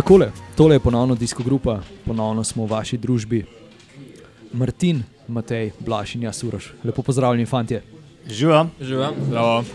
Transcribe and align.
Takole, 0.00 0.30
tole 0.56 0.74
je 0.74 0.80
ponovno 0.80 1.14
disko 1.14 1.42
grupa, 1.42 1.82
ponovno 2.06 2.44
smo 2.44 2.64
v 2.64 2.70
vaši 2.70 2.96
družbi. 2.96 3.42
Martin, 4.52 5.02
Matej, 5.28 5.74
Blaž 5.78 6.14
in 6.16 6.22
jaz, 6.24 6.40
Uroš. 6.44 6.70
Lepo 6.84 7.02
pozdravljeni, 7.02 7.44
fantje. 7.46 7.82
Živa. 8.24 8.62
Živa. 8.80 9.10
Zdravo. 9.26 9.58
Uh, 9.58 9.66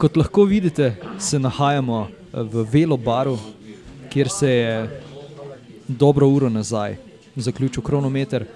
kot 0.00 0.16
lahko 0.16 0.46
vidite, 0.48 0.94
se 1.18 1.38
nahajamo 1.38 1.98
eh, 2.08 2.40
v 2.40 2.64
Velo 2.72 2.96
baru, 2.96 3.36
kjer 4.08 4.32
se 4.32 4.50
je 4.50 5.00
dobro 5.88 6.28
uro 6.32 6.48
nazaj 6.48 6.96
zaključil 7.36 7.84
kronometer, 7.84 8.46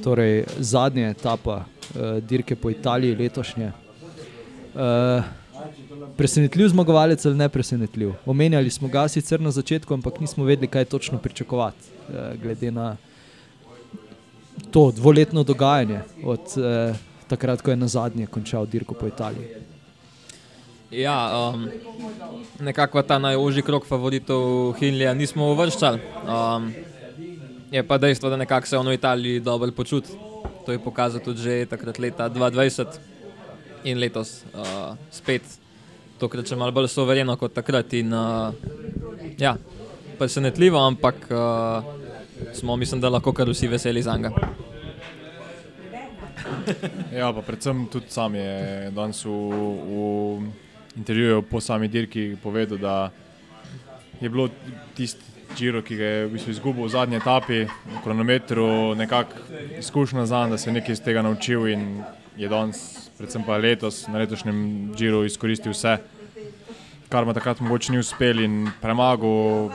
torej 0.00 0.46
zadnja 0.56 1.10
etapa 1.12 1.64
uh, 1.66 2.16
dirke 2.24 2.56
po 2.56 2.70
Italiji 2.70 3.14
letošnje. 3.14 3.72
Uh, 4.72 5.20
presenetljiv 6.16 6.68
zmagovalec 6.68 7.26
ali 7.26 7.34
ne 7.36 7.48
presenetljiv. 7.48 8.12
Omenjali 8.26 8.70
smo 8.70 8.88
ga 8.88 9.08
sicer 9.08 9.40
na 9.40 9.50
začetku, 9.50 9.94
ampak 9.94 10.20
nismo 10.20 10.44
vedeli, 10.44 10.68
kaj 10.68 10.84
točno 10.84 11.18
pričakovati, 11.18 11.90
uh, 12.08 12.42
glede 12.42 12.70
na 12.70 12.96
to 14.70 14.90
dvoletno 14.90 15.42
dogajanje 15.42 16.00
od 16.24 16.40
uh, 16.56 16.96
takrat, 17.28 17.62
ko 17.62 17.70
je 17.70 17.76
na 17.76 17.88
zadnje 17.88 18.26
končal 18.26 18.66
dirko 18.66 18.94
po 18.94 19.06
Italiji. 19.06 19.48
Ja, 20.90 21.50
um, 21.54 21.68
nekako 22.60 23.02
ta 23.02 23.18
najožji 23.18 23.62
krok 23.62 23.86
favoritov 23.86 24.72
Hinlija 24.78 25.14
nismo 25.14 25.50
uvrščali. 25.50 26.00
Um, 26.22 26.72
je 27.70 27.82
pa 27.86 27.98
dejstvo, 27.98 28.30
da 28.30 28.36
nekako 28.36 28.66
se 28.66 28.78
on 28.78 28.88
v 28.88 28.94
Italiji 28.94 29.40
dobro 29.40 29.72
počuti. 29.72 30.08
To 30.66 30.72
je 30.72 30.78
pokazal 30.78 31.20
tudi 31.20 31.42
že 31.42 31.66
takrat 31.66 31.98
leta 31.98 32.30
2020 32.30 33.15
in 33.86 34.00
letos 34.02 34.42
uh, 34.52 34.94
spet. 35.14 35.46
Tokrat 36.20 36.48
še 36.48 36.58
malo 36.58 36.74
bolj 36.74 36.90
sovereno 36.90 37.36
kot 37.40 37.54
takrat. 37.56 37.92
In, 37.98 38.12
uh, 38.12 38.52
ja, 39.38 39.56
presenetljivo, 40.18 40.80
ampak 40.80 41.28
uh, 41.30 41.84
smo, 42.56 42.76
mislim, 42.76 43.00
da 43.00 43.12
lahko 43.12 43.34
kar 43.36 43.50
vsi 43.50 43.68
veseli 43.68 44.02
za 44.02 44.16
njega. 44.16 44.48
Ja, 47.14 47.30
pa 47.32 47.42
predvsem 47.42 47.86
tudi 47.92 48.10
sam 48.10 48.34
je 48.34 48.90
danes 48.94 49.22
v, 49.24 49.30
v 49.30 49.96
intervjuju 50.96 51.42
po 51.50 51.60
sami 51.60 51.88
dirki 51.88 52.34
povedal, 52.42 52.78
da 52.78 52.96
je 54.20 54.28
bilo 54.28 54.48
tisti 54.96 55.36
Giro, 55.56 55.80
ki 55.82 55.96
ga 55.96 56.04
je 56.04 56.26
v 56.26 56.30
bistvu 56.34 56.52
izgubil 56.52 56.84
v 56.84 56.92
zadnji 56.92 57.16
etapi, 57.16 57.64
v 57.64 58.00
kronometru, 58.04 58.94
nekako 58.98 59.38
izkušnja 59.78 60.26
za 60.26 60.42
njega, 60.44 60.50
da 60.50 60.58
se 60.58 60.68
je 60.68 60.74
nekaj 60.74 60.92
iz 60.92 61.00
tega 61.00 61.22
naučil 61.22 61.68
in 61.68 62.02
je 62.36 62.48
danes, 62.48 63.05
predvsem 63.18 63.44
pa 63.46 63.56
letos, 63.56 64.04
na 64.08 64.18
letošnjem 64.18 64.92
Giro 64.96 65.24
izkoristil 65.24 65.72
vse, 65.72 65.96
kar 67.08 67.24
mu 67.24 67.34
takrat 67.34 67.60
mogoče 67.60 67.92
ni 67.92 67.98
uspel 67.98 68.42
in 68.44 68.66
premagal 68.82 69.70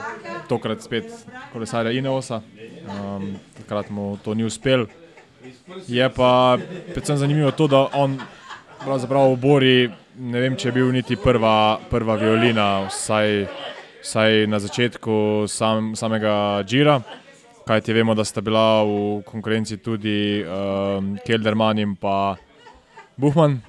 tokrat 0.48 0.82
spet 0.82 1.08
kolesarja 1.52 1.92
Ineosa. 1.92 2.42
Um, 2.82 3.34
takrat 3.58 3.90
mu 3.90 4.16
to 4.24 4.34
ni 4.34 4.44
uspel. 4.44 4.86
Je 5.88 6.08
pa 6.14 6.58
predvsem 6.92 7.16
zanimivo 7.16 7.50
to, 7.50 7.66
da 7.66 7.88
on 7.94 8.18
pravzaprav 8.84 9.32
v 9.32 9.40
Bori, 9.40 9.90
ne 10.18 10.40
vem, 10.40 10.56
če 10.56 10.68
je 10.68 10.74
bil 10.76 10.92
niti 10.94 11.16
prva, 11.16 11.80
prva 11.90 12.16
violina, 12.20 12.84
vsaj, 12.86 13.46
vsaj 14.02 14.46
na 14.50 14.58
začetku 14.62 15.48
sam, 15.50 15.92
samega 15.98 16.62
Džira. 16.66 17.00
Kaj 17.66 17.80
ti 17.86 17.94
vemo, 17.94 18.14
da 18.14 18.24
sta 18.26 18.42
bila 18.42 18.82
v 18.82 19.22
konkurenci 19.26 19.78
tudi 19.78 20.42
um, 20.42 21.14
Kelderman 21.22 21.78
in 21.78 21.94
pa 21.96 22.34
Buhman. 23.16 23.60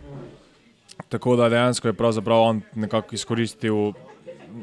Tako 1.10 1.36
da 1.36 1.50
dejansko 1.50 1.88
je 1.88 1.94
pravzaprav 1.94 2.42
on 2.42 2.62
nekako 2.76 3.16
izkoristil 3.16 3.94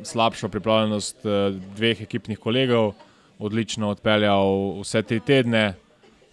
slabšo 0.03 0.49
pripravljenost 0.49 1.25
uh, 1.25 1.55
dveh 1.77 2.03
ekipnih 2.03 2.39
kolegov, 2.39 2.93
odlično 3.39 3.91
odpeljal 3.91 4.81
vse 4.81 5.03
te 5.03 5.21
tedne, 5.21 5.75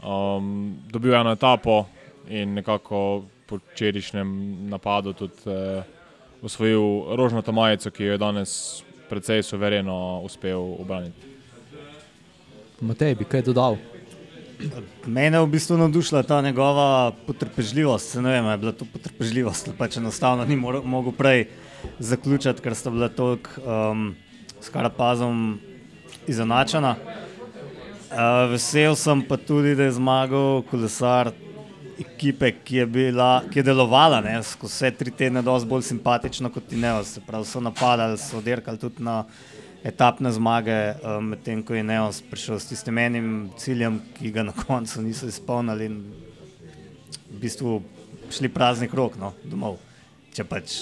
um, 0.04 0.78
dobil 0.90 1.16
eno 1.16 1.32
etapo 1.32 1.86
in 2.30 2.54
nekako 2.54 3.24
po 3.48 3.60
včerajšnjem 3.74 4.30
napadu 4.70 5.14
tudi 5.14 5.34
uh, 5.46 5.84
osvojil 6.42 7.16
rožnato 7.16 7.52
majico, 7.52 7.92
ki 7.92 8.04
jo 8.04 8.12
je 8.12 8.18
danes 8.18 8.84
precej 9.10 9.44
suvereno 9.44 10.22
uspel 10.24 10.76
obraniti. 10.80 11.36
Matej, 12.82 13.16
bi 13.16 13.26
kaj 13.26 13.42
dodal? 13.42 13.78
Mene 15.06 15.38
je 15.38 15.42
v 15.44 15.48
bistvu 15.48 15.78
navdušila 15.78 16.24
ta 16.24 16.42
njegova 16.42 17.12
potrpežljivost. 17.28 18.16
Ne 18.16 18.32
vem, 18.32 18.46
je 18.46 18.58
bila 18.58 18.72
to 18.72 18.86
potrpežljivost 18.94 19.68
ali 19.68 19.78
pač 19.78 19.98
enostavno 19.98 20.46
ni 20.46 20.56
mogel 20.56 21.12
prej 21.12 21.48
zaključiti, 22.00 22.62
ker 22.62 22.76
sta 22.76 22.90
bila 22.90 23.10
toliko 23.10 23.50
um, 23.62 24.16
s 24.62 24.70
karapazom 24.70 25.60
izenačena. 26.28 26.96
Uh, 28.08 28.50
vesel 28.52 28.96
sem 28.96 29.22
pa 29.22 29.38
tudi, 29.38 29.76
da 29.76 29.84
je 29.84 29.98
zmagal 30.00 30.64
kolesar 30.72 31.32
ekipe, 32.00 32.52
ki 32.64 32.82
je, 32.82 32.86
bila, 32.86 33.44
ki 33.52 33.60
je 33.60 33.64
delovala 33.64 34.22
ne, 34.22 34.40
vse 34.42 34.92
tri 34.98 35.12
tedne, 35.12 35.42
dosti 35.42 35.70
bolj 35.70 35.86
simpatično 35.90 36.50
kot 36.54 36.74
Ineos. 36.74 37.14
Se 37.14 37.22
pravi, 37.22 37.46
so 37.46 37.62
napadali, 37.62 38.18
so 38.18 38.42
dirkali 38.42 38.78
tudi 38.78 39.04
na 39.04 39.24
etapne 39.84 40.32
zmage, 40.32 40.96
um, 41.04 41.34
medtem 41.34 41.64
ko 41.64 41.76
je 41.76 41.84
Ineos 41.84 42.22
prišel 42.30 42.60
s 42.60 42.70
tistim 42.72 42.98
enim 42.98 43.50
ciljem, 43.58 44.00
ki 44.18 44.32
ga 44.32 44.44
na 44.48 44.56
koncu 44.56 45.02
niso 45.02 45.30
izpolnili 45.30 45.86
in 45.86 46.00
v 47.30 47.40
bistvu 47.42 47.82
šli 48.34 48.50
prazni 48.50 48.90
krok 48.90 49.18
no, 49.20 49.34
domov. 49.44 49.78
Če 50.34 50.44
pač 50.48 50.78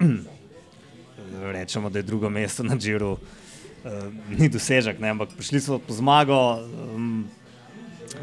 rečemo, 1.56 1.90
da 1.90 1.98
je 1.98 2.08
drugo 2.08 2.30
mesto 2.30 2.66
na 2.66 2.76
Džiru, 2.76 3.16
uh, 3.16 3.96
ni 4.34 4.50
dosežek, 4.52 5.00
ne, 5.00 5.14
ampak 5.14 5.34
prišli 5.38 5.62
so 5.62 5.78
po 5.78 5.94
zmago. 5.96 6.40
Um, 6.94 7.26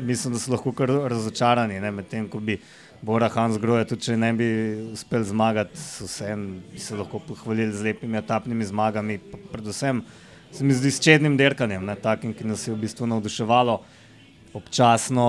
mislim, 0.01 0.33
da 0.33 0.39
so 0.39 0.51
lahko 0.51 0.71
kar 0.71 0.89
razočarani, 0.89 1.79
medtem 1.91 2.29
ko 2.29 2.39
bi 2.39 2.59
Bora 3.03 3.27
Hans 3.27 3.57
Groje, 3.59 3.83
tudi 3.83 4.05
če 4.05 4.13
ne 4.15 4.29
bi 4.31 4.45
uspel 4.93 5.25
zmagati, 5.27 5.75
vseeno 5.75 6.61
bi 6.71 6.79
se 6.79 6.95
lahko 6.95 7.19
pohvalili 7.19 7.73
z 7.75 7.83
lepimi 7.83 8.15
etapnimi 8.15 8.63
zmagami, 8.63 9.17
pa 9.19 9.39
predvsem 9.51 9.99
se 10.55 10.63
mi 10.63 10.71
zdi 10.71 10.87
s 10.87 11.01
čednim 11.03 11.33
derkanjem, 11.35 11.83
ne, 11.83 11.97
takim, 11.99 12.31
ki 12.31 12.47
nas 12.47 12.61
je 12.63 12.71
v 12.71 12.79
bistvu 12.79 13.09
navduševalo. 13.11 13.75
Občasno 14.55 15.25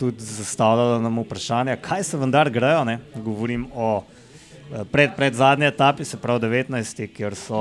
tudi 0.00 0.24
zastavljalo 0.24 1.02
nam 1.04 1.18
vprašanje, 1.20 1.74
kaj 1.84 2.06
se 2.08 2.20
vendar 2.22 2.48
grejo. 2.54 2.86
Ne? 2.88 2.94
Govorim 3.16 3.66
o 3.74 3.90
eh, 4.00 4.86
pred, 4.88 5.12
pred 5.16 5.36
zadnji 5.36 5.68
etapi, 5.68 6.06
se 6.08 6.16
pravi 6.16 6.46
19, 6.46 7.02
kjer 7.12 7.36
so 7.36 7.60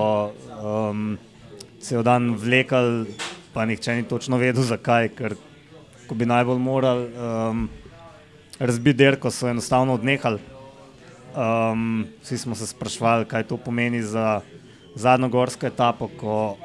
um, 0.61 1.17
cel 1.83 2.07
dan 2.07 2.37
vlekali, 2.39 3.17
pa 3.51 3.67
nihče 3.67 3.97
ni 3.99 4.07
točno 4.07 4.39
vedel, 4.39 4.63
zakaj. 4.63 5.11
Ker 5.17 5.35
ko 6.07 6.15
bi 6.15 6.29
najbolj 6.29 6.63
morali 6.63 7.11
um, 7.11 7.67
razbiti 8.59 8.97
derko, 8.97 9.31
so 9.31 9.47
enostavno 9.49 9.93
odnehali. 9.93 10.39
Um, 11.37 12.07
vsi 12.23 12.37
smo 12.37 12.55
se 12.55 12.67
sprašvali, 12.67 13.25
kaj 13.25 13.43
to 13.43 13.57
pomeni 13.57 14.01
za 14.01 14.41
zadnjo 14.95 15.29
gorsko 15.29 15.67
etapo, 15.67 16.07
ko 16.07 16.57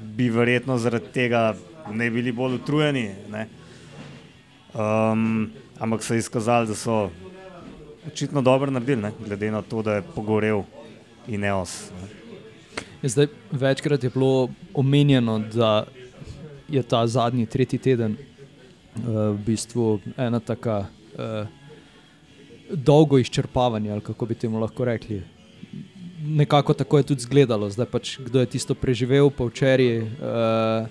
bi 0.00 0.30
verjetno 0.30 0.78
zaradi 0.78 1.12
tega 1.12 1.54
ne 1.92 2.10
bili 2.10 2.32
bolj 2.32 2.54
utrujeni. 2.54 3.10
Um, 4.74 5.50
ampak 5.78 6.02
so 6.02 6.14
izkazali, 6.14 6.68
da 6.68 6.74
so 6.74 7.10
očitno 8.06 8.42
dobro 8.42 8.70
naredili, 8.70 9.02
ne? 9.02 9.12
glede 9.26 9.50
na 9.50 9.62
to, 9.62 9.82
da 9.82 9.94
je 9.94 10.02
pogorel 10.14 10.62
Ineos. 11.28 11.90
Ne? 11.90 12.08
Ja, 13.02 13.08
Zdaj, 13.08 13.26
večkrat 13.50 14.04
je 14.04 14.10
bilo 14.10 14.48
omenjeno, 14.74 15.38
da 15.38 15.84
je 16.68 16.82
ta 16.82 17.06
zadnji, 17.06 17.46
tretji 17.46 17.78
teden 17.78 18.16
v 19.04 19.38
bistvu 19.46 20.00
ena 20.16 20.40
taka 20.40 20.86
uh, 20.86 21.46
dolgo 22.70 23.18
izčrpavanje, 23.18 23.90
ali 23.92 24.00
kako 24.00 24.26
bi 24.26 24.34
temu 24.34 24.60
lahko 24.60 24.84
rekli. 24.84 25.22
Nekako 26.24 26.74
tako 26.74 26.98
je 26.98 27.02
tudi 27.12 27.20
izgledalo, 27.20 27.70
zdaj 27.70 27.86
pač 27.86 28.18
kdo 28.18 28.40
je 28.40 28.46
tisto 28.46 28.74
preživel, 28.74 29.30
pa 29.30 29.46
včeraj, 29.46 30.02
uh, 30.02 30.88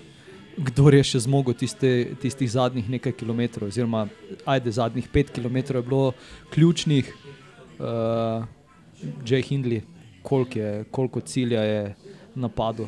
kdo 0.56 0.90
je 0.90 1.02
še 1.04 1.20
zmogel 1.28 1.54
tiste, 1.54 2.14
tistih 2.22 2.50
zadnjih 2.50 2.88
nekaj 2.90 3.12
kilometrov, 3.12 3.68
oziroma 3.68 4.06
ajde, 4.48 4.72
zadnjih 4.72 5.08
pet 5.12 5.30
kilometrov 5.30 5.82
je 5.82 5.88
bilo 5.88 6.12
ključnih, 6.50 7.12
uh, 7.78 8.48
Jay 9.24 9.44
Hindley, 9.44 9.84
koliko, 10.22 10.84
koliko 10.90 11.20
cilja 11.20 11.62
je 11.62 11.94
napadel, 12.34 12.86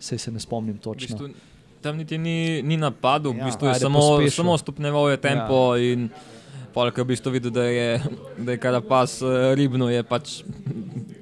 se 0.00 0.18
se 0.18 0.32
ne 0.32 0.40
spomnim 0.40 0.76
V 0.76 0.80
točno. 0.80 1.16
bistvu, 1.18 1.51
tam 1.82 1.96
niti 1.96 2.16
ni, 2.16 2.36
ni 2.62 2.76
napadel, 2.76 3.32
Ja, 3.32 3.42
v 3.42 3.46
bistvu 3.46 3.66
je 3.66 3.72
ajde, 3.72 3.82
samo, 3.82 3.98
pospešil. 4.00 4.36
samo 4.36 4.54
stopneval 4.56 5.10
je 5.10 5.18
tempo 5.18 5.74
ja. 5.74 5.82
in 5.84 6.08
polk 6.72 6.94
je 6.94 7.02
v 7.02 7.08
bistvu 7.08 7.30
videl, 7.30 7.50
da 7.50 7.64
je, 7.64 7.88
da 8.38 8.50
je 8.50 8.58
Karapaz 8.58 9.18
eh, 9.20 9.26
ribno, 9.52 9.88
je 9.88 10.02
pač 10.02 10.40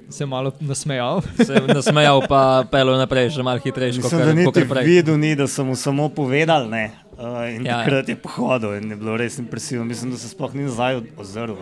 se 0.09 0.21
je 0.21 0.27
malo 0.27 0.51
nasmejal. 0.59 1.21
se 1.47 1.55
nasmejal, 1.65 2.21
pa 2.25 2.39
pelil 2.65 2.95
naprej, 2.95 3.31
še 3.31 3.41
malo 3.41 3.59
hitrejše, 3.59 3.99
kot 3.99 4.11
Mislim, 4.11 4.19
da 4.19 4.25
kar- 4.25 4.35
niti 4.37 4.51
kakor 4.53 4.67
prej. 4.69 4.83
videl 4.85 5.15
ni, 5.17 5.31
da 5.33 5.47
sem 5.47 5.63
mu 5.63 5.73
samo 5.73 6.09
povedal, 6.09 6.67
ne. 6.67 6.91
Uh, 7.13 7.47
in 7.49 7.63
Ja, 7.63 7.77
ja. 7.77 7.77
ja, 7.77 7.77
takrat 7.81 8.09
je 8.09 8.17
pohodil 8.17 8.75
in 8.75 8.89
je 8.89 8.97
bilo 8.97 9.13
res 9.15 9.37
impresivno. 9.37 9.85
Mislim, 9.85 10.11
da 10.11 10.17
se 10.17 10.27
sploh 10.27 10.51
ni 10.51 10.63
nazaj 10.63 10.99
ozrl. 11.15 11.55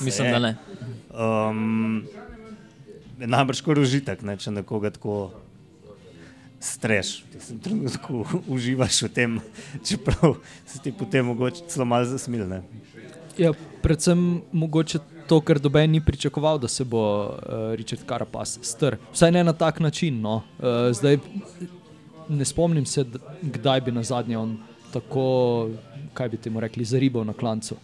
Mislim, 0.00 0.26
je. 0.26 0.32
da 0.32 0.38
ne. 0.40 0.52
Um, 1.10 2.04
je 3.16 3.26
najbrž 3.26 3.60
kar 3.62 3.78
užitek, 3.78 4.20
ne, 4.20 4.36
če 4.36 4.50
nekoga 4.52 4.90
tako 4.90 5.30
streš. 6.66 7.22
V 7.32 7.48
tem 7.48 7.58
trenutku 7.58 8.26
uživaš 8.54 9.02
v 9.06 9.08
tem, 9.08 9.40
čeprav 9.84 10.36
se 10.66 10.82
ti 10.82 10.92
potem 10.92 11.26
mogoče 11.26 11.68
celo 11.70 11.86
malo 11.86 12.04
zasmilne. 12.04 12.62
Ja, 13.38 13.52
predvsem 13.82 14.42
mogoče 14.52 14.98
to, 15.28 15.40
ker 15.40 15.58
doben 15.60 15.90
ni 15.90 16.00
pričakoval, 16.00 16.58
da 16.58 16.68
se 16.68 16.84
bo 16.84 17.02
uh, 17.26 17.74
Richard 17.76 18.06
Carapaz 18.08 18.58
strl. 18.62 18.98
Vsaj 19.12 19.32
ne 19.32 19.44
na 19.44 19.52
tak 19.52 19.80
način. 19.80 20.20
No. 20.22 20.42
Uh, 20.58 20.90
zdaj 20.92 21.18
ne 22.28 22.44
spomnim 22.44 22.86
se, 22.86 23.04
kdaj 23.42 23.80
bi 23.80 23.92
na 23.92 24.02
zadnje 24.02 24.38
on 24.38 24.56
tako, 24.92 25.70
kaj 26.14 26.28
bi 26.28 26.36
temu 26.36 26.60
rekli, 26.60 26.84
zaribal 26.84 27.26
na 27.26 27.32
klancu. 27.32 27.76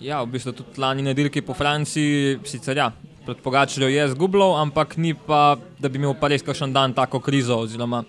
Ja, 0.00 0.22
v 0.22 0.32
bistvu 0.32 0.52
tudi 0.56 0.80
lani 0.80 1.02
na 1.02 1.12
dirki 1.12 1.42
po 1.44 1.54
Franciji, 1.54 2.38
sicer 2.48 2.76
ja, 2.76 2.90
pred 3.26 3.40
Pogačarjo 3.44 3.88
je 3.88 4.08
zgubljal, 4.14 4.56
ampak 4.60 4.96
ni 4.96 5.14
pa, 5.14 5.56
da 5.78 5.88
bi 5.88 6.00
imel 6.00 6.14
pa 6.20 6.28
res 6.32 6.42
kakšen 6.42 6.72
dan 6.72 6.94
tako 6.96 7.20
krizo, 7.20 7.58
oziroma 7.66 8.04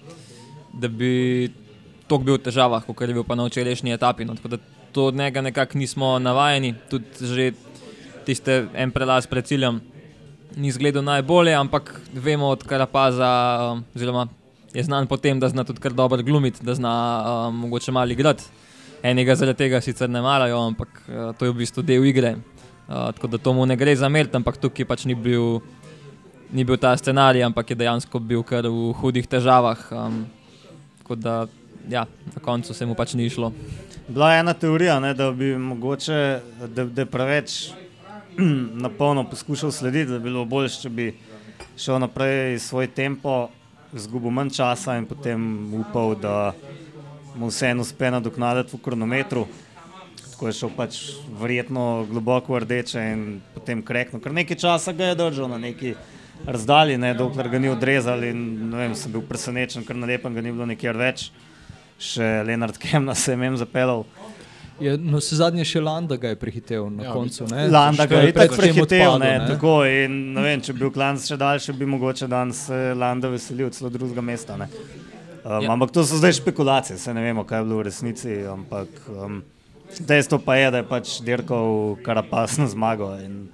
da 0.74 0.88
bi 0.88 1.52
tok 2.08 2.24
bil 2.24 2.38
v 2.40 2.44
težavah, 2.48 2.84
kot 2.86 3.08
je 3.08 3.16
bil 3.16 3.28
pa 3.28 3.36
na 3.36 3.48
včerajšnji 3.48 3.96
etapi. 3.96 4.26
No, 4.26 4.36
tako 4.36 4.56
da 4.56 4.58
to 4.92 5.08
od 5.12 5.16
njega 5.16 5.42
nekako 5.42 5.78
nismo 5.78 6.20
navajeni, 6.20 6.74
tudi 6.90 7.06
že 7.22 7.52
tiste 8.26 8.68
en 8.74 8.92
prelaz 8.92 9.28
pred 9.28 9.46
ciljem 9.46 9.82
ni 10.56 10.68
izgledal 10.68 11.04
najbolje, 11.04 11.54
ampak 11.56 12.02
vemo 12.14 12.48
od 12.48 12.64
Karapaza, 12.68 13.32
oziroma 13.96 14.28
je 14.74 14.84
znan 14.84 15.08
po 15.08 15.18
tem, 15.18 15.40
da 15.40 15.50
zna 15.50 15.64
tudi 15.64 15.80
kar 15.80 15.94
dobro 15.94 16.24
glumiti, 16.24 16.64
da 16.64 16.76
zna 16.76 16.92
um, 17.48 17.56
mogoče 17.56 17.92
malo 17.92 18.12
igrati. 18.12 18.44
Enega 19.04 19.36
zaradi 19.36 19.58
tega 19.58 19.82
sicer 19.82 20.10
ne 20.10 20.22
marajo, 20.22 20.60
ampak 20.68 21.02
uh, 21.08 21.32
to 21.38 21.46
je 21.46 21.52
v 21.52 21.58
bistvu 21.64 21.84
del 21.84 22.06
igre. 22.06 22.36
Uh, 22.92 23.12
tako 23.16 23.28
da 23.28 23.38
to 23.38 23.54
mu 23.54 23.66
ne 23.66 23.76
gre 23.80 23.96
za 23.96 24.10
meriti, 24.10 24.36
ampak 24.36 24.58
tukaj 24.60 24.86
pač 24.86 25.06
ni 25.08 25.16
bil, 25.16 25.62
ni 26.52 26.66
bil 26.68 26.76
ta 26.76 26.92
scenarij, 27.00 27.46
ampak 27.48 27.72
je 27.72 27.78
dejansko 27.80 28.20
bil 28.20 28.44
kar 28.44 28.68
v 28.68 28.92
hudih 29.00 29.28
težavah. 29.28 29.80
Um, 29.96 30.26
tako 31.00 31.16
da 31.16 31.36
ja, 31.88 32.04
na 32.36 32.44
koncu 32.44 32.74
se 32.74 32.86
mu 32.86 32.96
pač 32.96 33.14
ni 33.16 33.30
šlo. 33.30 33.54
Bila 34.08 34.34
je 34.34 34.40
ena 34.44 34.54
teorija, 34.54 35.00
ne, 35.00 35.14
da 35.14 35.32
bi 35.32 35.54
mogoče, 35.58 36.20
da, 36.68 36.84
da 36.84 37.06
preveč 37.08 37.72
na 38.84 38.90
polno 38.90 39.24
poskušal 39.24 39.72
slediti, 39.72 40.12
da 40.12 40.20
bi 40.20 40.28
bilo 40.28 40.44
bolje, 40.46 40.76
če 40.84 40.90
bi 40.92 41.14
šel 41.80 42.00
naprej 42.04 42.60
svoj 42.60 42.92
tempo, 42.92 43.48
izgubil 43.96 44.36
manj 44.36 44.52
časa 44.60 44.98
in 45.00 45.08
potem 45.08 45.74
upal, 45.80 46.16
da 46.20 46.52
mu 47.40 47.48
vseeno 47.48 47.88
uspe 47.88 48.12
nadoknaditi 48.12 48.76
v 48.76 48.84
kronometru. 48.84 49.48
Tako 50.42 50.50
je 50.50 50.56
šel 50.58 50.70
pač 50.74 50.96
verjetno 51.38 51.82
globoko 52.10 52.56
v 52.56 52.64
rdeče 52.64 53.02
in 53.14 53.20
potem 53.54 53.84
krekno. 53.86 54.18
Ker 54.18 54.34
nekaj 54.34 54.58
časa 54.58 54.90
ga 54.90 55.12
je 55.12 55.18
držal 55.20 55.52
na 55.52 55.60
neki 55.62 55.92
razdalji, 56.50 56.96
ne, 56.98 57.12
dokler 57.14 57.46
ga 57.52 57.60
ni 57.62 57.70
odrezal 57.70 58.26
in 58.26 58.40
ne 58.72 58.80
vem, 58.80 58.96
sem 58.98 59.14
bil 59.14 59.22
presenečen, 59.22 59.86
ker 59.86 59.94
na 60.02 60.10
lepem 60.10 60.34
ga 60.34 60.42
ni 60.42 60.50
bilo 60.50 60.66
nikjer 60.66 60.98
več. 60.98 61.28
Še 62.02 62.32
Leonard 62.48 62.82
Kemna 62.82 63.14
se 63.14 63.36
je 63.36 63.38
mem 63.38 63.60
zapeljal. 63.62 64.02
Je, 64.82 64.96
no, 64.98 65.22
se 65.22 65.38
zadnje 65.38 65.68
še 65.76 65.86
Landa 65.86 66.18
ga 66.18 66.34
je 66.34 66.42
prehitev 66.42 66.90
na 66.90 67.06
Ja, 67.12 67.14
koncu. 67.14 67.46
Ne? 67.54 67.70
Landa 67.70 68.10
ga 68.10 68.18
Ko 68.18 68.26
je 68.26 68.34
tako 68.40 68.58
tem 68.58 68.64
prehitev, 68.64 69.06
odpadel, 69.12 69.22
ne, 69.22 69.54
tako 69.54 69.78
in 69.86 70.20
ne 70.34 70.50
vem, 70.50 70.66
če 70.66 70.74
bi 70.74 70.88
bil 70.88 70.98
klanc 70.98 71.30
še 71.30 71.38
daljši, 71.38 71.78
bi 71.78 71.94
mogoče 71.94 72.34
danes 72.34 72.66
se 72.72 72.84
Landa 72.98 73.30
veselil 73.30 73.70
celo 73.78 73.94
drugega 73.94 74.26
mesta. 74.26 74.58
Ne. 74.58 74.74
Um, 75.46 75.62
ja. 75.62 75.70
Ampak 75.78 75.94
to 75.94 76.02
so 76.02 76.18
zdaj 76.18 76.40
špekulacije, 76.42 76.98
se 76.98 77.14
ne 77.14 77.30
vemo, 77.30 77.46
kaj 77.46 77.62
je 77.62 77.70
bilo 77.70 77.84
v 77.86 77.92
resnici, 77.94 78.42
ampak 78.50 79.06
um, 79.14 79.44
dejstvo 80.00 80.40
pa 80.40 80.56
je, 80.56 80.72
da 80.72 80.78
je 80.78 80.88
pač 80.88 81.20
dirkal 81.26 81.96
Karapaz 82.06 82.58
na 82.58 82.68
zmago 82.68 83.12
in 83.20 83.48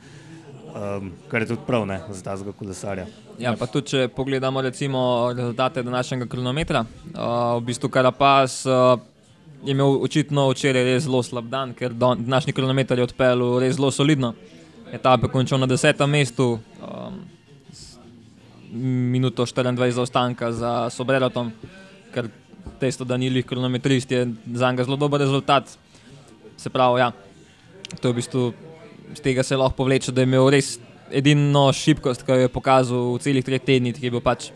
um, 0.78 1.12
kar 1.30 1.42
je 1.42 1.48
tudi 1.48 1.62
prav 1.68 1.86
ne, 1.88 2.00
za 2.10 2.24
tazga 2.24 2.52
kolesarja. 2.52 3.08
Ja, 3.40 3.54
pa 3.58 3.68
tudi, 3.70 3.94
če 3.94 4.08
pogledamo 4.16 4.62
recimo 4.62 5.02
rezultate 5.36 5.84
današnjega 5.84 6.26
kronometra, 6.26 6.86
uh, 7.14 7.58
v 7.58 7.66
bistvu 7.70 7.90
Karapaz 7.90 8.66
uh, 8.66 9.00
je 9.66 9.72
imel 9.72 10.02
očitno 10.04 10.50
včeraj 10.50 10.84
res 10.84 11.04
zelo 11.04 11.24
slab 11.24 11.50
dan, 11.50 11.74
ker 11.74 11.94
današnji 11.94 12.54
kronometer 12.54 12.98
je 12.98 13.08
odpeljal 13.10 13.60
res 13.62 13.76
zelo 13.76 13.92
solidno. 13.92 14.34
Etape 14.94 15.28
končal 15.28 15.60
na 15.60 15.68
desetem 15.68 16.10
mestu, 16.10 16.60
um, 16.82 17.18
minuto 19.12 19.46
24 19.46 19.92
zaostanka 19.92 20.52
za 20.52 20.90
Sobreratom, 20.90 21.52
ker 22.14 22.30
dejstvo, 22.80 23.06
da 23.06 23.18
ni 23.18 23.30
lih 23.30 23.46
kronometrist, 23.46 24.12
je 24.12 24.28
za 24.54 24.72
njega 24.72 24.84
zelo 24.84 24.98
dober 24.98 25.22
rezultat. 25.22 25.78
Se 26.58 26.70
pravi, 26.70 27.00
ja, 27.00 27.12
to 28.02 28.10
je 28.10 28.14
v 28.14 28.18
bistvu 28.18 28.54
z 29.16 29.24
tega 29.24 29.44
se 29.44 29.58
lahko 29.58 29.76
povleče, 29.76 30.12
da 30.12 30.22
je 30.22 30.30
imel 30.30 30.50
res 30.52 30.78
edino 31.12 31.68
šibkost, 31.74 32.26
ki 32.26 32.36
jo 32.36 32.46
je 32.46 32.52
pokazal 32.52 33.14
v 33.16 33.22
celih 33.24 33.46
treh 33.46 33.64
tednih, 33.64 33.96
ki 33.96 34.10
je 34.10 34.14
bil 34.14 34.24
pač 34.24 34.50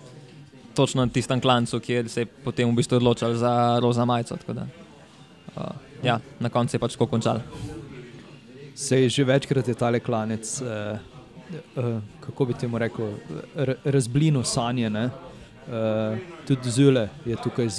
točno 0.76 1.06
na 1.06 1.12
tistem 1.12 1.42
klancu, 1.42 1.80
kjer 1.80 2.10
se 2.10 2.26
je 2.26 2.32
potem 2.46 2.70
v 2.70 2.80
bistvu 2.80 3.00
odločil 3.00 3.36
za 3.40 3.80
roza 3.84 4.06
majico. 4.06 4.38
Da, 4.48 4.68
uh, 5.56 5.72
ja, 6.04 6.20
na 6.40 6.52
koncu 6.52 6.76
je 6.76 6.84
pač 6.84 6.98
tako 6.98 7.08
končal. 7.16 7.42
Sej 8.76 9.10
že 9.14 9.28
večkrat 9.28 9.68
je 9.68 9.76
tale 9.78 10.00
klanec, 10.00 10.48
eh, 10.62 11.00
eh, 11.78 12.00
kako 12.24 12.46
bi 12.46 12.54
temu 12.54 12.80
rekel, 12.80 13.14
razblinil 13.86 14.44
sanje. 14.44 14.90
Eh, 14.90 16.18
tudi 16.48 16.72
Zule 16.72 17.10
je 17.26 17.36
tukaj 17.38 17.66
eh, 17.66 17.70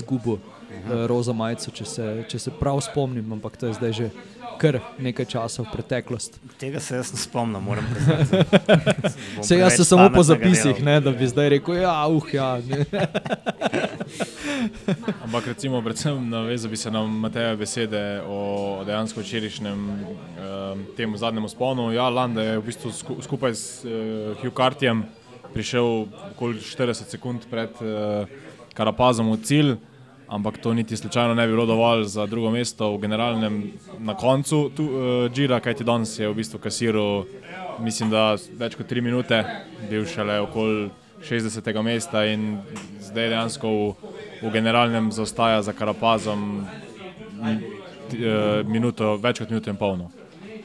roza 1.06 1.32
majico, 1.32 1.70
če 1.70 1.84
se, 1.84 2.24
če 2.28 2.38
se 2.38 2.50
prav 2.60 2.80
spomnim, 2.84 3.32
ampak 3.32 3.56
to 3.56 3.70
je 3.70 3.78
zdaj 3.78 3.92
že 3.92 4.10
kar 4.62 4.78
nekaj 5.02 5.26
časa 5.26 5.64
v 5.64 5.72
preteklost. 5.72 6.36
Tega 6.60 6.80
se 6.80 6.96
jaz 7.00 7.12
ne 7.12 7.18
spomnim, 7.18 7.62
moram 7.62 7.86
priznati. 7.90 8.36
Se 9.46 9.58
jaz 9.58 9.76
sem 9.76 9.84
samo 9.84 10.10
po 10.14 10.22
zapisih, 10.22 10.84
ne, 10.84 11.00
da 11.00 11.10
bi 11.10 11.26
zdaj 11.26 11.48
rekel, 11.56 11.74
ja, 11.82 12.06
uh, 12.06 12.34
ja. 12.34 12.60
Ne. 12.62 12.86
Ampak 15.24 15.46
recimo, 15.50 15.82
predvsem 15.82 16.30
navezal 16.30 16.70
bi 16.70 16.76
se 16.76 16.90
na 16.90 17.02
Mateja 17.06 17.56
besede 17.56 18.22
o 18.26 18.82
dejansko 18.86 19.20
včerajšnjem 19.20 19.88
um, 19.88 20.86
temu 20.96 21.16
zadnjemu 21.16 21.48
sponu. 21.48 21.92
Ja, 21.92 22.08
Landa 22.08 22.42
je 22.42 22.58
v 22.58 22.66
bistvu 22.66 22.92
sku, 22.92 23.16
skupaj 23.22 23.54
s 23.54 23.84
uh, 23.84 23.90
Hugh 24.42 24.54
Cartjem 24.54 25.04
prišel 25.52 26.06
okoli 26.32 26.60
40 26.60 27.12
sekund 27.12 27.44
pred 27.50 27.70
uh, 27.82 28.28
Karapazom 28.72 29.32
v 29.32 29.40
cilj, 29.44 29.74
ampak 30.32 30.58
to 30.58 30.72
niti 30.74 30.96
slučajno 30.96 31.34
ne 31.34 31.46
bi 31.46 31.52
bilo 31.52 31.66
dovolj 31.66 32.04
za 32.08 32.26
drugo 32.26 32.50
mesto 32.50 32.88
v 32.94 33.00
generalnem 33.04 33.72
na 33.98 34.14
koncu 34.16 34.70
tu, 34.76 34.84
uh, 34.84 35.28
Gira, 35.34 35.60
kajti 35.60 35.84
danes 35.84 36.16
je 36.18 36.28
v 36.28 36.34
bistvu 36.34 36.58
kasiral, 36.58 37.24
mislim, 37.84 38.10
da 38.10 38.36
več 38.58 38.76
kot 38.80 38.88
3 38.88 39.04
minute, 39.04 39.42
bil 39.90 40.06
šele 40.08 40.40
okoli 40.40 40.88
60. 41.22 41.82
mesta 41.82 42.24
in 42.26 42.58
zdaj 43.00 43.28
dejansko 43.28 43.68
v, 43.68 43.92
v 44.42 44.50
generalnem 44.50 45.12
zaostaja 45.12 45.62
za 45.62 45.72
Karapazom 45.72 46.64
t- 48.10 48.18
eh, 48.18 48.62
minuto, 48.64 49.16
več 49.22 49.38
kot 49.38 49.50
minuto 49.50 49.70
in 49.70 49.76
polno. 49.76 50.10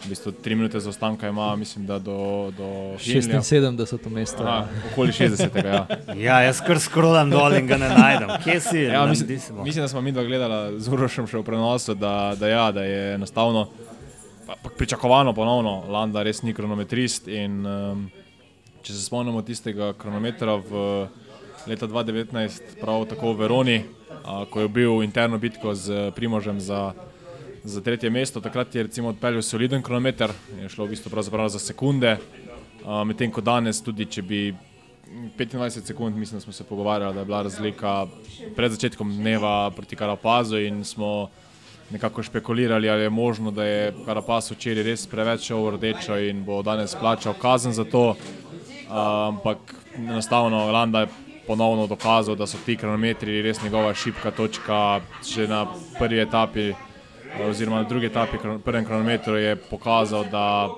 V 0.06 0.10
bistvu 0.10 0.32
tri 0.32 0.56
minute 0.56 0.80
zaostanka 0.80 1.28
ima, 1.28 1.56
mislim, 1.56 1.86
da 1.86 2.00
do, 2.00 2.52
do 2.58 2.98
Hindleya. 3.00 3.42
76. 3.42 4.10
mesto. 4.10 4.44
Aha, 4.44 4.68
okoli 4.92 5.12
60. 5.12 5.66
Ja. 5.66 5.88
Ja, 6.28 6.42
jaz 6.42 6.62
kar 6.62 6.80
skrolam 6.80 7.30
dol 7.34 7.58
in 7.58 7.68
ga 7.68 7.78
ne 7.78 7.90
najdem. 7.90 8.30
Kje 8.44 8.60
si? 8.62 8.84
Ja, 8.86 9.06
mislim, 9.06 9.40
mislim, 9.64 9.84
da 9.84 9.88
smo 9.88 10.02
mi 10.02 10.12
dva 10.12 10.24
gledali 10.24 10.80
z 10.80 10.94
Urošem 10.94 11.28
še 11.28 11.42
v 11.42 11.44
prenosu, 11.44 11.96
da, 11.98 12.36
da, 12.40 12.48
ja, 12.48 12.72
da 12.72 12.86
je 12.86 13.14
enostavno 13.16 13.68
pa, 14.48 14.56
pa 14.64 14.70
pričakovano 14.70 15.34
ponovno, 15.34 15.84
Landa 15.90 16.24
res 16.24 16.42
ni 16.42 16.54
kronometrist. 16.54 17.28
In, 17.28 17.66
um, 17.66 18.08
če 18.82 18.94
se 18.94 19.04
spomnimo 19.04 19.42
tistega 19.44 19.92
kronometra 20.00 20.56
v 20.64 21.08
leta 21.68 21.88
2019, 21.88 22.78
prav 22.80 23.04
tako 23.12 23.34
v 23.34 23.42
Veroni, 23.44 23.78
a, 24.24 24.46
ko 24.50 24.64
je 24.64 24.72
bil 24.72 25.04
interno 25.04 25.38
bitko 25.38 25.76
z 25.76 26.12
Primožem 26.16 26.62
za, 26.64 26.94
za 27.68 27.82
tretje 27.82 28.10
mesto, 28.10 28.42
takrat 28.42 28.76
je 28.76 28.84
recimo 28.84 29.10
odpeljal 29.10 29.42
soliden 29.42 29.84
kronometer, 29.84 30.32
je 30.62 30.70
šlo 30.70 30.86
v 30.86 30.90
bistvu 30.96 31.24
za 31.50 31.60
sekunde, 31.60 32.18
medtem 33.06 33.32
ko 33.32 33.42
danes 33.42 33.82
tudi, 33.84 34.06
če 34.06 34.22
bi 34.22 34.56
25 35.38 35.86
sekund, 35.86 36.16
mislim, 36.16 36.42
smo 36.42 36.54
se 36.54 36.64
pogovarjali, 36.64 37.14
da 37.14 37.20
je 37.20 37.26
bila 37.26 37.42
razlika 37.42 38.08
pred 38.56 38.72
začetkom 38.72 39.12
dneva 39.18 39.72
proti 39.76 39.96
Karapazu 39.96 40.60
in 40.60 40.84
smo 40.84 41.30
nekako 41.90 42.24
špekulirali, 42.24 42.90
ali 42.90 43.02
je 43.02 43.10
možno, 43.10 43.52
da 43.52 43.64
je 43.64 43.94
Karapaz 44.06 44.52
včeraj 44.52 44.84
res 44.84 45.08
preveč 45.08 45.48
šel 45.48 45.64
v 45.64 45.76
rdečo 45.78 46.18
in 46.20 46.44
bo 46.44 46.62
danes 46.64 46.96
plačal 46.96 47.34
kazen 47.34 47.74
za 47.74 47.84
to. 47.84 48.16
Ampak 48.90 49.58
enostavno 49.96 50.72
Landa 50.72 51.00
je 51.00 51.08
ponovno 51.48 51.88
dokazal, 51.88 52.36
da 52.36 52.48
so 52.48 52.58
ti 52.66 52.76
kronometri 52.76 53.42
res 53.42 53.64
njegova 53.64 53.94
šibka 53.94 54.32
točka. 54.32 55.02
Že 55.24 55.48
na 55.48 55.66
prvi 56.00 56.20
etapi, 56.20 56.74
oziroma 57.50 57.78
na 57.78 57.84
drugi 57.84 58.06
etapi, 58.06 58.38
kron- 58.38 58.60
prvem 58.60 58.86
kronometru 58.86 59.36
je 59.36 59.56
pokazal, 59.56 60.26
da 60.32 60.70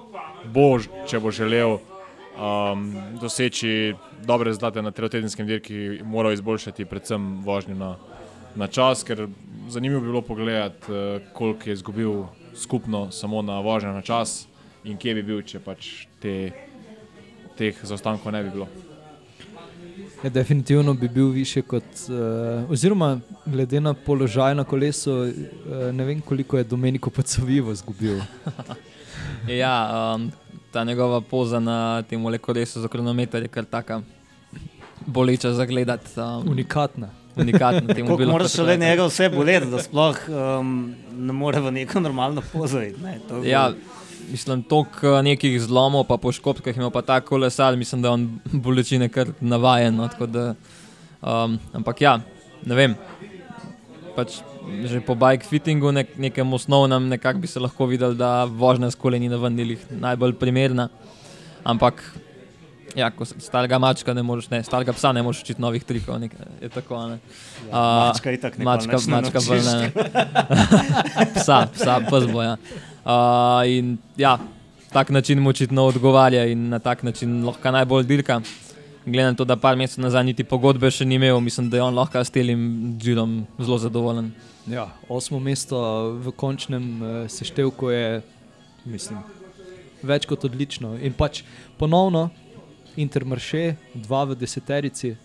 bo, 0.53 0.79
če 1.07 1.19
bo 1.19 1.31
želel 1.31 1.77
um, 1.77 2.93
doseči 3.21 3.95
dobre 4.23 4.49
rezultate 4.49 4.81
na 4.81 4.91
trotedenskem 4.91 5.47
dirki, 5.47 6.01
moral 6.03 6.33
izboljšati 6.33 6.85
predvsem 6.85 7.41
vožnjo 7.45 7.75
na, 7.75 7.95
na 8.55 8.67
čas, 8.67 9.03
ker 9.03 9.27
zanimivo 9.69 10.01
bi 10.01 10.07
bilo 10.07 10.21
pogledati, 10.21 10.91
uh, 10.91 11.21
koliko 11.33 11.69
je 11.69 11.73
izgubil 11.73 12.23
skupno 12.55 13.11
samo 13.11 13.41
na 13.41 13.59
vožnjo 13.59 13.93
na 13.93 14.01
čas 14.01 14.47
in 14.83 14.97
kje 14.97 15.13
bi 15.13 15.23
bil, 15.23 15.41
če 15.41 15.59
pač 15.59 16.07
te, 16.21 16.51
teh 17.57 17.75
zaostankov 17.83 18.31
ne 18.31 18.43
bi 18.43 18.55
bilo. 18.55 18.88
Ja, 20.23 20.29
definitivno 20.29 20.93
bi 20.93 21.09
bil 21.09 21.27
više 21.29 21.61
kot, 21.61 21.83
uh, 21.83 22.71
oziroma 22.71 23.19
glede 23.45 23.79
na 23.79 23.93
položaj 23.93 24.55
na 24.55 24.63
kolesu, 24.63 25.11
uh, 25.13 25.31
ne 25.93 26.05
vem 26.05 26.21
koliko 26.21 26.57
je 26.57 26.63
Domeniko 26.63 27.09
Pacovivo 27.09 27.71
izgubil. 27.71 28.19
Ja, 29.47 30.15
um, 30.15 30.31
ta 30.71 30.83
njegova 30.83 31.21
poza 31.21 31.59
na 31.59 32.01
tem 32.01 32.37
kolesu 32.41 32.81
za 32.81 32.87
kronometer 32.87 33.41
je 33.41 33.47
kar 33.47 33.65
taka 33.65 34.01
boleča 35.05 35.53
za 35.53 35.65
gledati. 35.65 36.19
Um, 36.19 36.51
Unikatna. 36.51 37.09
unikatna. 37.35 37.93
moraš 38.31 38.57
le 38.57 38.77
njega 38.77 39.05
vse 39.05 39.29
boleti, 39.29 39.65
da 39.65 39.79
sploh 39.79 40.17
um, 40.59 40.95
ne 41.17 41.33
more 41.33 41.59
v 41.59 41.71
neko 41.71 41.99
normalno 41.99 42.41
pozo 42.53 42.81
iti. 42.81 43.01
Ne? 43.01 43.19
To 43.29 43.43
Ja, 43.43 43.71
mislim, 44.31 44.63
toliko 44.63 45.21
nekih 45.25 45.59
zlomov, 45.61 46.05
pa 46.09 46.17
poškodb, 46.17 46.61
ki 46.63 46.73
jih 46.73 46.81
ima 46.81 46.89
pa 46.93 47.01
ta 47.01 47.19
kolesar, 47.21 47.77
mislim, 47.77 48.01
da 48.01 48.07
je 48.07 48.17
on 48.17 48.27
bolečine 48.65 49.09
kar 49.09 49.33
navajen. 49.41 49.95
No, 49.95 50.07
tako 50.07 50.27
da, 50.27 50.45
um, 51.21 51.59
ampak 51.73 52.01
ja, 52.01 52.19
ne 52.65 52.75
vem. 52.75 52.95
Pač 54.15 54.41
že 54.85 55.01
po 55.01 55.15
bike 55.17 55.47
fittingu, 55.49 55.91
nek, 55.91 56.13
nekem 56.17 56.53
osnovnem, 56.53 57.09
nekako 57.09 57.41
bi 57.41 57.49
se 57.49 57.59
lahko 57.59 57.87
videl, 57.89 58.13
da 58.13 58.45
vožnja 58.45 58.91
s 58.91 58.97
koleni 58.99 59.29
na 59.29 59.39
vendilih 59.41 59.81
najbolj 59.89 60.35
primerna. 60.37 60.89
Ampak, 61.65 62.03
ja, 62.95 63.09
ko 63.09 63.25
starega 63.25 63.79
mačka 63.81 64.13
ne 64.13 64.23
moreš, 64.23 64.49
ne, 64.53 64.61
starega 64.63 64.93
psa 64.93 65.11
ne 65.15 65.23
moreš 65.25 65.41
učiti 65.43 65.61
novih 65.61 65.83
trikov, 65.83 66.19
nek, 66.21 66.35
je 66.61 66.69
tako. 66.69 67.01
Ne. 67.09 67.17
Ja, 67.71 67.81
mačka 68.09 68.35
itak 68.35 68.59
nikoli 68.61 68.69
mačka, 68.69 69.01
mačka 69.09 69.43
bolj 69.47 69.65
ne. 69.65 69.91
psa, 71.35 71.65
psa, 71.73 71.99
pes 72.09 72.29
bo. 72.29 72.45
Ja. 72.45 72.55
Uh, 73.09 73.65
in 73.65 73.97
ja, 74.17 74.37
tak 74.93 75.09
način 75.09 75.39
mu 75.39 75.49
očitno 75.49 75.83
odgovarja 75.83 76.45
in 76.45 76.69
na 76.69 76.79
tak 76.79 77.03
način 77.03 77.45
lahko 77.45 77.71
najbolj 77.71 78.03
dirka. 78.03 78.41
Glede 79.05 79.31
na 79.31 79.33
to, 79.33 79.45
da 79.45 79.55
par 79.55 79.77
mesecev 79.77 80.03
nazaj 80.03 80.23
niti 80.23 80.43
pogodbe 80.43 80.91
še 80.91 81.05
ni 81.05 81.15
imel, 81.17 81.39
mislim, 81.41 81.69
da 81.69 81.77
je 81.77 81.83
on 81.83 81.95
lahko 81.97 82.21
s 82.21 82.29
tem 82.29 82.59
džirom 83.01 83.47
zelo 83.57 83.77
zadovoljen. 83.77 84.29
Ja, 84.69 84.85
osmo 85.09 85.39
mesto 85.39 85.79
v 86.21 86.31
končnem 86.37 87.01
uh, 87.01 87.25
seštevku 87.25 87.89
je, 87.89 88.21
mislim, 88.85 89.23
več 90.03 90.29
kot 90.29 90.45
odlično. 90.45 90.93
In 91.01 91.17
pač 91.17 91.41
ponovno 91.81 92.29
Intermarše, 92.99 93.75
dva 93.95 94.25
v 94.29 94.37
deseterici. 94.37 95.15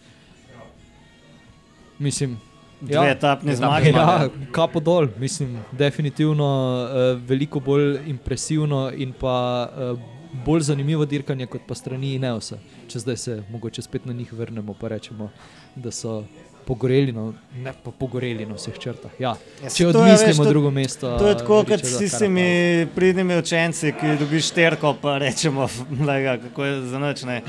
Mislim, 1.98 2.38
Dve 2.86 3.10
etapne 3.10 3.56
zmage. 3.56 3.90
Ja, 3.90 4.28
kapo 4.52 4.80
dol, 4.80 5.08
mislim, 5.18 5.58
definitivno 5.72 6.48
uh, 6.84 7.22
veliko 7.22 7.60
bolj 7.60 7.98
impresivno 8.06 8.90
in 8.92 9.12
pa 9.12 9.36
uh, 9.68 9.98
bolj 10.44 10.60
zanimivo 10.62 11.04
dirkanje 11.04 11.46
kot 11.46 11.60
pa 11.68 11.74
strani 11.74 12.14
Ineosa. 12.14 12.58
Če 12.88 12.98
zdaj 12.98 13.16
se 13.16 13.42
mogoče 13.50 13.82
spet 13.82 14.06
na 14.06 14.12
njih 14.12 14.32
vrnemo, 14.32 14.74
pa 14.74 14.88
rečemo, 14.88 15.30
da 15.74 15.90
so 15.90 16.24
pogoreli, 16.64 17.12
no, 17.12 17.34
ne 17.54 17.72
pa 17.84 17.90
pogoreli 17.92 18.46
na 18.46 18.54
vseh 18.54 18.78
črtah. 18.78 19.12
Ja, 19.18 19.34
Ja, 19.62 19.70
če 19.70 19.86
odmislimo 19.86 20.30
veš, 20.30 20.36
to- 20.38 20.48
drugo 20.48 20.70
mesto. 20.70 21.10
To 21.18 21.28
je 21.28 21.36
tako, 21.36 21.58
kot 21.60 21.68
Richarda 21.70 21.88
s 21.88 21.98
tistimi 21.98 22.46
pridnimi 22.94 23.36
učenci, 23.36 23.92
ki 23.92 24.14
dobiš 24.18 24.50
terko, 24.50 24.94
pa 25.02 25.18
rečemo, 25.18 25.68
kako 26.42 26.64
je 26.64 26.82
za 26.82 26.98
noč 26.98 27.22
ne. 27.22 27.42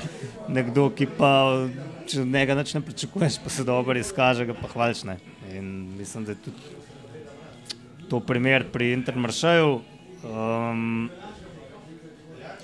Nekdo, 0.50 0.90
ki 0.90 1.08
pa 1.18 1.32
če 2.08 2.22
od 2.22 2.28
njega 2.28 2.56
nič 2.56 2.74
ne 2.74 2.82
pričakuješ, 2.82 3.40
pa 3.44 3.50
se 3.50 3.64
dobro 3.64 4.00
izkaže, 4.00 4.46
ga 4.46 4.54
pa 4.54 4.68
hvališ. 4.68 5.04
Ne. 5.04 5.18
In 5.54 5.98
mislim, 5.98 6.26
da 6.26 6.32
je 6.32 6.42
tudi 6.46 6.58
to 8.10 8.20
primer 8.20 8.66
pri 8.72 8.92
Intermaršaju. 8.94 9.80
Um, 10.26 11.10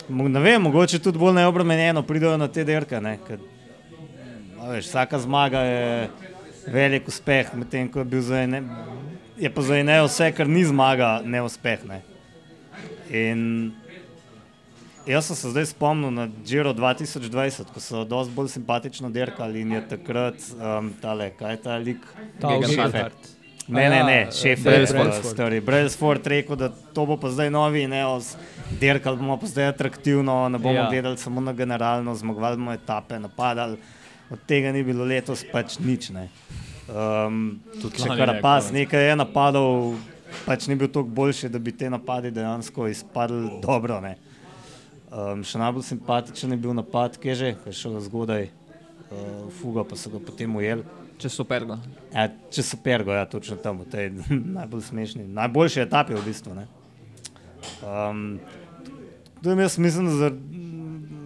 mo- 0.10 0.29
ne 0.29 0.39
vem, 0.39 0.62
mogoče 0.62 1.00
tudi 1.00 1.19
bolj 1.19 1.36
neobremenjeno 1.39 2.03
pridejo 2.03 2.38
na 2.38 2.48
te 2.48 2.63
derke. 2.63 3.01
Ne, 3.01 3.17
a 4.62 4.69
veš, 4.69 4.91
vsaka 4.91 5.19
zmaga 5.19 5.60
je 5.65 6.10
velik 6.67 7.07
uspeh, 7.07 7.53
medtem 7.57 7.89
ko 7.89 8.00
je 8.00 8.05
bil 8.05 8.21
za 8.21 8.43
ene, 8.43 8.62
je 9.38 9.50
pa 9.50 9.62
za 9.62 9.77
ene 9.77 9.98
vse, 10.05 10.31
kar 10.38 10.50
ni 10.50 10.63
zmaga, 10.65 11.21
neuspeh. 11.25 11.86
Ne. 11.89 12.01
In 13.10 13.71
jaz 15.05 15.25
sem 15.25 15.36
se 15.36 15.50
zdaj 15.50 15.65
spomnil 15.65 16.12
na 16.12 16.27
Giro 16.46 16.74
2020, 16.74 17.29
ko 17.65 17.79
so 17.79 18.03
dosti 18.03 18.34
bolj 18.34 18.50
simpatično 18.50 19.10
dirkali 19.10 19.62
in 19.62 19.72
je 19.72 19.88
takrat 19.88 20.36
um, 20.51 20.93
tale, 21.01 21.31
kaj 21.31 21.51
je 21.51 21.58
ta 21.58 21.77
lik. 21.77 22.01
Gegenhardt. 22.36 22.70
Gegenhardt. 22.70 23.29
Ne, 23.67 23.89
ne, 23.89 24.03
ne, 24.03 24.17
Ja, 24.20 24.31
šef 24.31 24.63
Brailsford. 24.63 25.13
je 25.15 25.24
stari. 25.24 25.60
Brailsford 25.62 26.27
rekel, 26.27 26.55
da 26.55 26.70
to 26.70 27.05
bo 27.05 27.17
pa 27.17 27.29
zdaj 27.29 27.50
novi 27.50 27.88
Neos, 27.88 28.34
dirkali 28.72 29.17
bomo 29.17 29.38
pa 29.38 29.46
zdaj 29.48 29.67
atraktivno, 29.67 30.50
ne 30.50 30.58
bomo 30.58 30.75
Ja. 30.75 30.89
gledali 30.89 31.17
samo 31.17 31.41
na 31.41 31.53
generalno, 31.53 32.15
zmagovali 32.15 32.58
bomo 32.58 32.74
etape, 32.74 33.20
napadali. 33.20 33.77
Od 34.29 34.39
tega 34.48 34.72
ni 34.72 34.84
bilo 34.84 35.05
letos 35.05 35.46
pač 35.51 35.79
nič. 35.79 36.10
Ne. 36.10 36.29
Um, 36.89 37.60
Tudi 37.81 37.98
če 37.98 38.10
ne, 38.10 38.17
Karapaz 38.17 38.65
konec. 38.65 38.74
nekaj 38.75 39.10
je 39.10 39.15
napadal, 39.15 39.93
pač 40.46 40.67
ni 40.67 40.75
bil 40.75 40.88
toliko 40.88 41.12
boljši, 41.12 41.50
da 41.50 41.60
bi 41.60 41.72
te 41.72 41.89
napadi 41.89 42.31
dejansko 42.31 42.88
izpadli 42.88 43.50
dobro. 43.62 44.01
Ne. 44.01 44.17
Um, 45.12 45.41
še 45.44 45.60
najbolj 45.60 45.84
simpatičen 45.84 46.56
je 46.56 46.58
bil 46.63 46.72
napad, 46.72 47.18
ki 47.20 47.34
je 47.34 47.36
že, 47.36 47.50
ki 47.60 47.72
je 47.72 47.77
šel 47.82 48.00
zgodaj, 48.06 48.46
uh, 48.48 49.50
fuga 49.60 49.84
pa 49.84 50.00
so 50.00 50.12
ga 50.13 50.22
potem 50.24 50.56
ujeli. 50.56 50.86
Če 51.22 51.30
super. 51.30 51.65
Go. 51.68 51.75
Ja, 52.13 52.30
če 52.50 52.63
so 52.65 52.80
pergo, 52.82 53.12
ja, 53.13 53.27
točno 53.30 53.60
tam, 53.62 53.84
v 53.84 53.91
tej 53.91 54.08
najbolj 54.58 54.88
smešni, 54.88 55.27
najboljši 55.27 55.84
etapi 55.84 56.15
v 56.15 56.24
bistvu. 56.25 56.56
Ne. 56.58 56.65
Um, 57.84 58.39
to 59.44 59.53
jaz 59.53 59.77
mislim, 59.77 60.08
da 60.10 60.15
zar, 60.18 60.39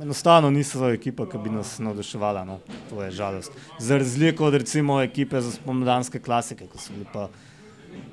enostavno 0.01 0.49
niso 0.49 0.89
ekipa, 0.89 1.29
ki 1.29 1.39
bi 1.45 1.53
nas 1.53 1.77
navduševala. 1.79 2.43
No. 2.45 2.59
To 2.89 3.03
je 3.03 3.11
žalost. 3.11 3.53
Za 3.79 3.97
razliko 4.01 4.45
od 4.49 4.59
recimo 4.65 5.01
ekipe 5.01 5.41
za 5.41 5.51
spomladanske 5.51 6.19
klasike, 6.19 6.67
ki 6.67 6.81
so 6.81 6.93
bili 6.93 7.07
pa 7.13 7.29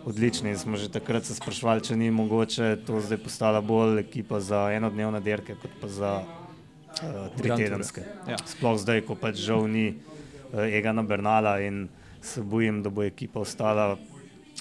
odlični. 0.05 0.57
Smo 0.59 0.77
že 0.77 0.89
takrat 0.93 1.25
se 1.25 1.35
sprašvali, 1.35 1.85
če 1.85 1.97
ni 1.97 2.11
mogoče 2.11 2.77
to 2.87 3.01
zdaj 3.01 3.19
postala 3.25 3.61
bolj 3.61 4.01
ekipa 4.01 4.41
za 4.41 4.71
enodnevne 4.75 5.21
dirke, 5.21 5.55
kot 5.55 5.71
pa 5.81 5.89
za 5.89 6.13
uh, 6.23 7.03
Grand 7.03 7.37
Tour. 7.37 7.43
tritedenske. 7.43 8.05
Ja. 8.29 8.39
Sploh 8.47 8.79
zdaj, 8.79 9.05
ko 9.07 9.15
pač 9.15 9.41
žal 9.43 9.69
ni 9.69 9.93
uh, 9.93 10.65
Egana 10.67 11.03
Bernala 11.03 11.61
in 11.61 11.89
se 12.23 12.43
bojim, 12.43 12.83
da 12.83 12.91
bo 12.91 13.03
ekipa 13.03 13.41
ostala 13.41 13.97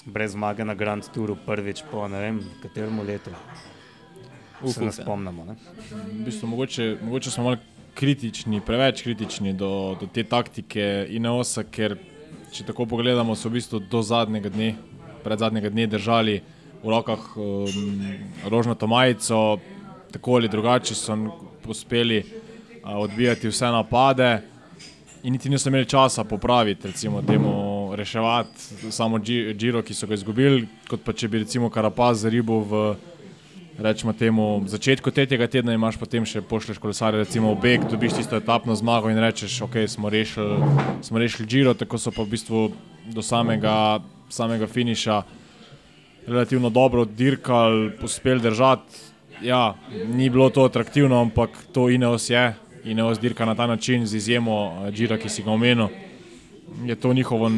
brez 0.06 0.32
zmage 0.32 0.64
na 0.64 0.74
Grand 0.74 1.04
Touru 1.14 1.36
prvič 1.46 1.84
po 1.90 2.08
ne 2.08 2.20
vem 2.20 2.40
katerem 2.62 3.00
letu. 3.06 3.30
Uf, 4.62 4.74
Se 4.74 4.84
ne 4.84 4.92
spomnimo. 4.92 5.44
Ne? 5.44 5.54
V 5.90 6.24
bistvu, 6.24 6.48
mogoče, 6.48 6.96
mogoče 7.02 7.30
smo 7.30 7.44
malo 7.44 7.56
kritični, 7.94 8.60
preveč 8.60 9.02
kritični 9.02 9.52
do, 9.52 9.96
do 10.00 10.06
te 10.06 10.24
taktike 10.24 11.06
Ineosa, 11.10 11.64
ker 11.64 11.96
če 12.52 12.64
tako 12.68 12.86
pogledamo, 12.86 13.34
so 13.36 13.50
v 13.50 13.58
bistvu 13.58 13.80
do 13.90 14.02
zadnjega 14.06 14.52
dne, 14.52 14.74
pred 15.24 15.38
zadnjega 15.38 15.70
dne 15.70 15.86
držali 15.86 16.40
v 16.82 16.90
rokah 16.90 17.36
um, 17.36 17.68
rožnato 18.50 18.86
majico, 18.86 19.58
tako 20.12 20.34
ali 20.34 20.48
drugače 20.48 20.94
so 20.94 21.16
uspeli 21.66 22.18
uh, 22.18 22.96
odbijati 23.04 23.48
vse 23.48 23.70
napade. 23.70 24.40
In 25.22 25.32
niti 25.32 25.48
niso 25.48 25.68
imeli 25.68 25.86
časa 25.86 26.24
popraviti, 26.24 26.88
recimo, 26.88 27.22
temu 27.22 27.92
reševati 27.94 28.90
samo 28.90 29.18
Giro, 29.54 29.82
ki 29.82 29.94
so 29.94 30.06
ga 30.06 30.14
izgubili, 30.14 30.66
kot 30.90 31.04
pa 31.04 31.12
če 31.12 31.28
bi 31.28 31.44
recimo 31.44 31.70
Karapaz 31.70 32.24
zaribil 32.24 32.64
v 32.66 32.80
rečemo 33.78 34.12
temu, 34.12 34.62
začetku 34.66 35.10
tretjega 35.10 35.46
tedna 35.46 35.74
imaš 35.74 35.96
potem 35.96 36.26
še 36.28 36.42
pošleš 36.44 36.78
kolesarje, 36.78 37.22
recimo 37.24 37.54
v 37.54 37.60
beg, 37.62 37.86
dobiš 37.90 38.18
tisto 38.20 38.36
etapno 38.36 38.74
zmago 38.76 39.10
in 39.10 39.20
rečeš, 39.20 39.62
ok, 39.64 39.84
smo 39.88 40.10
rešili, 40.12 40.58
smo 41.02 41.18
rešili 41.18 41.48
Giro, 41.48 41.74
tako 41.74 41.98
so 41.98 42.12
pa 42.12 42.22
v 42.22 42.34
bistvu 42.34 42.60
do 43.12 43.22
samega, 43.22 44.02
samega 44.32 44.66
finiša 44.66 45.22
relativno 46.26 46.70
dobro 46.70 47.04
dirkali, 47.04 47.92
uspeli 48.02 48.40
držati. 48.40 48.96
Ja, 49.42 49.74
ni 50.06 50.30
bilo 50.30 50.50
to 50.50 50.64
atraktivno, 50.64 51.20
ampak 51.20 51.50
to 51.72 51.90
Ineos 51.90 52.30
je. 52.30 52.54
Ineos 52.84 53.20
dirka 53.20 53.44
na 53.44 53.54
ta 53.54 53.66
način, 53.66 54.06
z 54.06 54.16
izjemo 54.16 54.84
eh, 54.86 54.90
Gira, 54.90 55.18
ki 55.18 55.28
si 55.28 55.42
ga 55.42 55.50
omenil. 55.50 55.88
Je 56.84 56.94
to, 56.94 57.12
njihovo, 57.12 57.50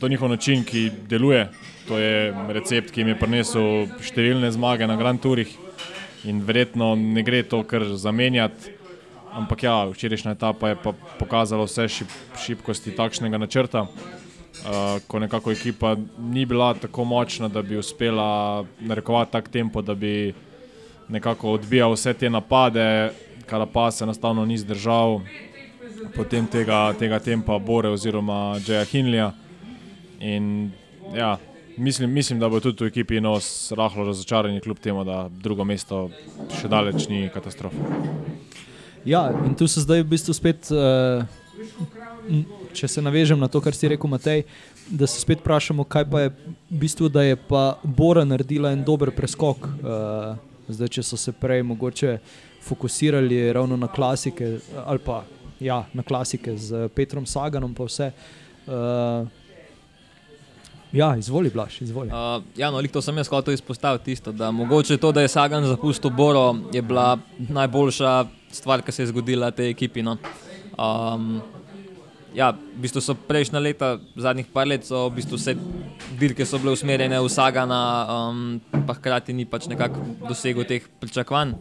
to 0.00 0.08
njihov 0.08 0.28
način, 0.28 0.64
ki 0.64 0.90
deluje. 1.08 1.48
To 1.88 1.98
je 1.98 2.34
recept, 2.48 2.90
ki 2.90 3.00
jim 3.00 3.08
je 3.08 3.18
prinesel 3.18 3.86
številne 4.00 4.50
zmage 4.52 4.86
na 4.86 4.96
Grand 4.96 5.20
Tourih 5.20 5.50
in 6.24 6.40
verjetno 6.44 6.94
ne 6.96 7.22
gre 7.22 7.42
to 7.42 7.62
kar 7.64 7.84
zamenjati. 7.96 8.72
Ampak 9.32 9.62
ja, 9.62 9.84
včerajšnja 9.88 10.34
etapa 10.34 10.72
je 10.72 10.76
pa 10.82 10.92
pokazala 11.18 11.66
vse 11.68 11.88
šip, 11.88 12.14
šibkosti 12.42 12.94
takšnega 12.96 13.38
načrta, 13.38 13.86
uh, 14.64 15.00
ko 15.06 15.18
nekako 15.18 15.52
ekipa 15.52 15.96
ni 16.18 16.46
bila 16.46 16.74
tako 16.74 17.04
močna, 17.04 17.48
da 17.48 17.62
bi 17.62 17.76
uspela 17.76 18.64
narekovati 18.80 19.32
tak 19.32 19.48
tempo, 19.48 19.82
da 19.82 19.94
bi 19.94 20.34
nekako 21.08 21.52
odbijal 21.52 21.92
vse 21.92 22.14
te 22.14 22.30
napade, 22.30 23.10
kar 23.46 23.66
pa 23.72 23.90
se 23.90 24.04
enostavno 24.04 24.44
ni 24.44 24.58
zdržal 24.58 25.20
potem 26.14 26.46
tega, 26.46 26.92
tega 26.98 27.18
tempa 27.18 27.58
Bore 27.58 27.88
oziroma 27.88 28.58
Džeja 28.64 28.84
Hinlija. 28.84 29.32
In 30.20 30.70
ja, 31.14 31.38
mislim, 31.76 32.12
mislim, 32.12 32.40
da 32.40 32.48
bo 32.48 32.60
tudi 32.60 32.84
v 32.84 32.88
ekipi 32.88 33.20
nos 33.20 33.72
rahlo 33.72 34.04
razočarani, 34.04 34.60
kljub 34.60 34.78
temu, 34.78 35.04
da 35.04 35.28
drugo 35.30 35.64
mesto 35.64 36.08
še 36.60 36.68
daleč 36.68 37.08
ni 37.08 37.28
katastrofa. 37.34 37.76
Ja, 39.04 39.28
in 39.46 39.54
tu 39.54 39.68
se 39.68 39.80
zdaj 39.80 40.02
v 40.02 40.10
bistvu 40.10 40.34
spet 40.34 40.70
uh, 40.74 41.24
če 42.72 42.88
se 42.88 43.02
navežem 43.02 43.40
na 43.40 43.48
to, 43.48 43.60
kar 43.64 43.76
si 43.76 43.88
rekel, 43.88 44.10
Matej, 44.10 44.44
da 44.90 45.06
se 45.06 45.20
spet 45.20 45.40
vprašamo, 45.42 45.84
kaj 45.84 46.06
pa 46.10 46.26
je 46.26 46.34
v 46.34 46.80
bistvu, 46.82 47.08
da 47.12 47.24
je 47.26 47.36
pa 47.36 47.78
Bora 47.82 48.24
naredila 48.24 48.72
en 48.72 48.84
dober 48.84 49.12
preskok. 49.14 49.66
Uh, 49.66 50.36
zdaj, 50.68 50.92
če 50.98 51.06
so 51.06 51.16
se 51.16 51.32
prej 51.32 51.62
mogoče 51.66 52.18
fokusirali 52.68 53.52
ravno 53.52 53.76
na 53.76 53.88
klasike, 53.88 54.58
ali 54.84 55.02
pa 55.04 55.22
ja, 55.60 55.82
na 55.92 56.02
klasike 56.02 56.56
z 56.56 56.88
Petrom 56.94 57.26
Saganom, 57.26 57.74
pa 57.74 57.88
vse. 57.88 58.10
Uh, 58.68 59.26
ja, 60.92 61.12
izvoli, 61.16 61.50
Blaž, 61.50 61.80
izvoli. 61.82 62.08
Uh, 62.08 62.42
ja, 62.56 62.70
no, 62.70 62.82
to 62.92 63.02
sem 63.02 63.16
jaz 63.16 63.28
hotel 63.32 63.56
izpostaviti, 63.56 64.12
tisto, 64.12 64.32
da 64.32 64.50
mogoče 64.50 64.96
to, 64.96 65.12
da 65.12 65.24
je 65.24 65.32
Sagan 65.32 65.66
zapustil 65.66 66.10
Boro, 66.10 66.56
je 66.72 66.82
bila 66.82 67.18
najboljša 67.38 68.24
stvar, 68.52 68.82
ki 68.82 68.92
se 68.92 69.02
je 69.02 69.12
zgodila 69.12 69.50
tej 69.50 69.70
ekipi. 69.70 70.02
No. 70.02 70.16
Um, 70.78 71.40
ja, 72.34 72.52
v 72.52 72.80
bistvu 72.82 73.00
so 73.02 73.14
prejšnja 73.14 73.60
leta, 73.62 73.96
zadnjih 74.16 74.48
par 74.52 74.68
let, 74.68 74.86
so 74.86 75.08
v 75.08 75.18
bistvu 75.20 75.38
vse 75.38 75.54
dirke 76.20 76.44
bile 76.44 76.74
usmerjene 76.74 77.20
v 77.20 77.28
Sagana, 77.32 77.80
um, 78.30 78.60
pa 78.86 78.96
hkrati 78.98 79.32
ni 79.32 79.44
pač 79.44 79.68
nekako 79.68 80.02
dosegel 80.28 80.64
teh 80.68 80.84
pričakovanj. 81.00 81.54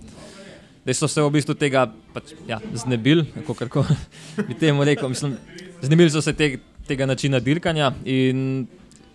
Da 0.88 0.93
so 0.95 1.07
se 1.07 1.21
v 1.21 1.31
bistvu 1.31 1.55
tega 1.59 1.88
pač, 2.13 2.31
ja, 2.47 2.59
znebili, 2.74 3.27
kako 3.43 3.83
bi 4.47 4.55
temu 4.55 4.83
rekel. 4.88 5.09
Mislim, 5.09 5.36
znebili 5.81 6.09
so 6.09 6.21
se 6.21 6.33
te, 6.33 6.59
tega 6.88 7.05
načina 7.05 7.39
dirkanja 7.43 7.91
in 8.05 8.67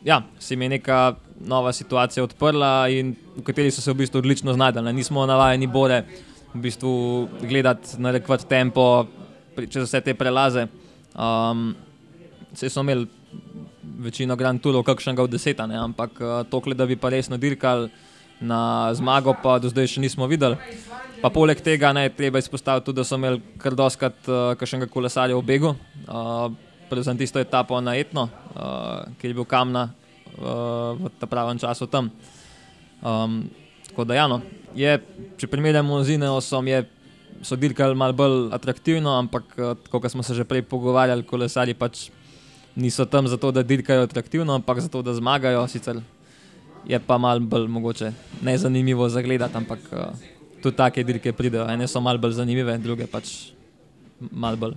ja, 0.05 0.23
se 0.39 0.55
jim 0.55 0.63
je 0.63 0.69
neka 0.69 1.15
nova 1.41 1.73
situacija 1.73 2.25
odprla, 2.25 2.89
in 2.89 3.15
v 3.37 3.43
kateri 3.43 3.71
so 3.71 3.81
se 3.81 3.93
v 3.93 4.03
bistvu 4.03 4.21
odlično 4.21 4.53
znašli. 4.53 4.93
Nismo 4.93 5.27
navajeni 5.27 5.67
bore 5.67 6.05
v 6.55 6.61
bistvu 6.61 7.29
gledati 7.41 7.97
na 7.99 8.13
rekvat 8.13 8.45
tempo 8.49 9.07
čez 9.57 9.89
vse 9.89 10.01
te 10.01 10.15
prelaze. 10.15 10.67
Um, 11.17 11.73
Vse 12.53 12.69
so 12.69 12.83
imeli 12.85 13.07
večino 14.05 14.37
Grand 14.37 14.61
Tourov, 14.61 14.85
kakšnega 14.85 15.25
od 15.25 15.31
deseta, 15.33 15.67
ne? 15.67 15.79
ampak 15.81 16.21
uh, 16.21 16.33
tokle, 16.51 16.77
da 16.77 16.87
bi 16.87 16.99
pa 17.01 17.09
resno 17.09 17.39
dirkali 17.41 17.89
na 18.41 18.93
zmago, 18.95 19.33
pa 19.43 19.57
do 19.63 19.71
zdaj 19.71 19.95
še 19.95 20.03
nismo 20.03 20.27
videli. 20.29 20.59
Pa 21.23 21.31
poleg 21.31 21.63
tega 21.63 21.93
ne 21.95 22.09
treba 22.11 22.43
izpostaviti 22.43 22.91
tudi, 22.91 22.99
da 23.01 23.07
so 23.07 23.17
imeli 23.17 23.41
kar 23.63 23.77
doskrat 23.79 24.29
uh, 24.29 24.53
kakšnega 24.59 24.91
kolesarja 24.91 25.39
v 25.39 25.47
begu. 25.47 25.73
Uh, 26.05 26.51
predvsem 26.91 27.17
tisto 27.17 27.41
etapo 27.41 27.79
na 27.81 27.95
Etno, 27.97 28.27
uh, 28.29 29.07
ki 29.17 29.31
je 29.31 29.37
bil 29.39 29.49
kamna 29.49 29.87
uh, 29.89 30.99
v 30.99 31.13
ta 31.17 31.31
pravem 31.31 31.57
času 31.63 31.89
tam. 31.89 32.11
Um, 33.01 33.47
tako 33.89 34.05
da, 34.05 34.19
ja, 34.19 34.27
no, 34.29 34.43
je, 34.77 34.99
če 35.41 35.49
primerjamo 35.49 36.03
z 36.05 36.19
Ineosom, 36.19 36.69
je, 36.69 36.83
dirkali 37.51 37.95
malo 37.95 38.13
bolj 38.13 38.53
atraktivno, 38.55 39.19
ampak 39.19 39.45
uh, 39.59 39.77
kot 39.91 40.11
smo 40.11 40.23
se 40.23 40.35
že 40.35 40.45
prej 40.45 40.63
pogovarjali, 40.63 41.23
kolesari 41.23 41.75
pač 41.75 42.11
niso 42.77 43.05
tam 43.05 43.29
zato, 43.29 43.51
da 43.53 43.63
dirkajo 43.63 44.03
atraktivno, 44.03 44.55
ampak 44.55 44.81
zato, 44.81 45.03
da 45.03 45.15
zmagajo. 45.15 45.67
Sicer 45.69 46.01
je 46.87 46.99
pa 46.99 47.19
malo 47.19 47.41
bolj 47.41 47.69
mogoče 47.69 48.13
nezanimivo 48.43 49.09
za 49.09 49.23
gledati, 49.23 49.57
ampak 49.57 49.81
uh, 49.93 49.99
tudi 50.63 50.77
take 50.77 51.05
dirke 51.05 51.33
pridejo. 51.33 51.67
Ene 51.69 51.89
so 51.89 52.01
malo 52.01 52.19
bolj 52.19 52.39
zanimive, 52.39 52.79
druge 52.79 53.07
pač 53.07 53.53
malo 54.31 54.57
bolj. 54.57 54.75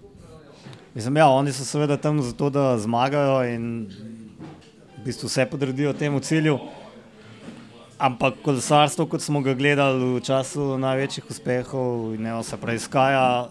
Mislim, 0.96 1.18
ja, 1.18 1.28
oni 1.28 1.52
so 1.52 1.66
seveda 1.66 1.98
tam 1.98 2.22
zato, 2.24 2.50
da 2.50 2.78
zmagajo 2.80 3.44
in 3.52 3.88
v 4.98 5.04
bistvu 5.06 5.28
vse 5.28 5.46
podredijo 5.46 5.94
temu 5.94 6.20
cilju. 6.20 6.60
Ampak 7.98 8.42
kolesarstvo, 8.44 9.06
kot 9.08 9.24
smo 9.24 9.40
ga 9.40 9.54
gledali 9.56 10.18
v 10.18 10.24
času 10.24 10.76
največjih 10.78 11.30
uspehov, 11.32 12.18
ne 12.20 12.34
se 12.44 12.58
preiskaja, 12.60 13.48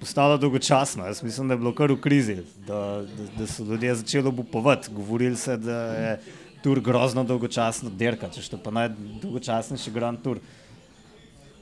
postalo 0.00 0.38
dolgočasno. 0.38 1.06
Jaz 1.06 1.22
mislim, 1.22 1.48
da 1.48 1.54
je 1.54 1.58
bilo 1.62 1.74
kar 1.74 1.92
v 1.92 2.00
krizi, 2.02 2.36
da, 2.66 3.04
da, 3.06 3.28
da 3.38 3.46
so 3.46 3.62
ljudje 3.64 3.94
začeli 3.94 4.28
obupovati. 4.28 4.90
Govorili 4.90 5.36
se, 5.36 5.56
da 5.56 5.78
je 5.94 6.18
tur 6.62 6.80
grozno 6.80 7.24
dolgočasno, 7.24 7.90
derka, 7.94 8.28
če 8.34 8.42
to 8.50 8.58
pa 8.58 8.74
najdolgočasnejši 8.74 9.94
Grand 9.94 10.22
Tour. 10.24 10.42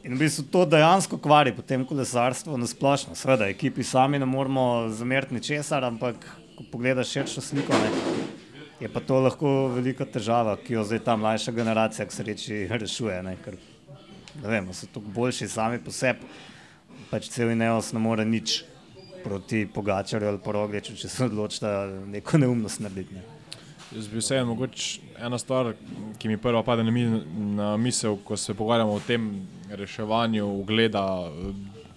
In 0.02 0.16
v 0.16 0.24
bistvu 0.24 0.48
to 0.50 0.64
dejansko 0.66 1.18
kvari 1.20 1.52
potem 1.54 1.84
kolesarstvo 1.86 2.56
na 2.56 2.66
splošno. 2.66 3.14
Sveda, 3.14 3.52
ekipi 3.52 3.84
sami 3.84 4.18
ne 4.18 4.26
moramo 4.26 4.88
zameriti 4.88 5.36
ničesar, 5.36 5.84
ampak 5.84 6.24
ko 6.56 6.64
pogledaš 6.72 7.12
širšo 7.12 7.44
sliko, 7.52 7.76
ne, 7.76 7.90
je 8.82 8.88
pa 8.88 9.00
to 9.00 9.20
lahko 9.22 9.50
velika 9.70 10.04
težava, 10.04 10.56
ki 10.58 10.74
jo 10.74 10.82
zdaj 10.82 11.04
ta 11.06 11.14
mlajša 11.16 11.52
generacija, 11.54 12.06
k 12.06 12.16
sreči, 12.16 12.56
rešuje. 12.70 13.20
Ne, 13.22 13.36
ker, 13.44 13.54
ne 14.42 14.48
vem, 14.48 14.72
so 14.74 14.88
tako 14.90 15.12
boljši 15.14 15.48
sami 15.48 15.78
po 15.78 15.94
sebi, 15.94 16.26
pač 17.10 17.28
cel 17.30 17.52
Ineos 17.54 17.92
ne 17.94 18.02
more 18.02 18.26
nič 18.26 18.64
proti 19.22 19.68
Pogačarju 19.70 20.28
ali 20.32 20.42
Porogliču, 20.42 20.96
če 20.98 21.08
se 21.08 21.28
odločita 21.30 21.70
neko 22.10 22.42
neumnost 22.42 22.82
narediti. 22.82 23.14
Ne. 23.14 23.22
Jaz 23.92 24.08
bi 24.08 24.18
vseeno 24.18 24.50
mogoče 24.50 25.14
ena 25.22 25.38
stvar, 25.38 25.74
ki 26.18 26.32
mi 26.32 26.40
prva 26.40 26.64
pade 26.66 26.82
na, 26.82 26.90
mi, 26.90 27.04
na 27.54 27.76
misel, 27.76 28.16
ko 28.24 28.36
se 28.40 28.54
pogovarjamo 28.56 28.96
o 28.98 29.02
tem 29.06 29.28
reševanju 29.70 30.48
ugleda 30.58 31.04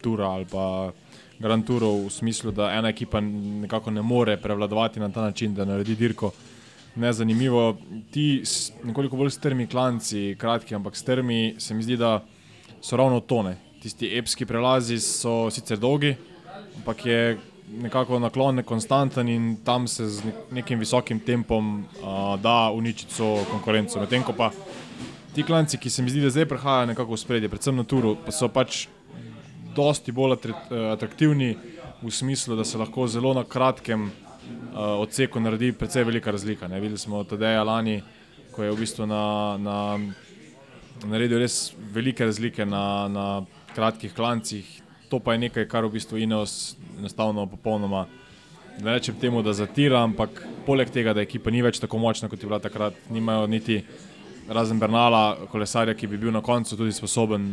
Tura 0.03 0.35
ali 0.35 0.45
pa 0.45 0.91
Grand 1.39 1.65
Tourov 1.65 2.03
v 2.05 2.11
smislu, 2.13 2.51
da 2.51 2.69
ena 2.75 2.91
ekipa 2.93 3.23
nekako 3.23 3.95
ne 3.95 4.03
more 4.05 4.37
prevladovati 4.37 4.99
na 4.99 5.09
ta 5.09 5.23
način, 5.25 5.55
da 5.55 5.65
naredi 5.65 5.95
dirko. 5.95 6.29
Nezanimivo, 6.95 7.75
ti 8.11 8.43
nekoliko 8.83 9.17
bolj 9.19 9.33
strmi 9.35 9.67
klanci, 9.67 10.35
kratki, 10.39 10.75
ampak 10.75 10.95
strmi, 10.95 11.55
se 11.59 11.73
mi 11.73 11.83
zdi, 11.83 11.97
da 11.99 12.21
so 12.81 12.95
ravno 12.95 13.19
tone. 13.19 13.57
Tisti 13.83 14.09
epski 14.17 14.45
prelazi 14.45 14.99
so 15.03 15.49
sicer 15.51 15.77
dolgi, 15.77 16.15
ampak 16.77 17.05
je 17.05 17.37
nekako 17.81 18.19
naklon 18.19 18.63
konstanten 18.63 19.29
in 19.29 19.57
tam 19.65 19.87
se 19.87 20.07
z 20.07 20.33
nekim 20.51 20.79
visokim 20.79 21.19
tempom 21.19 21.79
uh, 21.79 22.39
da 22.41 22.71
uničiti 22.71 23.13
so 23.13 23.45
konkurenco. 23.51 23.99
Medtem 23.99 24.23
ko 24.23 24.33
pa 24.33 24.51
ti 25.35 25.43
klanci, 25.43 25.77
ki 25.77 25.89
se 25.89 26.01
mi 26.01 26.09
zdi, 26.09 26.21
da 26.21 26.29
zdaj 26.29 26.45
prihajajo 26.45 26.93
nekako 26.93 27.13
v 27.13 27.19
spredje, 27.19 27.49
predvsem 27.49 27.75
na 27.75 27.83
turu, 27.83 28.15
pa 28.25 28.31
so 28.31 28.47
pač 28.47 28.85
dosti 29.75 30.11
bolj 30.15 30.37
atraktivni 30.93 31.57
v 32.01 32.11
smislu, 32.11 32.55
da 32.55 32.63
se 32.63 32.77
lahko 32.77 33.07
zelo 33.07 33.33
na 33.33 33.43
kratkem 33.43 34.11
odseku 34.75 35.39
naredi 35.39 35.71
precej 35.71 36.03
velika 36.03 36.31
razlika. 36.31 36.67
Ne? 36.67 36.79
Videli 36.79 36.97
smo 36.97 37.23
Tadeja 37.23 37.63
lani, 37.63 38.01
ko 38.51 38.63
je 38.63 38.71
v 38.71 38.79
bistvu 38.79 39.07
na, 39.07 39.57
na, 39.57 39.77
naredil 41.05 41.39
res 41.39 41.73
velike 41.93 42.25
razlike 42.25 42.65
na, 42.65 43.07
na 43.07 43.25
kratkih 43.75 44.13
klancih, 44.13 44.67
to 45.09 45.19
pa 45.19 45.35
je 45.35 45.45
nekaj, 45.45 45.67
kar 45.67 45.85
v 45.85 45.95
bistvu 45.97 46.19
Ineos 46.23 46.75
enostavno 46.97 47.45
popolnoma. 47.47 48.05
Ne 48.83 48.97
rečem 48.97 49.15
temu, 49.15 49.39
da 49.43 49.53
zatira, 49.55 50.01
ampak 50.03 50.41
poleg 50.65 50.89
tega, 50.91 51.13
da 51.15 51.23
ekipa 51.23 51.51
ni 51.51 51.61
več 51.63 51.79
tako 51.79 51.99
močna, 52.03 52.27
kot 52.27 52.41
je 52.41 52.47
bila 52.47 52.59
takrat, 52.59 52.97
nimajo 53.09 53.47
niti 53.47 53.79
razen 54.51 54.79
Bernala, 54.79 55.47
kolesarja, 55.51 55.95
ki 55.95 56.07
bi 56.11 56.19
bil 56.19 56.33
na 56.35 56.41
koncu 56.43 56.77
tudi 56.77 56.91
sposoben 56.91 57.45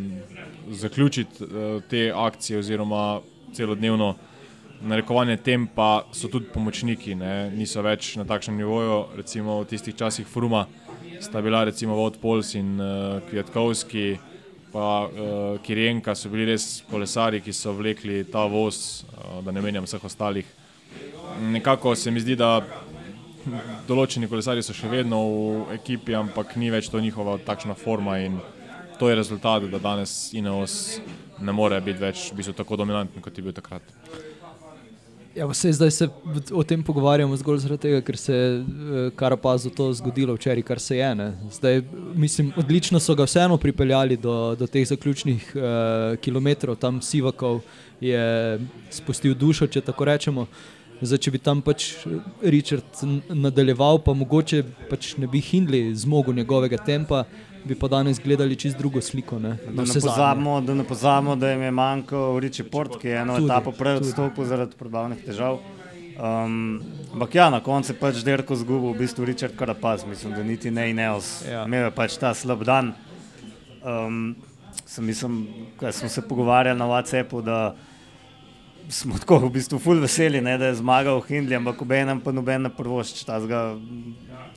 zaključiti 0.71 1.45
uh, 1.45 1.79
te 1.89 2.11
akcije 2.15 2.59
oziroma 2.59 3.21
celodnevno 3.55 4.15
narekovanje 4.83 5.37
tempa, 5.37 6.05
so 6.13 6.29
tudi 6.29 6.51
pomočniki, 6.53 7.15
ne? 7.19 7.51
niso 7.55 7.83
več 7.83 8.17
na 8.19 8.27
takšnem 8.29 8.59
nivoju, 8.63 8.99
recimo 9.17 9.61
v 9.63 9.69
tistih 9.71 9.97
časih 9.97 10.27
Fruma 10.27 10.67
sta 11.23 11.43
bila 11.43 11.65
recimo 11.65 11.95
Vod 11.95 12.19
Pols 12.19 12.55
in 12.59 12.81
uh, 12.81 13.21
Kviatkovski 13.31 14.19
pa 14.73 15.05
uh, 15.05 15.61
Kirjenka 15.63 16.15
so 16.17 16.31
bili 16.33 16.49
res 16.49 16.83
kolesari, 16.91 17.43
ki 17.45 17.53
so 17.53 17.75
vlekli 17.77 18.25
ta 18.33 18.47
voz, 18.49 19.05
uh, 19.05 19.43
da 19.45 19.53
ne 19.53 19.61
menjam 19.61 19.85
vseh 19.85 20.05
ostalih. 20.05 20.49
Nekako 21.53 21.95
se 21.97 22.11
mi 22.11 22.21
zdi, 22.25 22.37
da 22.41 22.63
določeni 23.89 24.31
kolesari 24.31 24.65
so 24.65 24.75
še 24.75 24.89
vedno 24.89 25.21
v 25.29 25.77
ekipi, 25.77 26.17
ampak 26.17 26.57
ni 26.57 26.71
več 26.73 26.89
to 26.91 27.01
njihova 27.03 27.37
takšna 27.45 27.77
forma 27.79 28.19
in 28.25 28.41
to 28.99 29.09
je 29.11 29.19
rezultat, 29.19 29.67
da 29.71 29.81
danes 29.83 30.33
Ineos 30.33 31.01
ne 31.41 31.53
more 31.53 31.81
biti 31.83 32.01
več 32.01 32.29
v 32.31 32.39
bistvu 32.41 32.55
tako 32.57 32.79
dominanten, 32.81 33.23
kot 33.23 33.37
je 33.37 33.45
bil 33.45 33.55
takrat. 33.57 33.83
Ja, 35.35 35.47
vse, 35.47 35.73
zdaj 35.73 35.91
se 35.91 36.09
o 36.53 36.63
tem 36.63 36.83
pogovarjamo 36.83 37.37
zgolj 37.41 37.63
zaradi 37.65 37.81
tega, 37.87 38.01
ker 38.05 38.17
se 38.21 38.35
je 38.35 39.07
Karapazu 39.17 39.71
to 39.73 39.87
zgodilo 39.97 40.35
včeraj, 40.37 40.63
kar 40.63 40.81
se 40.81 40.97
je. 40.97 41.33
Zdaj, 41.53 41.81
mislim, 42.15 42.53
odlično 42.57 43.01
so 43.01 43.15
ga 43.15 43.25
vseeno 43.25 43.57
pripeljali 43.57 44.17
do, 44.17 44.55
do 44.59 44.67
teh 44.67 44.85
zaključnih 44.89 45.55
uh, 45.57 45.63
kilometrov, 46.21 46.77
tam 46.77 47.01
Sivakov 47.03 47.63
je 48.01 48.61
spustil 48.91 49.35
dušo, 49.35 49.67
če 49.67 49.81
tako 49.81 50.05
rečemo. 50.05 50.47
Zdaj, 51.01 51.19
če 51.19 51.31
bi 51.35 51.41
tam 51.41 51.63
pač 51.65 51.89
Richard 52.43 53.01
nadaljeval, 53.33 54.03
pa 54.05 54.13
mogoče 54.13 54.61
pač 54.91 55.15
ne 55.17 55.27
bi 55.27 55.41
Hindley 55.41 55.95
zmogel 55.97 56.37
njegovega 56.37 56.77
tempa, 56.77 57.25
bi 57.65 57.75
pa 57.79 57.89
danes 57.89 58.21
gledali 58.21 58.57
čist 58.57 58.79
drugo 58.79 59.01
sliko. 59.01 59.39
Ne? 59.39 59.57
Da, 59.67 59.83
ne 59.83 60.01
pozabimo, 60.01 60.61
da 60.61 60.75
ne 60.75 60.85
pozabimo, 60.85 61.37
da 61.37 61.51
jim 61.51 61.63
je 61.63 61.71
manjkal 61.71 62.39
Riči 62.39 62.65
Port, 62.65 62.99
ki 63.01 63.09
je 63.09 63.21
eno 63.21 63.37
tudi, 63.37 63.47
etapo 63.47 63.73
prej 63.73 64.01
odstopil 64.01 64.45
zaradi 64.45 64.77
probavnih 64.79 65.25
težav. 65.27 65.61
Um, 66.13 66.83
ampak 67.13 67.35
ja, 67.35 67.51
na 67.51 67.63
koncu 67.65 67.93
je 67.93 67.99
pač 67.99 68.21
Derko 68.25 68.57
zgubil, 68.57 68.93
v 68.93 69.01
bistvu 69.01 69.25
Richard 69.25 69.57
Karapaz, 69.57 70.05
mislim, 70.07 70.35
da 70.37 70.45
niti 70.45 70.71
ne 70.71 70.91
Ineos. 70.91 71.41
Ja. 71.49 71.65
Imel 71.65 71.89
je 71.89 71.95
pač 71.97 72.19
ta 72.21 72.35
slab 72.37 72.65
dan. 72.69 72.93
Um, 73.83 74.35
sem, 74.85 75.07
mislim, 75.07 75.47
ko 75.81 75.93
smo 75.93 76.09
se 76.09 76.23
pogovarjali 76.29 76.79
na 76.79 76.87
WhatsAppu, 76.87 77.43
da 77.43 77.75
smo 78.89 79.19
tako 79.19 79.39
v 79.47 79.55
bistvu 79.57 79.79
ful 79.79 80.03
veseli, 80.03 80.41
ne, 80.41 80.59
da 80.59 80.69
je 80.69 80.81
zmagal 80.83 81.23
Hindley, 81.29 81.57
ampak 81.57 81.83
ob 81.83 81.93
enem 81.97 82.21
pa 82.21 82.33
noben 82.33 82.69
ne 82.69 82.71
prvošč 82.77 83.25
tazga 83.25 83.73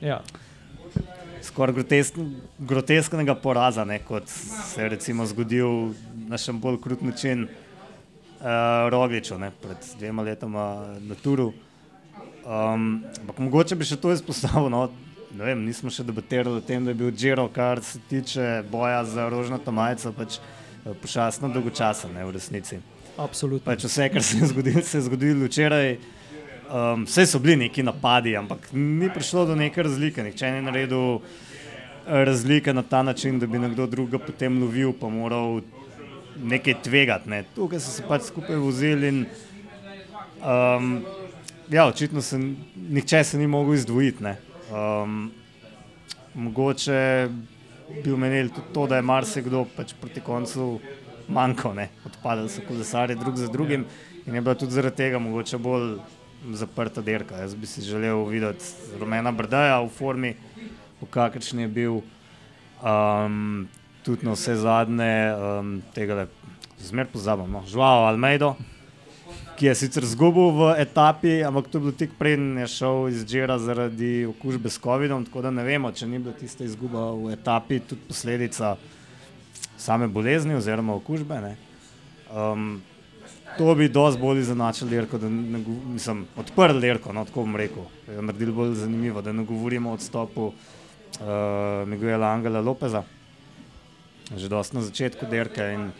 Ja. 0.00 0.20
Skoraj 1.46 1.74
grotesk, 1.78 2.18
grotesknega 2.58 3.36
poraza, 3.40 3.84
ne, 3.88 4.00
kot 4.04 4.28
se 4.28 4.82
je 4.82 4.88
recimo 4.92 5.26
zgodil 5.26 5.94
na 6.28 6.38
še 6.40 6.52
bolj 6.52 6.80
krut 6.82 7.02
način 7.06 7.46
uh, 7.46 8.88
Rogliču 8.92 9.38
ne, 9.38 9.52
pred 9.62 9.88
dvema 10.00 10.26
letoma 10.26 10.66
na 11.00 11.16
Turu. 11.22 11.52
Um, 12.46 13.04
ampak 13.20 13.38
mogoče 13.42 13.78
bi 13.78 13.86
še 13.88 13.98
to 13.98 14.12
izpostavil. 14.14 14.68
No, 14.70 14.86
vem, 15.34 15.64
nismo 15.66 15.90
še 15.90 16.04
debatirali 16.06 16.60
o 16.60 16.64
tem, 16.64 16.84
da 16.84 16.94
je 16.94 17.00
bil 17.00 17.14
Džiro, 17.14 17.48
kar 17.52 17.82
se 17.82 18.00
tiče 18.10 18.62
boja 18.70 19.02
za 19.04 19.28
rožnato 19.32 19.74
majico, 19.74 20.12
pač 20.16 20.38
eh, 20.38 20.92
pošastno 21.02 21.50
dolgočasen 21.54 22.14
v 22.14 22.30
resnici. 22.36 22.78
Absolutno. 23.16 23.64
Pač 23.66 23.86
vse, 23.88 24.08
kar 24.12 24.22
se 24.22 24.38
je 24.38 24.52
zgodilo, 24.52 24.82
se 24.84 24.98
je 24.98 25.06
zgodilo 25.08 25.48
včeraj. 25.48 25.96
Um, 26.66 27.04
vse 27.04 27.26
so 27.26 27.38
bili 27.38 27.56
neki 27.56 27.82
napadi, 27.82 28.36
ampak 28.36 28.72
ni 28.72 29.10
prišlo 29.14 29.46
do 29.46 29.54
neke 29.54 29.82
razlike. 29.82 30.22
Nihče 30.22 30.50
ni 30.50 30.62
naredil 30.66 31.14
eh, 31.14 32.24
razlike 32.24 32.74
na 32.74 32.82
ta 32.82 33.02
način, 33.02 33.38
da 33.38 33.46
bi 33.46 33.58
nekdo 33.58 33.86
drugega 33.86 34.18
potem 34.18 34.58
lovil, 34.62 34.92
pa 35.00 35.08
moral 35.08 35.60
nekaj 36.42 36.74
tvegati. 36.82 37.30
Ne. 37.30 37.44
Tukaj 37.54 37.80
so 37.80 37.94
se 37.94 38.02
pač 38.08 38.26
skupaj 38.32 38.56
vozili 38.56 39.08
in 39.08 39.24
um, 40.42 41.04
ja, 41.70 41.86
očitno 41.86 42.22
se 42.22 42.38
nihče 42.74 43.24
se 43.24 43.38
ni 43.38 43.46
mogel 43.46 43.74
izdvojiti. 43.74 44.24
ne. 44.24 44.36
Um, 44.74 45.30
mogoče 46.34 47.28
bi 48.04 48.12
omenili 48.12 48.48
tudi 48.48 48.72
to, 48.74 48.86
da 48.86 48.96
je 48.96 49.02
marsikdo 49.02 49.64
pač 49.76 49.94
proti 50.00 50.20
koncu 50.20 50.80
manjkal, 51.28 51.78
odpadali 52.06 52.48
so 52.48 52.62
kolesari 52.68 53.14
drug 53.14 53.36
za 53.36 53.48
drugim 53.48 53.84
in 54.26 54.34
je 54.34 54.40
bila 54.40 54.54
tudi 54.54 54.72
zaradi 54.72 54.96
tega 54.96 55.18
mogoče 55.18 55.58
bolj 55.58 55.98
zaprta 56.54 57.02
dirka. 57.02 57.40
Jaz 57.42 57.54
bi 57.54 57.66
si 57.66 57.82
želel 57.82 58.24
videti 58.24 58.64
rumena 59.00 59.32
brdaja 59.32 59.80
v 59.82 59.88
formi, 59.88 60.36
v 61.00 61.10
kakršni 61.10 61.66
je 61.66 61.68
bil. 61.68 62.02
Um, 62.76 63.66
tudi 64.06 64.26
na 64.26 64.32
vse 64.32 64.54
zadnje 64.56 65.34
um, 65.34 65.82
tega, 65.94 66.28
zmer 66.78 67.08
pozabim, 67.10 67.50
no, 67.50 67.64
Žuao 67.66 68.06
Almeido, 68.06 68.52
ki 69.58 69.66
je 69.66 69.74
sicer 69.74 70.06
zgubil 70.06 70.52
v 70.54 70.68
etapi, 70.78 71.40
ampak 71.42 71.66
to 71.66 71.78
je 71.78 71.82
bilo 71.82 71.94
tik 71.96 72.14
preden 72.18 72.54
je 72.62 72.68
šel 72.70 73.08
iz 73.10 73.24
Džera 73.26 73.58
zaradi 73.58 74.28
okužbe 74.30 74.70
s 74.70 74.78
COVID-om, 74.78 75.24
tako 75.26 75.42
da 75.42 75.50
ne 75.50 75.64
vemo, 75.66 75.90
če 75.90 76.06
ni 76.06 76.22
bila 76.22 76.36
tista 76.38 76.62
izguba 76.62 77.08
v 77.18 77.32
etapi 77.34 77.80
tudi 77.82 78.06
posledica 78.06 78.76
same 79.76 80.06
bolezni 80.06 80.54
oziroma 80.54 80.94
okužbe. 80.94 81.40
Ne. 81.42 81.56
Um, 82.30 82.78
to 83.58 83.74
bi 83.74 83.88
dosti 83.88 84.20
bolj 84.20 84.40
izenačili 84.40 84.90
dirko, 84.90 85.18
da 85.18 85.28
ne, 85.28 85.60
mislim, 85.86 86.26
odprli 86.36 86.80
dirko, 86.80 87.12
no, 87.12 87.24
tako 87.24 87.44
bom 87.46 87.56
rekel, 87.56 87.84
jo 88.14 88.22
naredili 88.22 88.52
bolj 88.52 88.74
zanimivo, 88.74 89.22
da 89.22 89.32
ne 89.32 89.44
govorimo 89.44 89.90
o 89.90 89.94
odstopu 89.94 90.46
uh, 90.46 91.88
Miguela 91.88 92.32
Angela 92.32 92.60
Lopeza, 92.60 93.02
že 94.36 94.48
dosti 94.48 94.76
na 94.76 94.82
začetku 94.82 95.26
dirke 95.30 95.72
in 95.74 95.90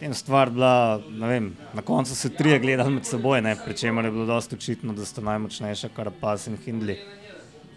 tem 0.00 0.14
stvar 0.14 0.50
bila, 0.50 1.00
ne 1.10 1.28
vem, 1.28 1.48
na 1.76 1.82
koncu 1.82 2.14
se 2.16 2.30
trije 2.32 2.58
gledali 2.58 2.90
med 2.90 3.04
seboj, 3.04 3.42
ne, 3.44 3.56
pri 3.64 3.76
čemer 3.76 4.04
je 4.04 4.10
bilo 4.10 4.26
dosti 4.26 4.56
očitno, 4.56 4.94
da 4.96 5.04
sta 5.04 5.20
najmočnejša 5.20 5.90
Karapaz 5.96 6.46
in 6.48 6.56
Hindley. 6.64 6.96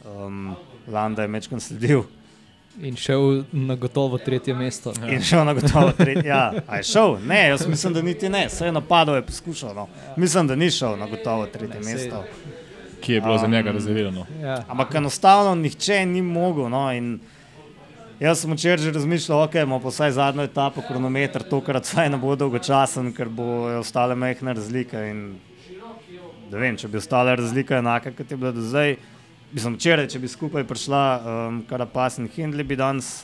Um, 0.08 0.56
Landa 0.88 1.21
je 1.21 1.27
mečkam 1.27 1.60
sledil 1.60 2.03
In 2.81 2.95
šel 2.95 3.43
na 3.51 3.75
gotovo 3.75 4.17
tretje 4.17 4.53
mesto. 4.53 4.93
in 5.09 5.21
šel 5.21 5.45
na 5.45 5.53
gotovo 5.53 5.91
tretje. 5.91 6.23
Ja, 6.25 6.53
a 6.67 6.77
je 6.77 6.83
šel? 6.83 7.17
Ne, 7.27 7.47
jaz 7.47 7.67
mislim, 7.67 7.93
da 7.93 8.01
niti 8.01 8.29
ne, 8.29 8.47
vse 8.47 8.65
je 8.65 8.71
napadal, 8.71 9.15
je 9.15 9.21
poskušal. 9.21 9.75
No. 9.75 9.88
Mislim, 10.17 10.47
da 10.47 10.55
ni 10.55 10.71
šel 10.71 10.97
na 10.97 11.07
gotovo 11.07 11.45
tretje 11.45 11.79
Ne, 11.79 11.93
mesto. 11.93 12.23
ki 13.01 13.13
je 13.13 13.21
bilo 13.21 13.38
za 13.38 13.45
Um, 13.45 13.51
njega 13.51 13.71
rezervirano. 13.71 14.25
Ja. 14.41 14.63
Ampak 14.67 14.95
enostavno 14.95 15.55
nihče 15.55 16.05
ni 16.05 16.21
mogel. 16.21 16.69
No, 16.69 16.91
in 16.93 17.19
jaz 18.19 18.39
sem 18.39 18.53
včeraj 18.53 18.77
že 18.77 18.91
razmišljal, 18.91 19.41
ok, 19.43 19.55
imamo 19.55 19.79
pa 19.79 19.88
vsaj 19.89 20.12
zadnjo 20.12 20.43
etapo, 20.43 20.81
kronometer, 20.88 21.43
tokrat 21.43 21.83
vsaj 21.83 22.09
ne 22.09 22.17
bo 22.17 22.36
dolgočasen, 22.36 23.13
ker 23.13 23.29
bo 23.29 23.43
ostale 23.79 24.15
mehne 24.15 24.53
razlike. 24.53 24.97
In, 25.12 25.36
da 26.51 26.57
vem, 26.57 26.77
če 26.77 26.88
bi 26.88 26.97
ostala 26.97 27.36
razlika 27.36 27.77
enaka, 27.77 28.12
kot 28.12 28.31
je 28.31 28.38
bila 28.38 28.51
do 28.51 28.62
zdaj. 28.62 28.95
Mislim, 29.53 29.75
včeraj, 29.77 30.07
če 30.09 30.19
bi 30.19 30.27
skupaj 30.27 30.63
prišla 30.65 31.01
um, 31.21 31.59
Karapaz 31.69 32.17
in 32.17 32.25
Hindley, 32.25 32.65
bi 32.65 32.75
danes 32.75 33.21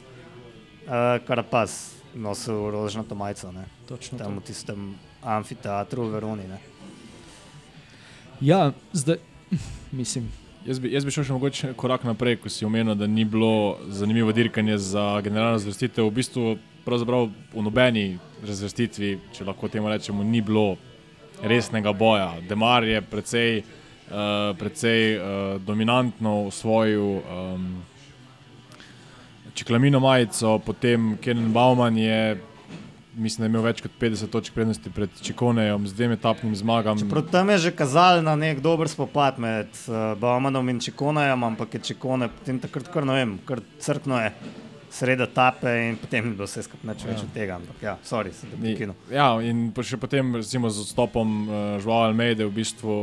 uh, 0.86 1.18
Karapaz 1.26 1.96
nosil 2.14 2.70
rožnato 2.70 3.16
majico. 3.18 3.50
Ne, 3.52 3.66
Točno 3.90 4.18
tam 4.18 4.38
to. 4.38 4.42
v 4.42 4.46
tistem 4.46 4.92
amfiteatru 5.26 6.06
v 6.06 6.14
Veroni. 6.14 6.46
Ne. 6.48 6.60
Ja, 8.42 8.72
zdaj, 8.94 9.18
mislim, 10.00 10.30
Jaz 10.66 10.80
bi, 10.80 10.92
jaz 10.92 11.06
bi 11.08 11.12
šel 11.16 11.24
še 11.24 11.34
mogoče 11.34 11.68
korak 11.80 12.04
naprej, 12.04 12.36
ko 12.44 12.50
si 12.52 12.66
omenil, 12.68 12.94
da 13.00 13.08
ni 13.08 13.24
bilo 13.26 13.80
zanimivo 13.96 14.34
dirkanje 14.36 14.76
za 14.78 15.06
generalno 15.24 15.56
razvrstitev. 15.56 16.04
V 16.06 16.14
bistvu 16.20 16.58
pravzaprav 16.86 17.30
v 17.54 17.64
nobeni 17.64 18.04
razvrstitvi, 18.46 19.14
če 19.34 19.48
lahko 19.48 19.70
temu 19.72 19.90
rečemo, 19.90 20.24
ni 20.24 20.44
bilo 20.46 20.76
resnega 21.42 21.94
boja. 21.96 22.34
Demar 22.50 22.84
je 22.84 23.02
precej, 23.02 23.64
uh, 24.10 24.18
precej 24.56 25.16
uh, 25.16 25.24
dominantno 25.62 26.46
osvojil 26.46 27.22
um, 27.22 27.84
čeklamino 29.54 30.00
majico, 30.00 30.60
potem 30.60 31.18
Kenan 31.18 31.54
Bauman 31.54 31.98
je, 31.98 32.38
mislim, 33.16 33.40
da 33.40 33.46
je 33.46 33.50
imel 33.50 33.62
več 33.64 33.82
kot 33.82 33.92
50 34.00 34.30
točk 34.30 34.54
prednosti 34.54 34.90
pred 34.90 35.10
Čikonejem 35.22 35.88
z 35.88 35.94
dvema 35.94 36.14
etapnimi 36.14 36.56
zmagami. 36.56 37.02
Čeprav 37.02 37.26
tam 37.28 37.50
je 37.50 37.58
že 37.60 37.72
kazal 37.74 38.22
na 38.22 38.36
nek 38.36 38.60
dober 38.60 38.88
spopad 38.88 39.40
med 39.40 39.68
uh, 39.88 40.16
Baumanom 40.16 40.70
in 40.70 40.80
Čikonajem, 40.80 41.44
ampak 41.44 41.74
je 41.74 41.80
Čikone 41.84 42.30
potem 42.30 42.60
takrat 42.60 42.88
kar 42.88 43.06
ne 43.06 43.14
vem, 43.16 43.38
kar 43.46 43.60
crkno 43.80 44.22
je 44.22 44.32
sreda 44.90 45.28
tape 45.28 45.70
in 45.86 45.98
potem 45.98 46.26
ni 46.26 46.34
bilo 46.34 46.48
vse 46.48 46.64
skupaj 46.64 46.88
nič 46.90 47.04
več 47.06 47.20
Ja. 47.20 47.24
od 47.24 47.34
tega. 47.34 47.56
Ampak 47.56 47.84
ja, 47.84 47.98
sorry, 48.04 48.32
se 48.34 48.48
da 48.48 48.56
Ni- 48.58 48.72
prekinu. 48.72 48.96
Ja, 49.12 49.28
in 49.42 49.68
še 49.84 49.98
potem, 49.98 50.32
recimo, 50.36 50.70
z 50.70 50.82
odstopom 50.82 51.36
uh, 51.46 51.52
Žuava 51.78 52.08
Almeide, 52.08 52.46
v 52.46 52.56
bistvu 52.56 52.96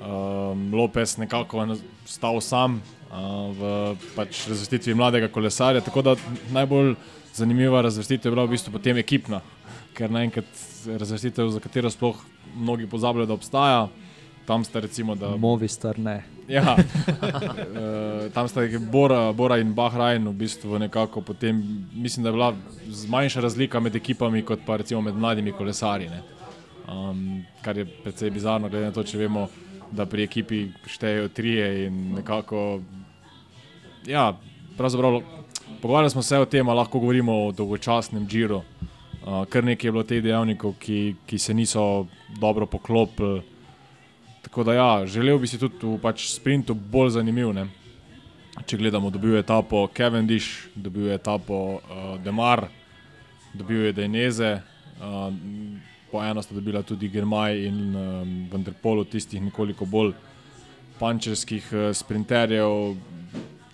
um, 0.00 0.74
Lopes 0.74 1.16
nekako 1.16 1.66
stal 2.06 2.40
sam 2.40 2.80
uh, 3.10 3.16
v 3.56 3.96
pač 4.16 4.46
razvrstitvi 4.48 4.94
mladega 4.94 5.28
kolesarja. 5.28 5.80
Tako 5.80 6.02
da 6.02 6.16
najbolj 6.52 6.94
zanimiva 7.34 7.82
razvrstitev 7.82 8.30
je 8.30 8.34
bila 8.34 8.46
v 8.46 8.56
bistvu 8.56 8.72
potem 8.72 8.96
ekipna, 8.96 9.40
ker 9.96 10.10
naenkrat 10.10 10.48
razvrstitev, 10.86 11.48
za 11.48 11.60
katero 11.60 11.90
sploh 11.90 12.16
mnogi 12.56 12.86
pozabljajo, 12.86 13.26
da 13.26 13.34
obstaja. 13.34 13.88
Tam 14.46 14.64
sta 14.64 14.80
recimo, 14.82 15.14
da 15.14 15.36
Movistar 15.38 15.98
ne. 15.98 16.24
Ja, 16.48 16.74
uh, 16.74 18.32
tam 18.34 18.48
sta 18.48 18.66
Bora, 18.90 19.32
Bora 19.32 19.60
in 19.62 19.70
Bahrajn, 19.74 20.26
v 20.28 20.32
bistvu 20.32 20.78
nekako 20.82 21.22
potem, 21.22 21.62
mislim, 21.94 22.24
da 22.24 22.28
je 22.28 22.32
bila 22.32 22.54
manjša 23.08 23.40
razlika 23.40 23.80
med 23.80 23.96
ekipami, 23.96 24.42
kot 24.42 24.66
pa 24.66 24.76
recimo 24.76 25.00
med 25.00 25.14
mladimi 25.14 25.52
kolesarji. 25.52 26.08
ne. 26.08 26.22
Um, 26.88 27.44
kar 27.62 27.78
je 27.78 27.86
precej 27.86 28.30
bizarno, 28.30 28.68
glede 28.68 28.86
na 28.86 28.92
to, 28.92 29.04
če 29.06 29.18
vemo, 29.18 29.46
da 29.92 30.06
pri 30.06 30.24
ekipi 30.24 30.66
štejejo 30.86 31.28
trije 31.28 31.86
in 31.86 32.14
nekako. 32.14 32.80
Ja, 34.06 34.32
pravzaprav 34.76 35.20
pogovarjali 35.82 36.10
smo 36.10 36.22
se 36.22 36.38
o 36.38 36.44
tem, 36.44 36.68
lahko 36.68 36.98
govorimo 36.98 37.46
o 37.46 37.52
dolgočasnem 37.52 38.26
džiru. 38.26 38.62
Uh, 39.22 39.44
kar 39.48 39.64
nekaj 39.64 39.88
je 39.88 39.92
bilo 39.92 40.02
teh 40.02 40.22
dejavnikov, 40.22 40.74
ki, 40.82 41.14
ki 41.26 41.38
se 41.38 41.54
niso 41.54 42.06
dobro 42.40 42.66
poklopili. 42.66 43.42
Tako 44.42 44.64
da, 44.64 44.74
ja, 44.74 45.06
želel 45.06 45.38
bi 45.38 45.46
si 45.46 45.58
tudi 45.58 45.78
v 45.86 45.98
pač 46.02 46.26
sprintu 46.32 46.74
bolj 46.74 47.14
zanimiv. 47.14 47.52
Ne? 47.54 47.68
Če 48.66 48.76
gledamo, 48.76 49.10
dobil 49.10 49.36
je 49.36 49.44
etapo 49.44 49.86
Cavendish, 49.94 50.66
dobil 50.74 51.06
je 51.06 51.14
etapo 51.14 51.60
uh, 51.78 52.18
Demar, 52.24 52.66
dobil 53.54 53.86
je 53.86 53.92
Dejneze, 53.92 54.50
uh, 54.98 55.30
po 56.12 56.22
eno 56.24 56.42
sta 56.42 56.54
dobila 56.54 56.82
tudi 56.82 57.08
Germaj 57.08 57.64
in 57.66 57.96
um, 57.96 58.34
Vanderpolu, 58.52 59.04
tistih 59.04 59.42
nekoliko 59.42 59.86
bolj 59.88 60.12
pančerskih 60.98 61.70
uh, 61.72 61.88
sprinterjev. 61.96 62.96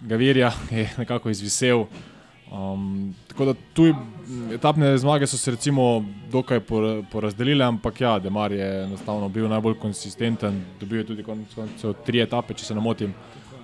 Gavirja 0.00 0.52
je 0.70 0.86
nekako 0.98 1.30
izvisel. 1.30 1.86
Um, 2.52 3.14
tako 3.28 3.44
da 3.44 3.54
tu 3.74 3.94
etapne 4.54 4.98
zmage 4.98 5.26
so 5.26 5.36
se 5.36 5.50
recimo 5.50 6.04
dokaj 6.32 6.60
por- 6.60 7.02
porazdelile, 7.12 7.64
ampak 7.64 8.00
ja, 8.00 8.18
Demar 8.18 8.52
je 8.52 8.84
enostavno 8.84 9.28
bil 9.28 9.48
najbolj 9.48 9.74
konsistenten, 9.78 10.62
dobil 10.80 10.98
je 10.98 11.06
tudi 11.06 11.22
konec 11.22 11.52
koncev 11.54 11.92
tri 12.06 12.22
etape, 12.24 12.54
če 12.54 12.64
se 12.64 12.74
ne 12.74 12.80
motim. 12.80 13.12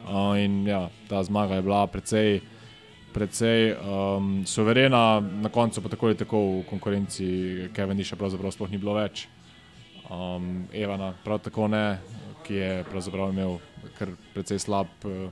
Uh, 0.04 0.34
in 0.36 0.66
ja, 0.66 0.88
ta 1.08 1.22
zmaga 1.24 1.54
je 1.54 1.62
bila 1.62 1.86
precej, 1.86 2.42
precej 3.14 3.76
um, 3.78 4.42
suverena, 4.46 5.20
na 5.20 5.48
koncu 5.48 5.82
pa 5.82 5.88
tako 5.88 6.10
ali 6.10 6.18
tako 6.18 6.42
v 6.42 6.64
konkurenci 6.70 7.28
Cavendisha 7.76 8.18
pravzaprav 8.18 8.52
sploh 8.52 8.70
ni 8.70 8.82
bilo 8.82 8.96
več. 8.98 9.28
Um, 10.10 10.66
Evana 10.74 11.14
prav 11.24 11.40
tako 11.46 11.68
ne, 11.70 11.98
ki 12.44 12.58
je 12.58 12.72
pravzaprav 12.90 13.32
imel 13.32 13.58
kar 13.98 14.12
precej 14.34 14.58
slab 14.58 14.90
uh, 15.06 15.30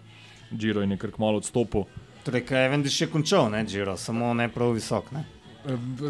Giro 0.51 0.83
in 0.83 0.95
je 0.95 1.03
kar 1.03 1.13
malo 1.19 1.43
odstopil. 1.43 1.85
Torej, 2.23 2.45
kaj 2.47 2.69
je 2.71 2.91
še 2.95 3.09
končal, 3.11 3.51
ne, 3.51 3.65
Džiro, 3.67 3.97
samo 3.99 4.31
ne 4.35 4.47
prav 4.49 4.77
visok. 4.77 5.11
Ne. 5.13 5.25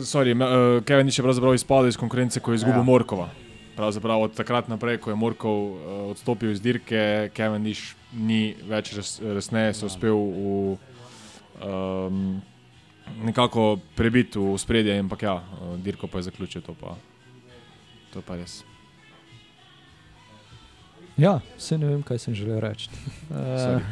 sorry, 0.04 0.34
uh, 0.36 0.84
Kevin 0.84 1.06
Niš 1.06 1.18
je 1.18 1.24
pravzaprav 1.24 1.54
izpadel 1.54 1.88
iz 1.88 1.96
konkurence, 1.96 2.40
ko 2.40 2.52
je 2.52 2.60
izgubil 2.60 2.80
Ja. 2.80 2.84
ja. 2.84 2.90
Morkova. 2.90 3.28
Pravzaprav 3.76 4.20
od 4.20 4.34
takrat 4.36 4.68
naprej, 4.68 4.98
ko 5.00 5.10
je 5.10 5.16
Morkov 5.16 5.56
uh, 5.56 5.76
odstopil 6.12 6.52
iz 6.52 6.60
dirke, 6.60 7.30
Kevin 7.34 7.64
ni 8.12 8.54
več 8.68 8.92
res, 8.92 9.20
resneje 9.24 9.74
se 9.74 9.86
uspel 9.86 10.12
v, 10.12 10.76
um, 11.62 12.42
nekako 13.24 13.78
prebiti 13.96 14.38
v 14.38 14.58
spredje, 14.58 14.98
ampak 14.98 15.22
ja, 15.22 15.34
uh, 15.34 15.78
dirko 15.78 16.06
pa 16.06 16.18
je 16.18 16.28
zaključil, 16.30 16.62
to 16.62 16.74
pa, 16.74 16.96
to 18.12 18.22
pa 18.22 18.36
res. 18.36 18.62
Ja, 21.16 21.40
vse 21.58 21.78
ne 21.78 21.86
vem, 21.86 22.02
kaj 22.02 22.18
sem 22.18 22.34
želel 22.34 22.60
reči. 22.60 22.88
Sorry. 23.62 23.82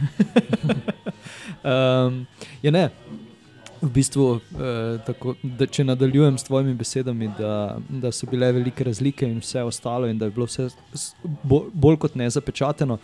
um, 1.65 2.27
je 2.65 2.73
ne. 2.73 2.89
V 3.81 3.89
bistvu, 3.89 4.25
eh, 4.37 4.99
tako, 5.07 5.35
da, 5.43 5.65
če 5.67 5.87
nadaljujem 5.89 6.37
s 6.39 6.45
tvojimi 6.45 6.75
besedami, 6.77 7.31
da, 7.39 7.79
da 7.89 8.11
so 8.13 8.27
bile 8.29 8.51
velike 8.53 8.85
razlike 8.85 9.25
in 9.25 9.39
vse 9.41 9.63
ostalo, 9.65 10.09
in 10.11 10.19
da 10.21 10.29
je 10.29 10.35
bilo 10.37 10.45
vse 10.45 10.67
bo, 11.43 11.63
bolj 11.73 11.97
kot 12.03 12.19
ne 12.21 12.29
zapečateno, 12.31 12.99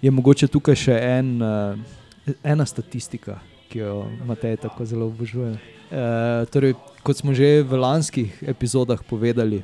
je 0.00 0.10
mogoče 0.10 0.48
tukaj 0.48 0.80
še 0.80 0.96
en, 1.10 1.34
eh, 1.44 2.32
ena 2.40 2.64
statistika, 2.64 3.36
ki 3.68 3.78
jo 3.78 4.06
Matej 4.26 4.56
tako 4.56 4.84
zelo 4.84 5.06
obožuje. 5.06 5.58
Eh, 5.88 6.44
torej, 6.52 6.74
kot 7.02 7.16
smo 7.16 7.32
že 7.32 7.62
v 7.64 7.80
lanskih 7.80 8.42
epizodah 8.44 9.00
povedali, 9.00 9.62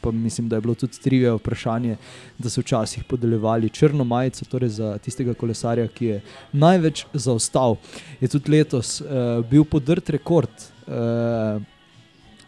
pa 0.00 0.10
mislim, 0.10 0.48
da 0.48 0.56
je 0.56 0.62
bilo 0.62 0.74
tudi 0.74 0.98
trivia 1.02 1.34
vprašanje, 1.34 1.96
da 2.38 2.50
so 2.50 2.62
včasih 2.62 3.04
podeljevali 3.04 3.70
črno 3.70 4.04
majico, 4.04 4.44
torej 4.44 4.78
za 4.78 4.98
tistega 4.98 5.34
kolesarja, 5.34 5.88
ki 5.88 6.06
je 6.06 6.20
največ 6.52 7.06
zaostal. 7.14 7.76
Je 8.20 8.28
tudi 8.28 8.54
letos 8.54 9.00
uh, 9.00 9.42
bil 9.50 9.64
podrt 9.64 10.10
rekord, 10.14 10.54
uh, 10.86 11.58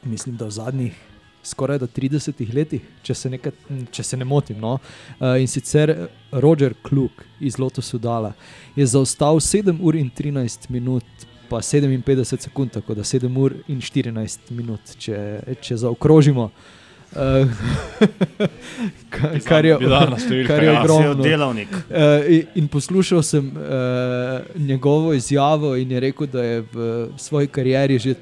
mislim, 0.06 0.36
da 0.38 0.46
v 0.46 0.54
zadnjih 0.54 1.07
skoraj 1.48 1.80
30 1.96 2.42
letih, 2.54 2.84
če 3.02 3.14
se, 3.14 3.30
nekaj, 3.30 3.52
če 3.90 4.04
se 4.04 4.16
ne 4.16 4.26
motim. 4.28 4.60
No? 4.60 4.76
Uh, 5.18 5.36
in 5.40 5.48
sicer 5.50 5.94
Roger 6.32 6.74
Kluk 6.82 7.24
iz 7.40 7.58
Lotus 7.58 7.94
Udala 7.94 8.34
je 8.76 8.86
zaostal 8.86 9.40
7 9.40 9.78
ur 9.80 9.96
in 9.96 10.10
13 10.10 10.70
minut. 10.70 11.04
Pa 11.48 11.62
57 11.64 12.42
sekund, 12.44 12.74
tako 12.74 12.92
da 12.94 13.06
7 13.08 13.38
ur 13.40 13.54
in 13.72 13.78
14 13.80 14.50
minut, 14.52 14.90
če, 15.00 15.16
če 15.64 15.78
zaokrožimo. 15.80 16.50
Uh, 16.50 16.77
kar 19.48 19.64
je, 19.64 19.76
Bizarna 19.80 20.18
številka, 20.20 20.52
kar 20.52 20.62
je 20.62 20.68
ja. 20.68 20.82
Ogromno. 20.82 21.10
oddelavnik. 21.16 21.72
Uh, 21.88 22.28
in, 22.28 22.44
in 22.62 22.68
poslušal 22.68 23.22
sem 23.24 23.48
uh, 23.56 24.44
njegovo 24.54 25.12
izjavo, 25.16 25.72
in 25.76 25.90
je 25.96 26.00
rekel, 26.08 26.26
da 26.30 26.42
je 26.44 26.62
v 26.72 27.08
svoji 27.16 27.48
karieri 27.48 27.98
že 27.98 28.14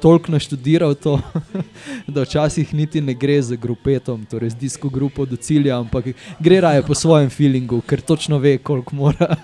toliko 0.00 0.32
naštudiral 0.32 0.94
to, 0.94 1.20
da 2.14 2.24
včasih 2.24 2.74
niti 2.74 3.00
ne 3.00 3.14
gre 3.14 3.42
z 3.42 3.56
grupetom, 3.60 4.24
torej 4.24 4.50
z 4.50 4.54
disko 4.64 4.88
grupo 4.88 5.26
do 5.28 5.36
cilja, 5.36 5.78
ampak 5.78 6.04
gre 6.40 6.60
raje 6.60 6.82
po 6.82 6.94
svojem 6.94 7.30
feelingu, 7.30 7.82
ker 7.84 8.00
točno 8.00 8.38
ve, 8.38 8.58
koliko 8.58 8.96
mora. 8.96 9.36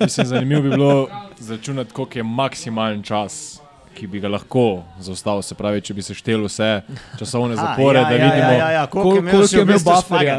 Mislim, 0.00 0.26
zanimivo 0.26 0.62
bi 0.62 0.70
bilo 0.70 1.08
zračunati, 1.38 1.92
koliko 1.92 2.18
je 2.18 2.22
maksimalen 2.22 3.02
čas, 3.02 3.60
ki 3.98 4.06
bi 4.06 4.20
ga 4.22 4.30
lahko 4.30 4.64
zaustavil. 5.02 5.42
Se 5.42 5.58
pravi, 5.58 5.82
če 5.82 5.94
bi 5.94 6.02
se 6.02 6.14
štelo 6.14 6.46
vse 6.46 6.70
časovne 7.18 7.56
A, 7.58 7.62
zapore, 7.64 7.98
ja, 7.98 8.08
da 8.08 8.14
ja, 8.14 8.24
vidimo, 8.24 8.50
Ja, 8.50 8.58
ja, 8.58 8.70
ja. 8.72 8.86
Koliko 8.86 9.08
Kol- 9.08 9.14
je 9.14 9.20
imel 9.20 9.32
koliko 9.32 9.48
še 9.48 9.56
je 9.56 9.62
imel 9.62 9.84
bufferja? 9.84 10.36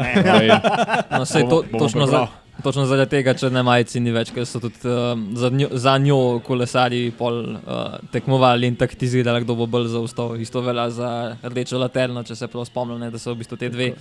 No, 1.12 1.24
sej, 1.24 1.44
to, 1.44 1.60
Bomo- 1.60 1.68
bomo 1.68 1.78
točno, 1.78 2.06
za, 2.06 2.22
prebral. 2.22 2.62
točno 2.62 2.84
zaradi 2.86 3.10
tega, 3.10 3.34
če 3.34 3.50
ne 3.50 3.62
majici 3.62 4.00
ni 4.00 4.12
več, 4.12 4.32
ker 4.32 4.44
so 4.44 4.60
tudi 4.60 4.80
um, 4.84 5.26
za, 5.36 5.48
njo, 5.50 5.68
za 5.76 5.94
njo 5.98 6.18
kolesari 6.40 7.10
pol, 7.12 7.38
uh, 7.56 7.84
tekmovali 8.12 8.66
in 8.66 8.76
taktizirali, 8.76 9.44
kdo 9.44 9.54
bo 9.56 9.66
bolj 9.68 9.90
zaustal. 9.92 10.34
Isto 10.40 10.60
velja 10.60 10.88
za 10.90 11.10
rdečo 11.42 11.78
laterno, 11.78 12.24
če 12.24 12.36
se 12.36 12.48
prav 12.48 12.64
spomnim, 12.68 12.98
ne, 13.00 13.10
da 13.10 13.18
so 13.18 13.34
v 13.34 13.42
bistvu 13.42 13.60
te 13.60 13.68
dve 13.68 13.92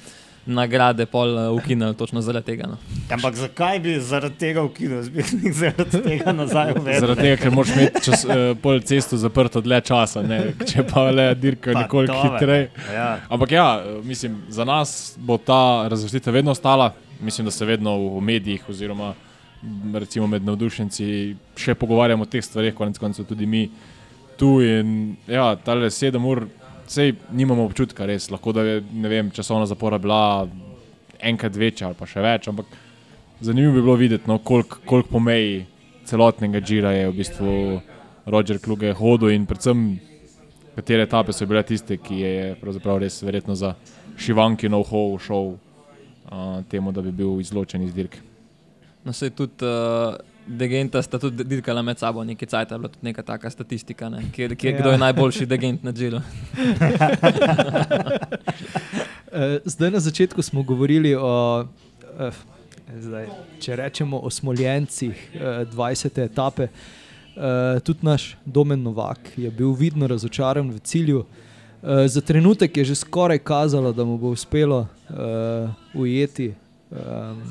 nagrade 0.50 1.06
pol 1.06 1.36
uh, 1.38 1.58
ukinili 1.58 1.96
točno 1.96 2.22
zaradi 2.22 2.46
tega. 2.46 2.68
No. 2.68 2.78
Ampak 3.14 3.36
zakaj 3.36 3.80
bi 3.80 3.96
zaradi 4.00 4.36
tega 4.40 4.64
ukinil, 4.64 5.04
zbirnik 5.04 5.54
zaradi 5.62 6.02
tega 6.04 6.34
nazaj 6.34 6.74
uvedel? 6.78 7.00
zaradi 7.00 7.22
tega, 7.22 7.38
ker 7.44 7.54
moraš 7.54 7.76
imeti 7.76 8.04
čas, 8.06 8.26
eh, 8.26 8.44
pol 8.62 8.82
cesto 8.82 9.18
zaprto 9.18 9.62
dlje 9.62 9.82
časa, 9.92 10.24
ne? 10.26 10.42
če 10.66 10.84
pa 10.90 11.06
le 11.12 11.30
dirka 11.36 11.74
nekoliko 11.78 12.20
hitreje. 12.26 12.70
Ja. 12.94 13.10
Ampak 13.30 13.56
ja, 13.56 13.70
eh, 13.80 14.02
mislim, 14.04 14.42
za 14.50 14.66
nas 14.66 15.16
bo 15.18 15.38
ta 15.38 15.88
razvrstitev 15.90 16.34
vedno 16.34 16.52
ostala. 16.52 16.94
Mislim, 17.22 17.46
da 17.46 17.52
se 17.52 17.66
vedno 17.66 17.98
v 18.18 18.22
medijih 18.22 18.70
oziroma 18.70 19.14
recimo 19.94 20.28
med 20.28 20.46
navdušenci 20.46 21.06
še 21.60 21.76
pogovarjamo 21.76 22.24
o 22.24 22.30
teh 22.30 22.44
stvareh, 22.44 22.74
konec 22.76 23.00
koncev 23.00 23.28
tudi 23.28 23.46
mi 23.46 23.66
tu. 24.40 24.60
In 24.64 25.18
ja, 25.28 25.52
tale 25.64 25.92
sedem 25.92 26.26
ur, 26.26 26.46
sej 26.90 27.14
nimamo 27.32 27.68
občutka, 27.70 28.08
res 28.10 28.30
lahko 28.34 28.54
da 28.56 28.66
je 28.66 28.82
vem, 28.82 29.32
časovna 29.32 29.68
zapora 29.70 29.98
bila 30.02 30.48
enkrat 31.20 31.56
večja 31.56 31.90
ali 31.90 31.98
pa 32.00 32.08
še 32.10 32.24
več, 32.24 32.48
ampak 32.50 32.66
zanimivo 33.42 33.76
bi 33.78 33.84
bilo 33.84 33.96
videti, 34.00 34.30
no, 34.30 34.40
koliko 34.40 34.82
kolik 34.86 35.10
po 35.12 35.20
meji 35.20 35.66
celotnega 36.10 36.62
žira 36.66 36.92
je 36.96 37.10
v 37.10 37.18
bistvu 37.18 37.56
Roger 38.30 38.60
Kluge 38.60 38.94
hodil 38.98 39.36
in 39.36 39.46
predvsem 39.46 40.00
katere 40.76 41.06
etape 41.06 41.34
so 41.34 41.46
bile 41.46 41.64
tiste, 41.64 41.98
ki 41.98 42.22
je 42.24 42.36
pravzaprav 42.62 43.02
res 43.04 43.22
verjetno 43.24 43.56
za 43.56 43.76
Šivanki 44.20 44.70
know-how 44.70 45.18
šel 45.22 45.54
temu, 46.70 46.92
da 46.92 47.02
bi 47.02 47.12
bil 47.12 47.40
izločen 47.42 47.84
iz 47.84 47.94
dirke. 47.94 48.22
No, 49.04 49.14
se 49.14 49.30
tudi 49.30 49.66
uh, 49.66 50.16
degenta 50.50 51.02
sta 51.02 51.20
tudi 51.20 51.44
dirkala 51.44 51.82
med 51.82 51.98
sabo, 51.98 52.24
nekaj 52.24 52.48
cajt, 52.50 52.70
bila 52.74 52.90
tudi 52.90 53.06
neka 53.06 53.22
taka 53.24 53.50
statistika, 53.50 54.10
ne, 54.10 54.24
kjer, 54.34 54.56
kjer, 54.56 54.74
Ja. 54.74 54.80
kdo 54.82 54.92
je 54.92 54.98
najboljši 54.98 55.46
degent 55.46 55.84
na 55.84 55.92
džilu. 55.94 56.22
Eh, 59.32 59.60
Zdaj 59.66 59.92
na 59.92 60.00
začetku 60.00 60.42
smo 60.42 60.64
govorili 60.64 61.16
o, 61.16 61.66
eh, 62.20 62.32
zdaj, 62.98 63.28
če 63.62 63.76
rečemo 63.76 64.18
o 64.18 64.30
smoljencih 64.30 65.14
eh, 65.36 65.40
20. 65.70 66.24
etape. 66.24 66.64
Eh, 66.64 67.80
Tudi 67.80 68.00
naš 68.02 68.38
Domen 68.46 68.82
Novak 68.82 69.20
je 69.38 69.52
bil 69.52 69.72
vidno 69.74 70.08
razočaran 70.08 70.72
v 70.72 70.80
cilju. 70.80 71.26
Eh, 71.84 72.08
Za 72.08 72.22
trenutek 72.22 72.78
je 72.78 72.86
že 72.86 72.96
skoraj 72.96 73.38
kazalo, 73.40 73.94
da 73.94 74.04
mu 74.04 74.18
bo 74.18 74.30
uspelo 74.30 74.80
uh, 75.10 75.70
ujeti. 75.94 76.54
Um, 76.92 77.44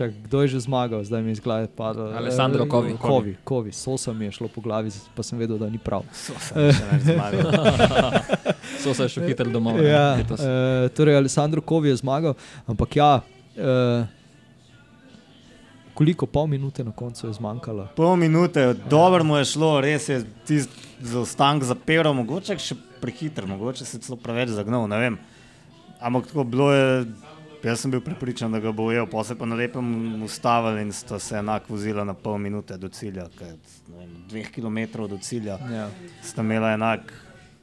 čak, 0.00 0.16
kdo 0.24 0.40
je 0.40 0.48
že 0.50 0.60
zmagal, 0.62 1.04
zdaj 1.04 1.20
mi 1.20 1.28
je 1.28 1.32
iz 1.32 1.40
glave 1.40 1.68
padlo. 1.68 2.08
Alessandro 2.10 2.64
Eh, 2.64 2.68
Covi. 2.68 2.96
Covi, 2.98 3.32
Covi. 3.42 3.70
Sosa 3.70 4.12
mi 4.12 4.24
je 4.24 4.32
šlo 4.32 4.48
po 4.48 4.60
glavi, 4.60 4.88
pa 5.12 5.20
sem 5.20 5.36
vedel, 5.36 5.56
da 5.56 5.68
ni 5.68 5.76
prav. 5.78 6.08
So 6.10 6.32
se 6.40 6.72
še 6.72 6.84
več 6.86 7.02
zmagali. 7.04 7.44
So 8.80 8.94
se 8.94 9.04
še 9.06 9.20
hitro 9.22 9.44
domov. 9.46 9.76
ne, 9.76 9.84
Ja, 9.84 10.14
letos. 10.14 10.40
uh, 10.40 10.48
torej, 10.90 11.14
Alessandro 11.14 11.60
Kovi 11.60 11.88
je 11.88 11.96
zmagal, 11.96 12.32
ampak 12.64 12.96
ja, 12.96 13.20
uh, 13.20 14.06
koliko 15.92 16.24
pol 16.26 16.46
minute 16.46 16.80
na 16.80 16.92
koncu 16.92 17.26
je 17.26 17.32
zmanjkalo. 17.34 17.88
Pol 17.92 18.16
minute, 18.16 18.62
dobro 18.86 19.20
mu 19.20 19.36
je 19.36 19.44
šlo, 19.46 19.80
res 19.80 20.08
je 20.08 20.22
tisti 20.44 20.72
zaostanek 21.02 21.64
za 21.64 21.76
pero, 21.76 22.12
mogoče 22.14 22.56
še 22.56 22.72
prehiter, 22.98 23.44
mogoče 23.46 23.84
se 23.84 23.98
celo 23.98 24.16
preveč 24.16 24.48
zagnal, 24.50 24.88
ne 24.88 24.98
vem. 24.98 25.18
Ampak 26.00 26.26
tako 26.26 26.44
bilo 26.46 26.70
je, 26.70 27.04
jaz 27.62 27.80
sem 27.80 27.90
bil 27.90 28.00
prepričan, 28.00 28.52
da 28.52 28.60
ga 28.60 28.72
bo 28.72 28.88
ujel, 28.88 29.06
pa 29.10 29.24
se 29.24 29.34
pa 29.38 29.46
na 29.46 29.56
lepem 29.56 30.22
ustavili 30.22 30.82
in 30.82 30.92
sta 30.92 31.18
se 31.18 31.36
enako 31.38 31.74
vozila 31.74 32.04
na 32.04 32.14
pol 32.14 32.38
minute 32.38 32.76
do 32.78 32.88
cilja, 32.88 33.26
kaj, 33.38 33.56
ne 33.88 33.98
vem, 33.98 34.14
dveh 34.28 34.50
kilometrov 34.50 35.08
do 35.08 35.18
cilja. 35.18 35.58
Ja. 35.72 35.88
sta 36.22 36.42
imela 36.42 36.72
enak 36.72 37.12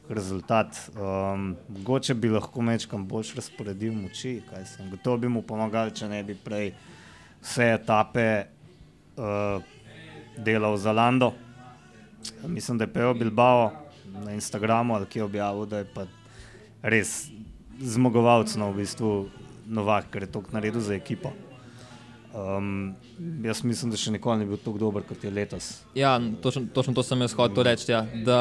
rezultat. 0.10 0.78
Um, 0.96 1.56
mogoče 1.70 2.14
bi 2.14 2.30
lahko 2.30 2.62
mečkam 2.62 3.08
bolj 3.08 3.34
razporedil 3.36 3.94
moči, 3.94 4.42
kaj 4.50 4.66
sem. 4.66 4.90
Gotovo 4.92 5.18
bi 5.18 5.30
mu 5.30 5.42
pomagal, 5.42 5.92
če 5.92 6.08
ne 6.08 6.22
bi 6.24 6.36
prej 6.36 6.72
vse 7.42 7.74
etape 7.74 8.28
uh, 9.18 9.64
delal 10.38 10.78
za 10.78 10.92
Lando. 10.92 11.34
Mislim, 12.48 12.78
da 12.78 12.84
je 12.84 12.94
Pejo 12.94 13.14
Bilbao 13.14 13.72
na 14.24 14.34
Instagramu 14.34 14.96
ali 14.96 15.06
kje 15.06 15.24
objavil, 15.24 15.66
da 15.66 15.78
je 15.78 15.90
pa 15.94 16.06
res 16.82 17.30
zmagovalec 17.80 18.56
no, 18.56 18.72
v 18.72 18.82
bistvu 18.82 19.12
Novak, 19.68 20.10
ker 20.12 20.24
je 20.24 20.32
to 20.32 20.44
naredil 20.56 20.82
za 20.82 20.96
ekipo. 20.96 21.34
Um, 22.38 22.96
jaz 23.44 23.64
mislim, 23.64 23.92
da 23.92 23.98
še 24.00 24.12
nikoli 24.14 24.44
ni 24.44 24.50
bil 24.50 24.60
tako 24.62 24.80
dober 24.82 25.04
kot 25.08 25.24
je 25.24 25.32
letos. 25.34 25.70
Ja, 25.98 26.18
točno, 26.42 26.68
točno 26.74 26.94
to 26.94 27.04
sem 27.04 27.22
jaz 27.24 27.34
hotel 27.36 27.66
reči. 27.68 27.92
Ja, 27.92 28.06
da 28.26 28.40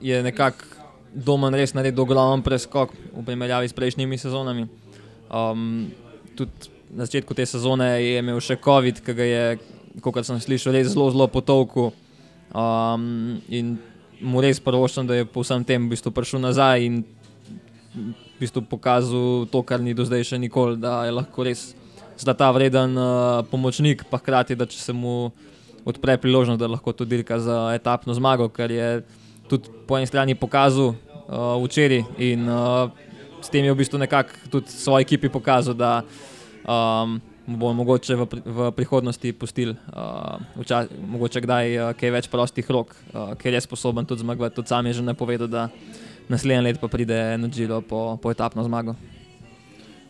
je 0.00 0.22
nekako 0.22 0.76
Domen 1.16 1.54
res 1.56 1.72
naredil 1.72 2.02
ogromen 2.02 2.42
preskok 2.44 2.90
v 2.92 3.22
primerjavi 3.24 3.70
s 3.70 3.72
prejšnjimi 3.76 4.18
sezonami. 4.20 4.66
Um, 5.32 5.88
tudi 6.36 6.68
na 6.92 7.06
začetku 7.08 7.32
te 7.34 7.46
sezone 7.48 7.86
je 8.02 8.18
imel 8.20 8.40
še 8.44 8.58
COVID, 8.60 9.00
ki 9.00 9.14
ga 9.16 9.28
je, 9.28 9.44
kot 10.04 10.20
sem 10.26 10.40
slišal, 10.42 10.76
res 10.76 10.92
zelo, 10.92 11.08
zelo 11.14 11.28
potovku. 11.32 11.88
Um, 12.52 13.40
in 13.48 13.78
mu 14.20 14.44
res 14.44 14.60
prvoščam, 14.60 15.08
da 15.08 15.16
je 15.16 15.28
po 15.28 15.40
vsem 15.40 15.64
tem 15.64 15.88
v 15.88 15.96
bistvu 15.96 16.12
prišel 16.12 16.44
nazaj 16.44 16.84
in 16.84 17.00
v 18.36 18.44
bistvu 18.44 18.62
pokazal 18.68 19.48
to, 19.48 19.62
kar 19.64 19.80
ni 19.80 19.96
do 19.96 20.04
zdaj 20.04 20.24
še 20.28 20.38
nikoli, 20.38 20.76
da 20.76 21.06
je 21.08 21.14
lahko 21.16 21.44
res 21.48 21.72
zlata 22.20 22.50
vreden 22.52 22.96
uh, 22.96 23.40
pomočnik, 23.48 24.04
pa 24.10 24.20
hkrati, 24.20 24.56
da 24.56 24.68
če 24.68 24.76
se 24.76 24.92
mu 24.92 25.32
odpre 25.88 26.16
priložnost, 26.20 26.60
da 26.60 26.68
lahko 26.68 26.92
tudi 26.92 27.16
dirka 27.16 27.38
za 27.40 27.72
etapno 27.76 28.12
zmago, 28.12 28.48
ker 28.52 28.72
je 28.72 28.88
tudi 29.48 29.72
po 29.88 29.96
eni 29.96 30.08
strani 30.08 30.36
pokazal 30.36 30.92
uh, 30.92 31.56
včeraj 31.64 32.04
in 32.20 32.44
uh, 32.44 32.92
s 33.40 33.48
tem 33.48 33.64
je 33.64 33.72
v 33.72 33.78
bistvu 33.78 34.00
nekako 34.04 34.50
tudi 34.52 34.68
svoji 34.68 35.06
ekipi 35.06 35.32
pokazal, 35.32 35.72
da 35.72 36.02
um, 36.66 37.20
bo 37.46 37.70
mogoče 37.72 38.18
v, 38.18 38.26
pri, 38.26 38.40
v 38.42 38.70
prihodnosti 38.74 39.32
pustil, 39.32 39.76
uh, 39.94 40.42
včas, 40.58 40.90
mogoče 40.90 41.40
kdaj 41.40 41.64
uh, 41.78 41.92
kaj 41.94 42.10
več 42.10 42.28
prostih 42.28 42.66
rok, 42.68 42.92
uh, 43.14 43.32
ker 43.38 43.54
je 43.54 43.62
sposoben 43.62 44.04
tudi 44.04 44.26
zmagovati. 44.26 44.56
Tudi 44.58 44.68
sam 44.68 44.86
je 44.90 44.98
že 44.98 45.06
napovedal, 45.06 45.48
da 45.48 45.68
naslednje 46.28 46.60
leto 46.60 46.80
pa 46.80 46.88
pride 46.88 47.38
na 47.38 47.48
Džiro 47.48 47.80
po, 47.80 48.16
po 48.22 48.30
etapno 48.30 48.64
zmago. 48.64 48.94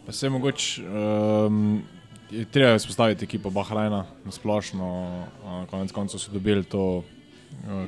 Pa 0.07 0.13
se 0.13 0.31
mogoče 0.31 0.83
um, 0.87 1.83
je 2.31 2.45
treba 2.45 2.75
izpostaviti 2.75 3.25
ekipo 3.25 3.51
Bahrajna 3.51 4.05
na 4.25 4.31
splošno. 4.31 5.25
Konec 5.71 5.93
koncev 5.93 6.21
so 6.21 6.33
dobili 6.33 6.65
to 6.65 7.03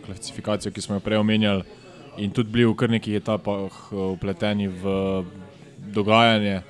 klasifikacijo, 0.06 0.72
ki 0.72 0.80
smo 0.80 0.96
jo 0.96 1.00
prej 1.00 1.18
omenjali, 1.18 1.62
in 2.16 2.30
tudi 2.30 2.50
bili 2.50 2.66
v 2.66 2.74
kar 2.74 2.90
nekih 2.90 3.14
etapah 3.14 3.92
upleteni 3.92 4.68
v 4.68 5.24
dogajanje. 5.94 6.62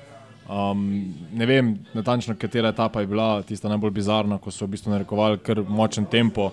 Um, 0.49 1.13
ne 1.33 1.45
vem 1.45 1.75
natančno, 1.93 2.35
katera 2.37 2.69
etapa 2.73 3.01
je 3.01 3.07
bila 3.07 3.41
tista 3.41 3.69
najbolj 3.69 3.91
bizarna, 3.91 4.39
ko 4.41 4.51
so 4.51 4.65
v 4.65 4.73
bistvu 4.73 4.91
narekovali 4.91 5.37
kar 5.45 5.61
močen 5.61 6.05
tempo. 6.05 6.49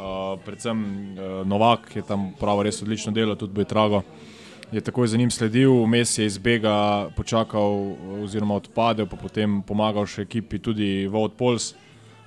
Uh, 0.00 0.36
predvsem 0.44 0.76
uh, 0.80 1.46
Novak 1.48 1.96
je 1.96 2.02
tam 2.02 2.30
pravi 2.40 2.68
res 2.68 2.82
odlično 2.82 3.12
delo, 3.12 3.36
tudi 3.36 3.56
Bojtrago 3.56 4.02
je 4.72 4.80
takoj 4.80 5.06
za 5.06 5.16
njim 5.16 5.30
sledil, 5.30 5.72
vmes 5.84 6.18
je 6.18 6.26
izbega, 6.26 7.10
počakal 7.16 7.96
oziroma 8.22 8.54
odpadel, 8.54 9.06
pa 9.06 9.16
potem 9.18 9.62
pomagal 9.66 10.06
še 10.06 10.22
ekipi 10.22 10.60
tudi 10.62 11.06
v 11.10 11.22
Odpols. 11.24 11.74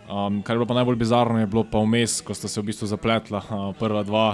Um, 0.04 0.42
kar 0.44 0.56
je 0.56 0.60
bilo 0.60 0.68
pa 0.68 0.76
najbolj 0.76 1.00
bizarno, 1.00 1.40
je 1.40 1.48
bilo 1.48 1.64
pa 1.64 1.80
vmes, 1.80 2.20
ko 2.22 2.36
sta 2.36 2.52
se 2.52 2.60
v 2.60 2.68
bistvu 2.68 2.90
zapletla 2.92 3.40
uh, 3.40 3.70
prva 3.80 4.04
dva, 4.04 4.26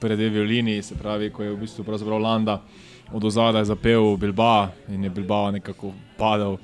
prve 0.00 0.18
dve 0.20 0.28
violini, 0.36 0.82
se 0.84 0.98
pravi, 1.00 1.30
ko 1.32 1.42
je 1.42 1.54
v 1.54 1.60
bistvu 1.64 1.84
pravzaprav 1.84 2.20
Landa 2.20 2.60
od 3.12 3.24
ozadja 3.24 3.64
zapel 3.64 4.16
Bilbao 4.16 4.68
in 4.88 5.04
je 5.04 5.10
Bilbao 5.10 5.50
nekako 5.50 5.92
padel 6.18 6.58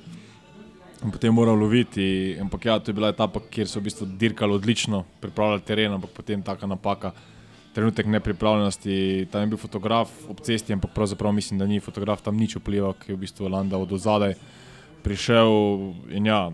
in 1.04 1.10
potem 1.10 1.32
moral 1.34 1.56
loviti. 1.56 2.36
Ampak 2.40 2.64
ja, 2.64 2.78
to 2.78 2.90
je 2.90 2.94
bila 2.94 3.08
etapa, 3.08 3.40
kjer 3.50 3.68
so 3.68 3.80
v 3.80 3.88
bistvu 3.88 4.06
dirkali 4.20 4.52
odlično, 4.52 5.04
pripravljali 5.20 5.64
teren, 5.64 5.96
ampak 5.96 6.12
potem 6.12 6.42
taka 6.42 6.68
napaka, 6.68 7.12
trenutek 7.74 8.06
nepripravljenosti. 8.06 9.28
Tam 9.30 9.44
je 9.44 9.52
bil 9.52 9.60
fotograf 9.60 10.10
ob 10.28 10.40
cesti, 10.42 10.72
ampak 10.72 10.94
pravzaprav 10.94 11.32
mislim, 11.32 11.58
da 11.58 11.66
ni 11.66 11.80
fotograf 11.80 12.22
tam 12.22 12.36
nič 12.36 12.56
vplival, 12.58 12.96
ki 12.98 13.12
je 13.12 13.16
v 13.16 13.22
bistvu 13.26 13.48
Landa 13.48 13.78
od 13.78 13.92
ozadja 13.92 14.34
prišel 15.02 15.50
ja, 16.24 16.52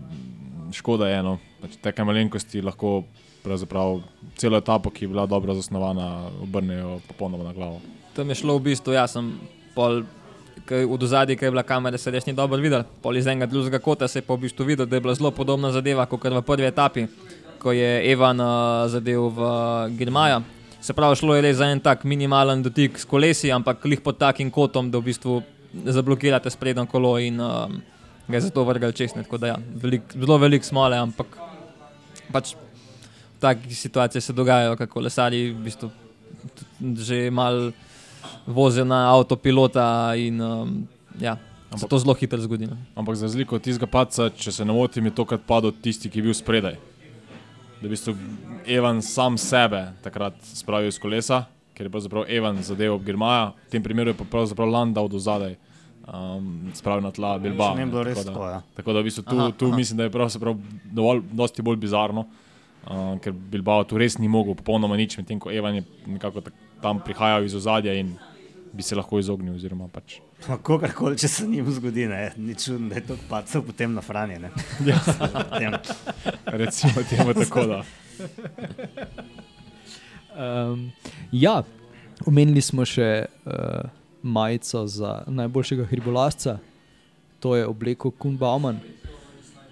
škoda 0.71 1.07
je 1.07 1.19
eno, 1.19 1.37
pač 1.61 1.77
te 1.81 2.03
malenkosti 2.03 2.63
lahko. 2.63 3.03
Pravzaprav 3.37 4.01
celo 4.35 4.57
etapo, 4.59 4.91
ki 4.91 5.05
je 5.05 5.07
bila 5.07 5.23
dobro 5.29 5.53
zasnovana, 5.55 6.27
obrnejo 6.43 6.97
popolnoma 7.07 7.45
na 7.47 7.53
glavo. 7.55 7.77
Tam 8.11 8.27
je 8.27 8.35
šlo 8.41 8.57
v 8.57 8.65
bistvu, 8.65 8.91
jaz 8.91 9.13
sem 9.15 9.29
pol, 9.71 10.01
v 10.67 10.97
dozadju, 10.99 11.37
ki 11.39 11.47
je 11.47 11.53
bila 11.53 11.63
kamera, 11.63 11.95
se 12.01 12.11
res 12.11 12.27
ni 12.27 12.33
dobro 12.35 12.59
videl. 12.59 12.83
Pol 12.99 13.15
iz 13.15 13.29
enega 13.29 13.47
drugega 13.47 13.79
kota 13.79 14.09
se 14.11 14.19
je 14.19 14.25
pa 14.27 14.35
v 14.35 14.49
bistvu 14.49 14.67
videl, 14.67 14.89
da 14.89 14.99
je 14.99 15.05
bila 15.05 15.15
zelo 15.15 15.31
podobna 15.31 15.71
zadeva 15.71 16.03
kot 16.09 16.27
v 16.27 16.43
prvi 16.43 16.67
etapi, 16.67 17.05
ko 17.61 17.71
je 17.71 18.11
Evan 18.11 18.41
uh, 18.41 18.83
zadev 18.91 19.29
v 19.31 19.39
uh, 19.39 19.95
Girmaja. 19.95 20.41
Se 20.81 20.93
pravi, 20.93 21.17
šlo 21.19 21.35
je 21.35 21.41
res 21.41 21.57
za 21.57 21.67
en 21.71 21.79
tak 21.83 22.03
minimalen 22.07 22.61
dotik 22.63 22.99
s 22.99 23.05
kolesi, 23.05 23.51
ampak 23.51 23.85
lih 23.85 24.01
pod 24.01 24.17
takim 24.17 24.51
kotom, 24.53 24.91
da 24.91 25.01
v 25.01 25.09
bistvu 25.09 25.41
zablokirate 25.85 26.49
sprednjo 26.53 26.85
kolo 26.89 27.17
in 27.19 27.41
uh, 27.41 27.65
ga 28.27 28.37
je 28.37 28.45
zato 28.47 28.63
vrgal 28.63 28.91
česne. 28.91 29.23
Tako 29.23 29.37
da 29.41 29.53
ja, 29.53 29.57
velik, 29.83 30.05
zelo 30.13 30.37
velik 30.37 30.65
smole, 30.65 30.97
ampak 30.97 31.37
pač 32.31 32.53
v 32.53 33.39
takih 33.41 33.77
situacijah 33.77 34.23
se 34.23 34.33
dogajajo, 34.33 34.77
kako 34.77 35.05
lesari 35.07 35.49
v 35.51 35.63
bistvu 35.67 35.91
že 36.79 37.31
malo 37.31 37.71
vozijo 38.47 38.85
na 38.85 39.13
avtopilota 39.13 40.13
in 40.15 40.41
um, 40.41 40.87
ja, 41.19 41.37
se 41.75 41.87
to 41.87 41.99
zelo 41.99 42.13
hitro 42.13 42.41
zgodi. 42.41 42.67
Ne. 42.67 42.77
Ampak 42.95 43.15
za 43.15 43.25
razliko 43.25 43.55
od 43.55 43.61
tistega 43.61 43.89
paca, 43.91 44.29
če 44.29 44.51
se 44.51 44.65
ne 44.65 44.73
motim, 44.73 45.05
je 45.05 45.15
tokrat 45.15 45.41
padel 45.47 45.73
tisti, 45.81 46.09
ki 46.09 46.19
je 46.19 46.23
bil 46.23 46.37
spredaj. 46.37 46.77
Da 47.77 47.85
v 47.85 47.89
bistvu 47.93 48.15
Evan 48.65 49.01
sam 49.01 49.37
sebe 49.37 49.93
takrat 50.01 50.33
spravil 50.41 50.89
iz 50.89 50.97
kolesa, 50.99 51.43
ker 51.77 51.85
je 51.85 51.93
pravzaprav 51.93 52.25
Evan 52.29 52.57
zadev 52.65 52.95
ob 52.95 53.03
Girmaja, 53.05 53.51
v 53.67 53.71
tem 53.71 53.83
primeru 53.85 54.09
je 54.09 54.17
pa 54.17 54.25
pravzaprav 54.25 54.69
Landa 54.69 55.03
od 55.05 55.13
ozadaj. 55.13 55.55
Um, 56.07 56.71
spravil 56.73 57.03
na 57.03 57.11
tla 57.11 57.35
Bilbao. 57.37 57.75
Ne, 57.75 57.85
ne 57.85 57.91
tako, 57.91 58.23
tako, 58.23 58.45
ja. 58.47 58.61
tako 58.75 58.93
da 58.95 59.01
v 59.03 59.09
bistvu 59.09 59.23
tu, 59.27 59.35
aha, 59.35 59.51
tu 59.51 59.67
aha. 59.67 59.75
mislim, 59.75 59.97
da 59.97 60.07
je 60.07 60.13
pravzaprav 60.13 60.55
dovolj, 60.85 61.19
dosti 61.35 61.61
bolj 61.61 61.77
bizarno, 61.83 62.23
uh, 62.87 63.17
ker 63.19 63.35
Bilbao 63.35 63.83
tu 63.83 63.99
res 63.99 64.15
ni 64.17 64.31
mogel 64.31 64.55
popolnoma 64.55 64.95
nič, 64.97 65.17
medtem 65.19 65.39
ko 65.39 65.51
Evan 65.51 65.75
je 65.75 65.83
nekako 66.07 66.45
tam 66.81 67.03
prihajal 67.03 67.43
iz 67.43 67.55
ozadja 67.59 67.93
in 67.99 68.15
bi 68.77 68.85
se 68.85 68.95
lahko 68.95 69.19
izognil. 69.19 69.55
Oziroma, 69.57 69.87
pač. 69.89 70.19
Kogarkoli, 70.63 71.17
če 71.17 71.27
se 71.31 71.47
njim 71.49 71.69
zgodi, 71.73 72.05
ne, 72.09 72.21
ni 72.37 72.55
čudno, 72.55 72.91
da 72.91 72.99
je 72.99 73.05
to 73.09 73.17
pacal 73.29 73.63
potem 73.65 73.95
na 73.97 74.03
franje. 74.05 74.37
Ja. 74.85 75.79
Recimo 76.45 77.03
temu 77.09 77.33
tako. 77.33 77.65
Da. 77.71 77.81
Um, 80.37 80.91
ja, 81.31 81.63
omenili 82.29 82.61
smo 82.61 82.85
še 82.85 83.25
uh, 83.25 83.89
majico 84.21 84.85
za 84.87 85.23
najboljšega 85.27 85.87
hribolasca, 85.89 86.59
to 87.41 87.55
je 87.57 87.65
obleko 87.65 88.11
Kunbauman, 88.11 88.77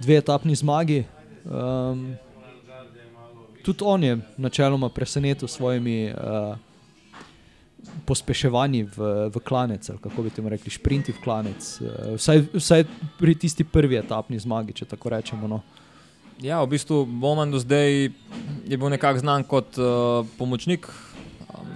dve 0.02 0.18
etapni 0.24 0.58
zmagi. 0.58 1.04
Um, 1.46 2.15
tudi 3.62 3.86
on 3.86 4.04
je 4.04 4.18
načeloma 4.38 4.89
presenetil 4.89 5.48
s 5.48 5.60
svojimi 5.62 6.10
uh, 6.10 6.58
pospeševanje 8.06 8.84
v, 8.95 9.30
v 9.34 9.41
klanec, 9.41 9.89
kako 10.02 10.26
bi 10.26 10.30
temu 10.30 10.50
rekli, 10.50 10.71
sprinti 10.71 11.13
v 11.15 11.21
klanec. 11.24 11.62
Eh, 11.82 12.15
vsaj, 12.19 12.43
vsaj 12.54 12.86
pri 13.19 13.36
tisti 13.36 13.63
prvi 13.63 14.00
etapni 14.00 14.39
zmagi, 14.39 14.76
če 14.78 14.89
tako 14.95 15.13
rečemo. 15.15 15.50
No. 15.50 15.62
Ja, 16.43 16.60
v 16.63 16.76
bistvu 16.76 17.06
Boman 17.08 17.52
do 17.52 17.62
zdaj 17.63 18.12
je 18.67 18.76
bil 18.76 18.91
nekako 18.91 19.24
znan 19.24 19.45
kot 19.48 19.80
uh, 19.80 20.28
pomočnik, 20.36 20.84
um, 21.48 21.69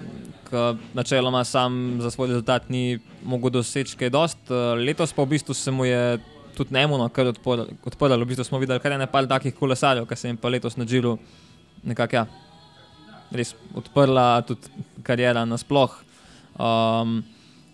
ki 0.49 0.63
načeloma 0.97 1.45
sam 1.47 2.01
za 2.03 2.11
svoj 2.11 2.35
rezultat 2.35 2.67
ni 2.67 2.99
mogel 3.23 3.55
doseči 3.55 3.95
kaj 3.95 4.11
dost. 4.11 4.41
Uh, 4.51 4.75
letos 4.75 5.15
pa 5.15 5.23
v 5.23 5.37
bistvu 5.37 5.55
se 5.55 5.71
mu 5.71 5.87
je 5.87 6.19
tudi 6.59 6.75
nemono 6.75 7.07
kar 7.07 7.31
odprlo. 7.31 8.19
V 8.19 8.27
bistvu 8.27 8.43
smo 8.43 8.59
videli 8.59 8.83
kar 8.83 8.99
nekaj 8.99 9.31
takih 9.31 9.55
kolesarjev, 9.55 10.03
ki 10.09 10.15
se 10.19 10.27
jim 10.27 10.37
pa 10.37 10.51
letos 10.51 10.75
na 10.75 10.83
Džiru 10.83 11.15
nekako 11.83 12.15
ja, 12.15 12.25
res 13.31 13.53
odprla 13.77 14.41
tudi 14.47 14.67
karijera 15.03 15.45
nasplošno. 15.45 16.07
Um, 16.59 17.23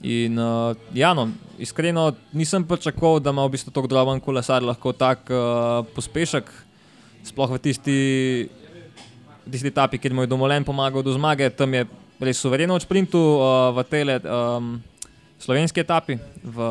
in 0.02 0.38
uh, 0.38 0.76
ja, 0.94 1.14
no, 1.14 1.30
iskreno 1.58 2.12
nisem 2.34 2.64
pričakoval, 2.68 3.20
da 3.20 3.34
ima 3.34 3.46
v 3.46 3.56
bistvu 3.56 3.74
tako 3.74 3.90
droben 3.90 4.20
kolesar 4.22 4.64
lahko 4.64 4.94
tak 4.94 5.26
uh, 5.34 5.82
pospešek, 5.96 6.52
sploh 7.26 7.56
v 7.56 7.60
tisti, 7.64 8.00
tisti 9.50 9.72
etapi, 9.74 9.98
kjer 9.98 10.14
mu 10.14 10.22
je 10.22 10.30
domolen 10.30 10.64
pomagal 10.64 11.02
do 11.02 11.16
zmage. 11.18 11.50
Tam 11.58 11.74
je 11.74 11.88
res 12.22 12.38
suvereno 12.38 12.78
v 12.78 12.86
sprintu, 12.86 13.18
uh, 13.18 13.74
v 13.74 13.88
tele 13.90 14.20
um, 14.22 14.76
slovenski 15.42 15.82
etapi, 15.82 16.20
v 16.46 16.70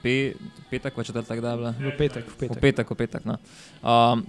pe, 0.00 0.16
petek, 0.72 0.96
v 0.96 1.04
četrtek, 1.04 1.44
da 1.44 1.52
je 1.52 1.56
bilo. 1.60 1.74
V 1.76 1.96
petek, 1.98 2.24
v 2.24 2.36
petek. 2.40 2.56
V 2.56 2.60
petek, 2.60 2.86
v 2.88 2.96
petek 2.96 3.28
no. 3.28 3.36
um, 3.84 4.24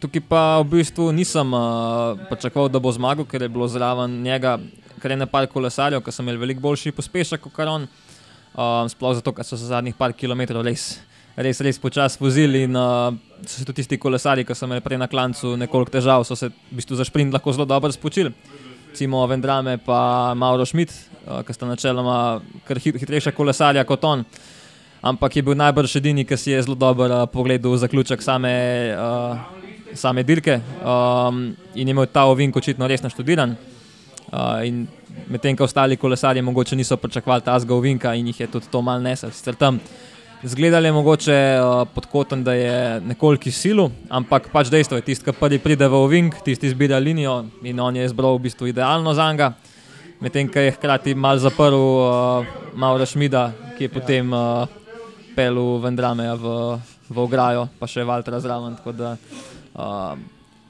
Tukaj 0.00 0.22
pa 0.28 0.40
v 0.60 0.76
bistvu 0.76 1.08
nisem 1.12 1.54
uh, 1.56 2.18
pričakoval, 2.28 2.68
da 2.68 2.82
bo 2.82 2.92
zmagal, 2.92 3.24
ker 3.24 3.42
je 3.42 3.48
bilo 3.48 3.68
zraven 3.68 4.22
njega 4.22 4.58
kar 5.00 5.10
je 5.10 5.16
nekaj 5.16 5.46
kolesarjev, 5.52 6.02
ki 6.02 6.12
so 6.12 6.24
imeli 6.24 6.40
veliko 6.40 6.64
boljši 6.64 6.92
pospešek 6.96 7.44
kot 7.44 7.68
on. 7.68 7.86
Um, 8.56 8.88
sploh 8.88 9.12
zato, 9.18 9.34
ker 9.36 9.44
so 9.44 9.58
se 9.60 9.68
zadnjih 9.68 9.94
par 9.98 10.14
kilometrov 10.16 10.64
res, 10.64 10.96
res, 11.36 11.60
res 11.60 11.78
počasi 11.78 12.16
vozili 12.20 12.62
in 12.64 12.76
uh, 12.76 13.12
so 13.44 13.58
se 13.58 13.66
tudi 13.68 13.82
tisti 13.82 13.98
kolesarji, 14.00 14.46
ki 14.48 14.56
so 14.56 14.64
imeli 14.64 14.84
prej 14.84 15.00
na 15.02 15.08
klancu 15.12 15.52
nekoliko 15.60 15.92
težav, 15.98 16.24
so 16.24 16.38
se 16.38 16.48
v 16.48 16.78
bistvu 16.78 16.96
za 16.96 17.04
sprint 17.04 17.36
lahko 17.36 17.52
zelo 17.52 17.68
dobro 17.68 17.92
spočili. 17.92 18.32
Recimo 18.88 19.26
Vendrame 19.28 19.76
pa 19.84 20.32
Mauro 20.34 20.64
Schmidt, 20.64 20.94
uh, 21.26 21.42
ki 21.44 21.52
sta 21.52 21.68
načeloma 21.68 22.40
kar 22.64 22.80
hit, 22.80 22.96
hitrejša 23.02 23.34
kolesarja 23.36 23.84
kot 23.84 24.08
on. 24.08 24.24
Ampak 25.06 25.36
je 25.36 25.44
bil 25.44 25.54
najbrž 25.60 25.98
edini, 26.00 26.24
ki 26.24 26.40
si 26.40 26.56
je 26.56 26.64
zelo 26.64 26.74
dobro 26.74 27.12
uh, 27.12 27.28
pogledal 27.28 27.76
zaključek 27.76 28.24
same, 28.24 28.56
uh, 28.96 29.65
same 29.96 30.22
dirke 30.22 30.60
um, 30.80 31.56
in 31.74 31.88
je 31.88 31.94
imel 31.94 32.06
ta 32.12 32.26
ovink 32.30 32.56
očitno 32.56 32.86
res 32.88 33.02
naštudiran. 33.02 33.56
Uh, 34.32 34.62
Medtem 35.26 35.56
ko 35.56 35.64
ostali 35.64 35.96
kolesarji 35.96 36.42
mogoče 36.42 36.76
niso 36.76 36.96
pričakovali 36.96 37.42
ta 37.42 37.58
zgovinka 37.58 38.14
in 38.14 38.26
jih 38.26 38.40
je 38.40 38.46
tudi 38.46 38.68
to 38.70 38.82
mal 38.82 39.00
nesel. 39.02 39.30
Zgledali 40.42 40.88
je 40.88 40.92
mogoče 40.92 41.36
uh, 41.58 41.88
podkoten, 41.94 42.44
da 42.44 42.52
je 42.52 43.00
nekoliko 43.00 43.50
silu, 43.50 43.90
ampak 44.08 44.50
pač 44.52 44.68
dejstvo 44.68 44.98
je, 45.00 45.02
tisti, 45.02 45.24
ki 45.24 45.32
prvi 45.32 45.58
pride 45.58 45.88
v 45.88 45.96
ovink, 45.96 46.36
tisti 46.44 46.68
izbira 46.68 46.98
linijo 46.98 47.46
in 47.64 47.80
on 47.80 47.96
je 47.96 48.04
izbral 48.04 48.36
v 48.36 48.44
bistvu 48.44 48.68
idealno 48.68 49.14
za 49.14 49.32
njega. 49.32 49.54
Medtem 50.20 50.48
ko 50.52 50.60
je 50.60 50.76
hkrati 50.76 51.14
mal 51.14 51.38
zaprl 51.38 51.74
uh, 51.74 52.46
Mauro 52.74 53.06
Šmida, 53.06 53.50
ki 53.78 53.88
je 53.88 53.88
potem 53.88 54.32
uh, 54.32 54.68
pel 55.34 55.56
v 55.56 55.82
Vendrame 55.82 56.28
v, 56.36 56.54
v 57.08 57.18
ograjo, 57.18 57.68
pa 57.80 57.88
še 57.88 58.04
Valtra 58.04 58.40
zraven. 58.40 58.76
Da, 58.92 59.16
uh, 59.16 59.55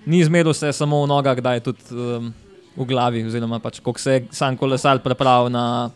ni 0.06 0.18
izmeril 0.18 0.52
se 0.52 0.72
samo 0.72 1.02
v 1.02 1.08
nogah, 1.08 1.38
da 1.40 1.54
je 1.54 1.60
tudi. 1.60 1.82
Um, 1.92 2.34
v 2.76 2.84
glavi, 2.84 3.22
oziroma 3.24 3.56
pač, 3.56 3.78
koliko 3.80 4.00
se 4.00 4.12
je 4.12 4.26
sam 4.36 4.52
kolesar 4.56 4.98
pripravil 5.00 5.48
na, 5.48 5.88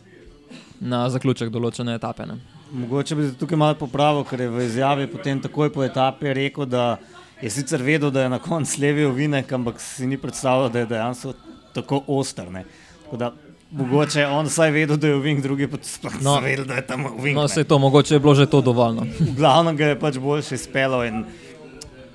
na 0.81 1.03
zaključek 1.13 1.51
določene 1.53 1.93
etape. 1.93 2.25
Ne. 2.25 2.39
Mogoče 2.73 3.15
bi 3.15 3.27
se 3.27 3.35
tukaj 3.37 3.59
malo 3.59 3.75
popravil, 3.77 4.23
ker 4.25 4.41
je 4.41 4.47
v 4.49 4.63
izjavi 4.65 5.05
potem 5.05 5.37
takoj 5.43 5.69
po 5.69 5.83
etapi 5.85 6.33
rekel, 6.33 6.65
da 6.65 6.97
je 7.37 7.51
sicer 7.53 7.83
vedel, 7.85 8.09
da 8.09 8.23
je 8.25 8.31
na 8.33 8.39
koncu 8.41 8.81
levi 8.81 9.05
ovinek, 9.05 9.53
ampak 9.53 9.77
si 9.77 10.09
ni 10.09 10.17
predstavljal, 10.17 10.71
da 10.73 10.81
je 10.81 10.89
dejansko 10.89 11.35
tako 11.77 12.01
oster. 12.07 12.49
ne. 12.49 12.65
Tako 13.03 13.17
da 13.17 13.29
mogoče 13.71 14.25
on 14.25 14.49
vsaj 14.49 14.73
vedel, 14.73 14.97
da 14.97 15.13
je 15.13 15.19
ovinek, 15.21 15.43
drugi 15.45 15.69
pa 15.69 15.77
sploh 15.81 16.17
No. 16.21 16.39
vedel, 16.41 16.65
da 16.65 16.81
je 16.81 16.87
tam 16.87 17.05
ovinek. 17.05 17.37
No, 17.37 17.47
se 17.47 17.61
je 17.61 17.69
to, 17.69 17.77
mogoče 17.77 18.15
je 18.15 18.19
bilo 18.19 18.33
že 18.33 18.49
to 18.49 18.61
dovolj. 18.61 18.95
No. 18.95 19.05
V 19.05 19.37
glavnem 19.37 19.77
ga 19.77 19.93
je 19.93 19.99
pač 19.99 20.17
boljše 20.17 20.55
izpelo. 20.55 21.05
in 21.05 21.25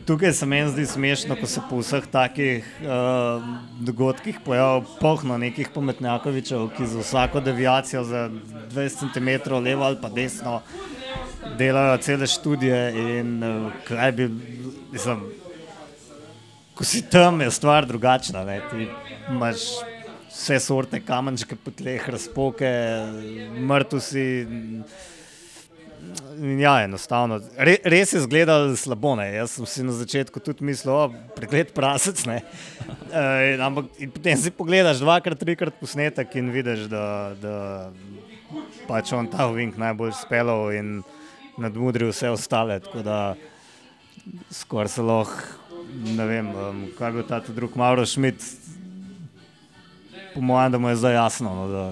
Tukaj 0.07 0.33
se 0.33 0.47
meni 0.47 0.71
zdi 0.71 0.87
smešno, 0.87 1.35
ko 1.41 1.47
se 1.51 1.61
po 1.71 1.81
vseh 1.81 2.05
takih 2.07 2.67
uh, 2.83 3.43
dogodkih 3.81 4.37
pojavijo 4.45 4.85
pohno 5.01 5.39
nekih 5.39 5.69
pametnjakovičev, 5.75 6.69
ki 6.77 6.87
za 6.87 7.01
vsako 7.03 7.41
deviacijo 7.41 8.05
za 8.05 8.29
20 8.71 9.11
cm 9.15 9.55
levo 9.65 9.83
ali 9.85 9.99
pa 10.03 10.09
desno 10.09 10.61
delajo 11.59 11.97
cele 11.99 12.27
študije. 12.27 13.19
In 13.19 13.43
uh, 13.43 13.73
kaj 13.89 14.13
bi, 14.13 14.29
mislim, 14.93 15.27
ko 16.75 16.85
si 16.85 17.03
tam, 17.11 17.41
je 17.41 17.51
stvar 17.51 17.87
drugačna. 17.87 18.45
Ne? 18.45 18.61
Ti 18.71 18.89
imaš 19.31 19.67
vse 20.31 20.61
sorte 20.61 21.03
kamenčke 21.03 21.57
po 21.57 21.75
tleh, 21.75 22.09
razpoke, 22.09 22.71
mrtev 23.59 24.01
si. 24.01 24.27
In 24.47 24.83
Ja, 26.61 26.83
enostavno. 26.85 27.39
Re, 27.57 27.79
res 27.85 28.13
je 28.13 28.21
izgledal 28.21 28.75
slabo. 28.77 29.15
Ne? 29.17 29.31
Jaz 29.35 29.57
sem 29.57 29.69
si 29.71 29.85
na 29.87 29.95
začetku 29.97 30.41
tudi 30.45 30.67
mislil, 30.69 30.93
da 30.93 31.07
je 31.09 31.37
pregled 31.39 31.73
prasec. 31.77 32.25
ne. 32.29 32.43
E, 33.17 33.57
ampak 33.63 33.87
potem 34.13 34.37
si 34.37 34.51
pogledaš 34.53 34.99
dvakrat, 35.01 35.39
trikrat 35.41 35.77
posnetek 35.81 36.35
in 36.37 36.51
vidiš, 36.53 36.85
da, 36.91 37.33
da 37.41 37.55
pač 38.89 39.13
on 39.17 39.31
ta 39.31 39.47
vink 39.55 39.79
najbolj 39.81 40.13
speljal 40.19 40.75
in 40.77 40.91
nadmudril 41.57 42.11
vse 42.11 42.35
ostale. 42.35 42.77
Tako 42.85 43.05
da 43.07 43.19
skoraj 44.53 44.93
se 44.99 45.07
lahko, 45.07 45.79
ne 46.19 46.27
vem, 46.29 46.51
um, 46.51 46.83
kaj 46.99 47.15
bil 47.15 47.27
ta 47.31 47.41
drug 47.47 47.79
Mauro 47.79 48.05
Šmit. 48.07 48.43
Po 50.35 50.43
mojem, 50.45 50.75
da 50.75 50.83
mu 50.83 50.93
je 50.93 51.01
zdaj 51.01 51.17
jasno, 51.17 51.55
no, 51.55 51.69
da, 51.73 51.85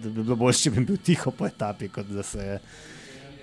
da 0.00 0.08
bi 0.08 0.22
bilo 0.22 0.38
bolje, 0.40 0.62
če 0.64 0.72
bi 0.78 0.86
bil 0.88 1.02
tiho 1.04 1.34
po 1.34 1.50
etapi, 1.50 1.90
kot 1.92 2.08
da 2.08 2.24
se 2.24 2.46
je 2.46 2.60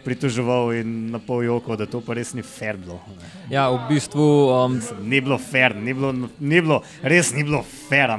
pritoževal 0.07 0.71
in 0.79 1.11
na 1.11 1.19
pol 1.19 1.43
joko, 1.43 1.75
da 1.75 1.83
to 1.85 1.99
pa 1.99 2.15
res 2.15 2.31
ni 2.33 2.41
fair 2.47 2.79
bilo. 2.79 2.95
ne. 3.11 3.27
Ja, 3.51 3.67
v 3.75 3.83
bistvu. 3.91 4.23
Um, 4.55 4.79
Ni 5.03 5.19
bilo 5.21 5.35
fair, 5.37 5.75
ni 5.75 5.91
bilo, 5.93 6.13
ni 6.39 6.61
bilo, 6.63 6.79
res 7.03 7.33
ni 7.35 7.43
bilo 7.43 7.61
fair, 7.89 8.15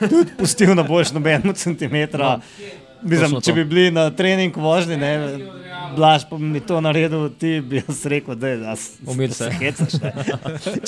tudi 0.00 0.32
pustil 0.40 0.72
na 0.74 0.82
boš 0.82 1.12
nobenemu 1.12 1.52
centimetra. 1.52 2.38
Mislim, 3.02 3.36
točno 3.36 3.40
če 3.44 3.52
bi 3.52 3.64
bili 3.68 3.90
na 3.92 4.08
trening 4.10 4.56
vožnji, 4.56 4.96
ne, 4.96 5.12
Blaž 5.96 6.24
pa 6.28 6.38
mi 6.40 6.60
to 6.60 6.80
naredil, 6.80 7.28
ti 7.38 7.60
bi 7.60 7.78
jaz 7.78 8.00
rekel, 8.10 8.34
da 8.34 8.48
je 8.48 8.74
Umiri 9.06 9.32
se. 9.36 9.50
hecaš. 9.60 9.94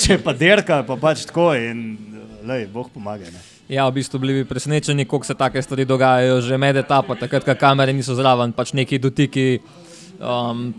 Če 0.01 0.17
pa 0.23 0.33
derka, 0.33 0.81
pa 0.83 0.97
pač 0.99 1.23
tako 1.29 1.53
in 1.55 1.97
lej, 2.45 2.67
Bog 2.73 2.89
pomaga. 2.93 3.29
Ne. 3.29 3.39
Ja, 3.69 3.85
v 3.89 3.99
bistvu 4.01 4.19
bili 4.19 4.33
bi 4.41 4.47
presenečeni, 4.49 5.05
koliko 5.05 5.25
se 5.29 5.37
take 5.37 5.61
stvari 5.61 5.85
dogajajo 5.85 6.41
že 6.41 6.57
med 6.57 6.81
etapo, 6.81 7.15
takrat, 7.15 7.45
ko 7.45 7.53
kamere 7.55 7.93
niso 7.93 8.15
zraven, 8.17 8.51
pač 8.51 8.73
neki 8.73 8.97
dotiki. 8.99 9.59
Um, 10.19 10.73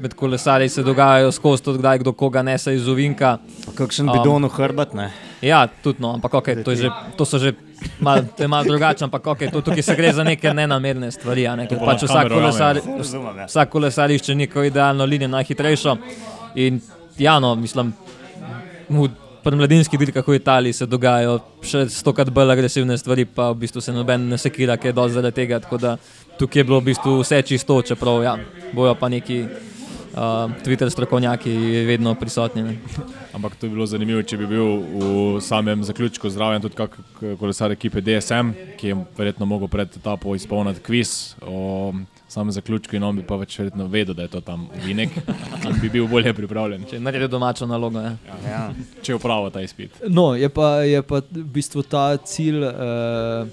med 0.00 0.14
kolesarji 0.14 0.68
se 0.68 0.82
dogajajo 0.82 1.32
skozi 1.32 1.62
to, 1.62 1.72
kdaj 1.72 1.98
kdo 1.98 2.12
koga 2.12 2.42
nese 2.42 2.74
iz 2.74 2.88
ovinka. 2.88 3.38
Kakšen 3.74 4.08
Um, 4.08 4.18
bidon 4.18 4.44
v 4.44 4.48
hrbet, 4.48 4.94
ne. 4.94 5.10
Ja, 5.42 5.66
tudi 5.66 6.00
no, 6.00 6.14
ampak 6.16 6.32
okay, 6.34 6.62
to, 6.64 6.70
je 6.70 6.86
že, 6.86 6.90
to 7.16 7.24
so 7.24 7.38
že 7.38 7.52
malo 8.00 8.22
mal 8.48 8.64
drugače, 8.64 9.04
ampak 9.04 9.26
okay, 9.26 9.50
to, 9.52 9.60
tukaj 9.60 9.82
se 9.82 9.96
gre 9.96 10.12
za 10.12 10.24
neke 10.24 10.54
nenamerne 10.54 11.10
stvari. 11.12 11.46
A 11.46 11.56
ne, 11.56 11.66
ker 11.66 11.78
To 11.78 11.84
pač 11.84 12.06
vsak 12.06 12.16
kamero 12.16 12.40
kolesar. 12.40 12.80
Razumem, 12.80 13.36
ja. 13.36 13.46
vsak 13.46 13.70
kolesar 13.70 14.10
išče 14.10 14.34
neko 14.34 14.64
idealno 14.64 15.04
linijo, 15.04 15.28
najhitrejšo. 15.28 15.96
In 16.54 16.80
ja, 17.18 17.38
no, 17.40 17.54
mislim, 17.54 17.92
v 18.88 19.10
mladinskih 19.54 19.98
dirkah 19.98 20.26
v 20.26 20.40
Italiji 20.40 20.72
se 20.72 20.86
dogajajo 20.86 21.38
še 21.62 21.84
stokrat 21.92 22.30
bolj 22.34 22.50
agresivne 22.50 22.96
stvari, 22.98 23.26
pa 23.26 23.50
v 23.52 23.60
bistvu 23.62 23.82
se 23.82 23.92
noben 23.94 24.28
ne 24.30 24.38
sekira, 24.38 24.74
kaj 24.76 24.90
je 24.90 24.96
dosti 24.96 25.14
zaradi 25.18 25.36
tega. 25.36 25.60
Tako 25.62 25.78
da 25.78 25.96
tukaj 26.38 26.60
je 26.60 26.64
bilo 26.64 26.80
v 26.80 26.84
bistvu 26.92 27.20
vse 27.20 27.42
čisto, 27.42 27.82
čeprav 27.82 28.22
ja, 28.22 28.36
bojo 28.72 28.94
pa 28.94 29.08
neki 29.08 29.44
uh, 29.44 30.50
Twitter 30.64 30.90
strokovnjaki 30.90 31.52
vedno 31.86 32.14
prisotni. 32.14 32.62
Ne. 32.62 32.76
Ampak 33.32 33.56
to 33.56 33.66
bi 33.66 33.74
bilo 33.74 33.86
zanimivo, 33.86 34.22
če 34.22 34.36
bi 34.40 34.46
bil 34.48 34.66
v 34.80 35.40
samem 35.44 35.84
zaključku 35.84 36.30
zraven 36.30 36.62
tudi 36.64 36.76
kak 36.76 36.96
kolesar 37.40 37.72
ekipe 37.72 38.00
DSM, 38.00 38.52
ki 38.80 38.92
je 38.92 38.98
verjetno 39.18 39.46
mogel 39.46 39.68
pred 39.68 39.96
etapo 39.96 40.34
izpolniti 40.34 40.80
kviz 40.80 41.34
o 41.42 41.92
samem 42.28 42.52
zaključku 42.52 42.96
in 42.96 43.04
on 43.06 43.16
bi 43.16 43.22
pa 43.26 43.36
več 43.38 43.58
verjetno 43.58 43.86
vedel, 43.92 44.14
da 44.14 44.26
je 44.26 44.32
to 44.34 44.40
tam 44.40 44.66
vinek 44.84 45.14
in 45.68 45.78
bi 45.80 45.88
bil 45.88 46.08
bolje 46.10 46.32
pripravljen, 46.34 46.88
Če 46.90 46.98
naredi 47.00 47.28
domačo 47.30 47.68
nalogo. 47.70 48.02
Ja. 48.02 48.16
Ja. 48.48 48.64
če 49.02 49.14
upravlja 49.14 49.52
ta 49.54 49.62
izpit. 49.62 50.00
No, 50.08 50.32
je 50.34 50.48
pa, 50.48 50.80
je 50.84 51.02
pa 51.06 51.22
v 51.22 51.44
bistvu 51.54 51.84
ta 51.86 52.08
cilj 52.16 52.66
uh, 52.66 53.46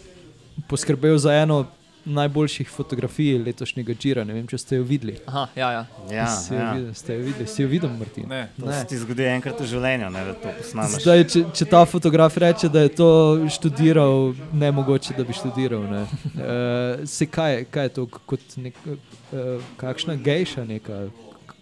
poskrbel 0.69 1.17
za 1.21 1.35
eno 1.43 1.65
najboljših 2.05 2.69
fotografij 2.69 3.37
letošnjega 3.45 3.93
Džira. 3.93 4.23
Ne 4.23 4.33
vem, 4.33 4.47
če 4.47 4.57
ste 4.57 4.79
jo 4.79 4.85
videli. 4.87 5.15
Aha, 5.27 5.45
ja, 5.55 5.71
ja. 5.71 5.83
Ja, 6.11 6.27
si 6.35 6.53
ja. 6.53 6.71
videli, 6.73 6.95
ste 6.95 7.17
jo 7.17 7.25
videli, 7.25 7.47
si 7.47 7.61
jo 7.63 7.67
videl, 7.71 7.89
Martin? 7.99 8.27
Ne. 8.29 8.41
To 8.59 8.71
se 8.71 8.85
ti 8.89 8.99
zgodi 8.99 9.27
enkrat 9.31 9.59
v 9.61 9.69
življenju, 9.71 10.11
ne, 10.13 10.23
da 10.29 10.35
to 10.43 10.53
posnameš. 10.59 11.05
Zdaj, 11.05 11.25
če, 11.33 11.43
če 11.59 11.69
ta 11.71 11.83
fotograf 11.89 12.37
reče, 12.43 12.69
da 12.73 12.85
je 12.85 12.93
to 12.99 13.09
študiral, 13.55 14.33
ne 14.53 14.71
mogoče, 14.75 15.15
da 15.17 15.27
bi 15.27 15.37
študiral. 15.37 15.87
Ne. 15.91 16.05
Uh, 16.33 17.03
se 17.07 17.25
kaj, 17.29 17.63
kaj 17.71 17.85
je 17.85 17.91
to 17.95 18.03
kot 18.27 18.55
nek, 18.59 18.75
uh, 18.85 19.61
kakšna 19.79 20.15
gejša, 20.19 20.65
neka, 20.67 20.97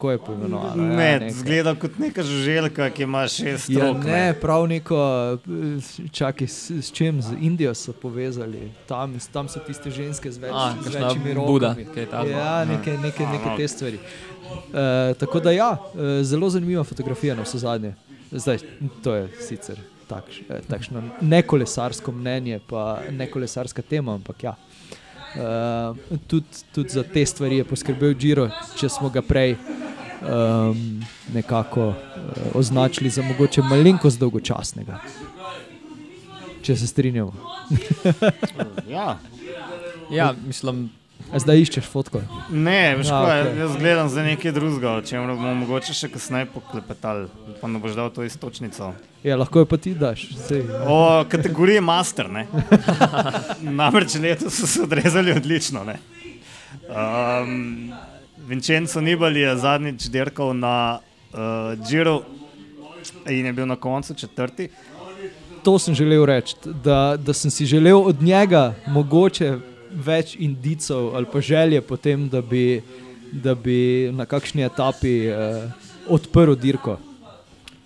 kako 0.02 0.12
je 0.12 0.18
poimenovana? 0.18 0.84
Ne, 0.84 1.12
ja, 1.12 1.20
neka. 1.20 1.36
zgleda 1.36 1.76
kot 1.76 2.00
neka 2.00 2.24
žuželka, 2.24 2.90
ki 2.90 3.04
ima 3.04 3.28
šest 3.28 3.70
Ja, 3.70 3.86
rok. 3.88 4.04
ne, 4.04 4.34
prav 4.34 4.68
neko, 4.68 4.98
eh, 4.98 6.10
čakaj, 6.12 6.48
s, 6.48 6.72
s 6.72 6.92
čim, 6.92 7.22
z 7.22 7.36
Indijo 7.42 7.74
so 7.76 7.94
povezali, 7.94 8.72
tam, 8.88 9.14
tam 9.34 9.48
so 9.48 9.60
tiste 9.60 9.92
ženske 9.92 10.32
z, 10.32 10.42
več, 10.42 10.52
A, 10.54 10.74
z 10.82 10.96
večjimi 10.96 11.36
Buda, 11.36 11.68
rokami. 11.68 11.86
kaj 11.94 12.06
takega. 12.06 12.38
Ja, 12.38 12.66
neke, 12.66 12.98
neke, 12.98 13.26
neke 13.26 13.50
no. 13.50 13.58
te 13.58 13.68
stvari. 13.68 14.00
Uh, 14.02 15.14
tako 15.18 15.40
da 15.40 15.52
ja, 15.52 15.78
uh, 15.94 16.02
zelo 16.26 16.50
zanimiva 16.50 16.84
fotografija 16.84 17.36
na 17.36 17.46
vse 17.46 17.58
zadnje. 17.62 17.94
Zdaj, 18.32 18.58
to 19.04 19.16
je 19.16 19.28
sicer 19.40 19.78
takš, 20.08 20.42
eh, 20.50 20.62
takšno 20.68 21.04
nekolesarsko 21.22 22.12
mnenje, 22.12 22.60
pa 22.68 23.00
nekolesarska 23.12 23.82
tema, 23.82 24.18
ampak 24.18 24.44
ja. 24.44 24.56
Uh, 25.32 25.96
tudi, 26.28 26.46
tudi 26.76 26.90
za 26.90 27.04
te 27.04 27.26
stvari 27.26 27.58
je 27.58 27.64
poskrbel 27.64 28.14
Giro, 28.14 28.50
če 28.76 28.90
smo 28.90 29.08
ga 29.10 29.22
prej 29.22 29.56
um, 30.22 31.02
nekako 31.34 31.88
uh, 31.88 31.96
označili 32.54 33.10
za 33.10 33.22
mogoče 33.22 33.62
malenkost 33.62 34.20
dolgočasnega. 34.20 35.00
Če 36.62 36.76
se 36.76 36.88
strinjamo. 36.88 37.34
Ja. 38.90 39.18
ja, 40.12 40.34
mislim, 40.48 40.90
A 41.32 41.40
zdaj 41.40 41.62
iščeš 41.64 41.86
fotko. 41.88 42.20
Ne, 42.50 42.96
veš, 43.00 43.08
Ja, 43.08 43.20
ja, 43.24 43.44
okay. 43.46 43.60
jaz 43.60 43.76
gledam 43.80 44.10
za 44.12 44.24
nekaj 44.26 44.52
drugega, 44.52 44.98
o 45.00 45.02
čem 45.06 45.28
bomo 45.30 45.54
mogoče 45.62 45.94
še 45.96 46.10
kasneje 46.12 46.50
poklepetali. 46.52 47.30
Upam, 47.54 47.78
da 47.78 47.80
boš 47.80 47.96
dal 47.96 48.10
to 48.12 48.26
istočnico. 48.28 48.92
Ja, 49.24 49.38
lahko 49.40 49.64
jo 49.64 49.70
pa 49.70 49.78
ti 49.80 49.94
daš. 49.96 50.26
Sej. 50.48 50.66
O 50.90 51.24
kategoriji 51.32 51.80
master. 51.82 52.28
ne. 52.30 52.48
Namreč 53.80 54.18
letos 54.20 54.60
so 54.60 54.68
se 54.68 54.84
odrezali 54.84 55.32
odlično. 55.32 55.86
ne. 55.88 56.00
Um, 56.92 57.94
Vincenzo 58.48 59.02
Nibali 59.02 59.40
je 59.40 59.58
zadnjič 59.58 60.04
dirkal 60.04 60.54
na 60.54 61.00
uh, 61.34 61.40
Giro 61.90 62.22
in 63.30 63.46
je 63.46 63.54
bil 63.54 63.66
na 63.66 63.76
koncu 63.76 64.14
četrti. 64.14 64.70
To 65.64 65.80
sem 65.80 65.94
želel 65.94 66.26
reči, 66.26 66.56
da, 66.84 67.18
da 67.18 67.34
sem 67.34 67.52
si 67.52 67.66
želel 67.66 68.02
od 68.02 68.22
njega 68.22 68.74
mogoče 68.88 69.58
več 69.92 70.36
indicov 70.40 71.16
ali 71.16 71.26
pa 71.26 71.42
želje 71.42 71.82
potem, 71.82 72.30
da 72.30 72.42
bi, 72.42 72.82
da 73.32 73.56
bi 73.56 74.10
na 74.14 74.26
kakšni 74.26 74.64
etapi 74.66 75.30
uh, 75.30 75.36
odprl 76.08 76.54
dirko. 76.56 76.98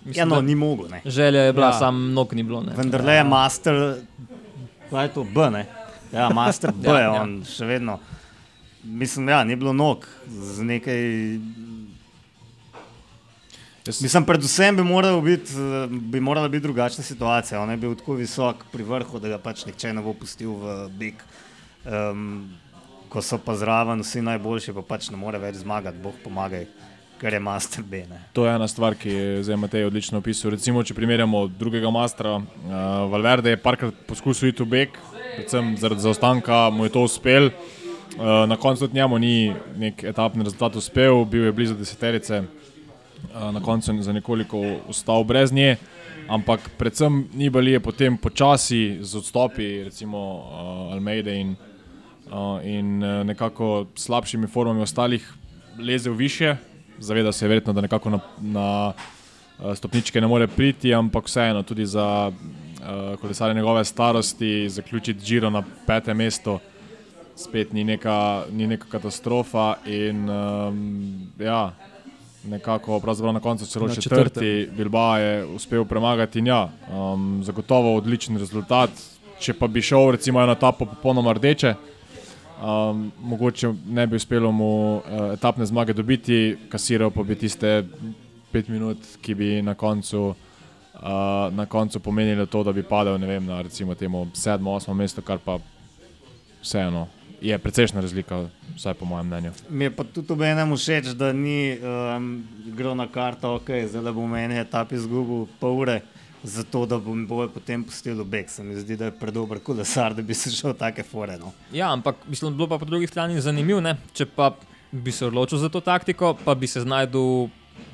mislim 0.04 0.28
Ja, 0.28 0.34
no, 0.34 0.40
ni 0.40 0.54
mogel. 0.54 0.86
Ne. 0.90 1.00
želja 1.04 1.40
je 1.40 1.52
bila, 1.52 1.66
Ja. 1.66 1.72
ja. 1.72 1.78
sam 1.78 2.12
nog 2.12 2.32
ni 2.34 2.42
bilo. 2.42 2.62
Ne. 2.62 2.72
Vendar 2.76 3.04
le 3.04 3.12
je 3.12 3.24
master, 3.24 3.94
kaj 4.90 5.04
je 5.04 5.12
to 5.14 5.24
B, 5.24 5.50
ne? 5.50 5.66
Ja, 6.12 6.28
master 6.28 6.72
B 6.72 6.88
Ja, 6.88 6.96
je 6.98 7.02
ja. 7.04 7.22
on, 7.22 7.42
še 7.44 7.64
vedno. 7.64 7.98
Mislim, 8.86 9.28
ja, 9.28 9.44
ni 9.44 9.56
bilo 9.56 9.72
nog 9.72 10.06
z 10.28 10.62
nekaj. 10.62 11.00
Jaz, 13.86 14.02
Mislim, 14.02 14.24
predvsem 14.24 14.76
bi, 14.76 14.82
moral 14.82 15.20
biti, 15.20 15.52
bi 15.90 16.20
morala 16.20 16.48
biti 16.48 16.62
drugačna 16.62 17.04
situacija. 17.04 17.60
On 17.60 17.70
je 17.70 17.76
bil 17.76 17.94
tako 17.94 18.14
visok 18.18 18.64
pri 18.72 18.82
vrhu, 18.82 19.18
da 19.18 19.28
ga 19.28 19.38
pač 19.38 19.66
nihče 19.66 19.92
ne 19.94 20.02
bo 20.02 20.14
pustil 20.14 20.56
v 20.58 20.76
bik. 20.98 21.22
Um, 21.86 22.48
ko 23.08 23.22
so 23.22 23.38
pa 23.38 23.54
zraven 23.54 24.02
vsi 24.02 24.22
najboljši, 24.26 24.74
pa 24.74 24.82
pač 24.82 25.10
ne 25.10 25.16
more 25.16 25.38
več 25.38 25.62
zmagati, 25.62 26.02
bog 26.02 26.18
pomagaj. 26.24 26.66
kar 27.18 27.32
je 27.32 27.40
Master 27.40 27.82
B. 27.82 28.04
Ne. 28.10 28.18
To 28.32 28.46
je 28.46 28.54
ena 28.54 28.68
stvar, 28.68 28.94
ki 28.94 29.08
je 29.08 29.42
zdaj 29.42 29.56
Matej 29.56 29.86
odlično 29.88 30.18
opisal. 30.18 30.50
Recimo, 30.52 30.82
če 30.84 30.94
primerjamo 30.94 31.46
drugega 31.48 31.90
mastra, 31.90 32.36
uh, 32.36 32.44
Valverde 33.12 33.54
je 33.54 33.60
parkrat 33.62 34.02
poskusil 34.08 34.50
iti 34.50 34.62
v 34.62 34.68
beg, 34.68 34.98
predvsem 35.36 35.76
zaradi 35.80 36.04
zaostanka 36.04 36.66
mu 36.70 36.84
je 36.84 36.92
to 36.92 37.06
uspel. 37.08 37.50
Uh, 38.14 38.48
na 38.48 38.56
koncu 38.56 38.80
tudi 38.80 38.94
njemu 38.94 39.18
ni 39.18 39.52
nek 39.76 40.04
etapni 40.04 40.44
rezultat 40.44 40.76
uspel, 40.76 41.24
bil 41.24 41.44
je 41.44 41.52
blizu 41.52 41.74
deseterice, 41.74 42.42
uh, 43.34 43.52
na 43.52 43.60
koncu 43.60 43.92
je 43.92 44.02
za 44.02 44.12
nekoliko 44.12 44.60
ostal 44.88 45.24
brez 45.24 45.52
nje. 45.52 45.76
Ampak 46.28 46.70
predvsem 46.78 47.28
Nibali 47.34 47.72
je 47.72 47.80
potem 47.80 48.16
počasi 48.16 48.98
z 49.00 49.16
odstopi, 49.16 49.84
recimo 49.84 50.18
uh, 50.18 50.92
Almeida 50.92 51.30
in, 51.30 51.56
in 52.64 52.98
nekako 52.98 53.86
slabšimi 53.94 54.46
formami 54.46 54.82
ostalih, 54.82 55.32
lezel 55.78 56.12
više, 56.12 56.56
zaveda 56.98 57.32
se 57.32 57.48
verjetno, 57.48 57.72
da 57.72 57.80
nekako 57.80 58.10
na, 58.10 58.18
na 58.40 58.92
eh, 58.92 59.74
stopničke 59.74 60.20
ne 60.20 60.26
more 60.26 60.46
priti, 60.46 60.94
ampak 60.94 61.24
vseeno 61.26 61.62
tudi 61.62 61.86
za 61.86 62.32
kolesarje 63.20 63.54
njegove 63.54 63.84
starosti 63.84 64.68
zaključiti 64.68 65.24
Giro 65.26 65.50
na 65.50 65.62
petem 65.86 66.16
mestu. 66.16 66.58
Spet 67.36 67.72
ni 67.72 67.84
neka, 67.84 68.46
ni 68.52 68.66
neka 68.66 68.86
katastrofa, 68.90 69.74
in 69.84 70.28
um, 70.30 71.30
ja, 71.38 71.72
nekako 72.44 73.00
na 73.32 73.40
koncu 73.40 73.66
celo 73.66 73.86
Na 73.86 73.94
četrti. 73.94 74.68
Bilbao 74.76 75.18
je 75.18 75.44
uspel 75.44 75.84
premagati. 75.84 76.42
Ja, 76.44 76.70
um, 76.92 77.42
zagotovo 77.44 77.96
odličen 77.96 78.36
rezultat. 78.36 78.90
Če 79.38 79.52
pa 79.52 79.66
bi 79.66 79.82
šel, 79.82 80.10
recimo, 80.10 80.40
eno 80.40 80.52
etapo 80.52 80.86
popolnoma 80.86 81.32
rdeče, 81.32 81.74
Um, 82.56 83.12
mogoče 83.20 83.68
ne 83.86 84.06
bi 84.06 84.16
uspelo 84.16 84.52
mu 84.52 84.96
uh, 84.96 85.02
etapne 85.34 85.66
zmage 85.66 85.92
dobiti, 85.92 86.56
kasiral 86.68 87.10
pa 87.10 87.22
bi 87.22 87.34
tiste 87.36 87.84
pet 88.52 88.68
minut, 88.68 88.96
ki 89.20 89.34
bi 89.34 89.48
na 89.62 89.74
koncu, 89.74 90.22
uh, 90.94 91.02
na 91.52 91.66
koncu 91.68 92.00
pomenili 92.00 92.46
to, 92.46 92.62
da 92.64 92.72
bi 92.72 92.82
padel 92.82 93.18
vem, 93.18 93.44
na 93.44 93.60
recimo 93.62 93.94
temu 93.94 94.26
sedmo, 94.32 94.72
osmo 94.72 94.94
mesto, 94.94 95.20
kar 95.22 95.38
pa 95.44 95.58
vseeno 96.62 97.06
je 97.48 97.58
precejšna 97.58 98.00
razlika, 98.00 98.48
vsaj 98.76 98.94
po 98.94 99.04
mojem 99.04 99.26
mnenju. 99.26 99.52
Mi 99.70 99.84
je 99.84 99.90
pa 99.96 100.04
tudi 100.04 100.32
ob 100.32 100.42
enem 100.42 100.74
všeč, 100.76 101.12
da 101.14 101.32
ni 101.32 101.78
um, 101.78 102.44
igral 102.66 102.96
na 102.96 103.06
karto, 103.06 103.54
ok, 103.60 103.70
zdaj 103.86 104.02
da 104.02 104.12
bo 104.12 104.26
meni 104.26 104.58
etap 104.58 104.92
izgubil 104.92 105.46
pol 105.60 105.78
ure, 105.84 106.00
zato 106.42 106.86
da 106.86 106.98
bom 106.98 107.26
boje 107.26 107.48
potem 107.54 107.84
pustil 107.84 108.18
v 108.22 108.26
beg. 108.36 108.50
Se 108.50 108.64
mi 108.64 108.74
zdi, 108.76 108.96
da 108.96 109.10
je 109.10 109.18
predober 109.18 109.60
kolesar, 109.62 110.14
da 110.14 110.22
bi 110.22 110.34
se 110.34 110.50
šel 110.50 110.74
take 110.74 111.02
fore. 111.06 111.38
No. 111.38 111.52
Ja, 111.72 111.92
ampak 111.92 112.26
mislim, 112.28 112.56
bilo 112.56 112.68
pa 112.68 112.78
po 112.78 112.84
drugi 112.84 113.06
strani 113.06 113.40
zanimivo, 113.40 113.80
ne? 113.80 113.96
če 114.14 114.26
pa 114.26 114.52
bi 114.92 115.12
se 115.12 115.26
odločil 115.26 115.58
za 115.58 115.68
to 115.68 115.80
taktiko, 115.80 116.34
pa 116.44 116.54
bi 116.54 116.66
se 116.66 116.82
znašel 116.82 117.14
v 117.46 117.50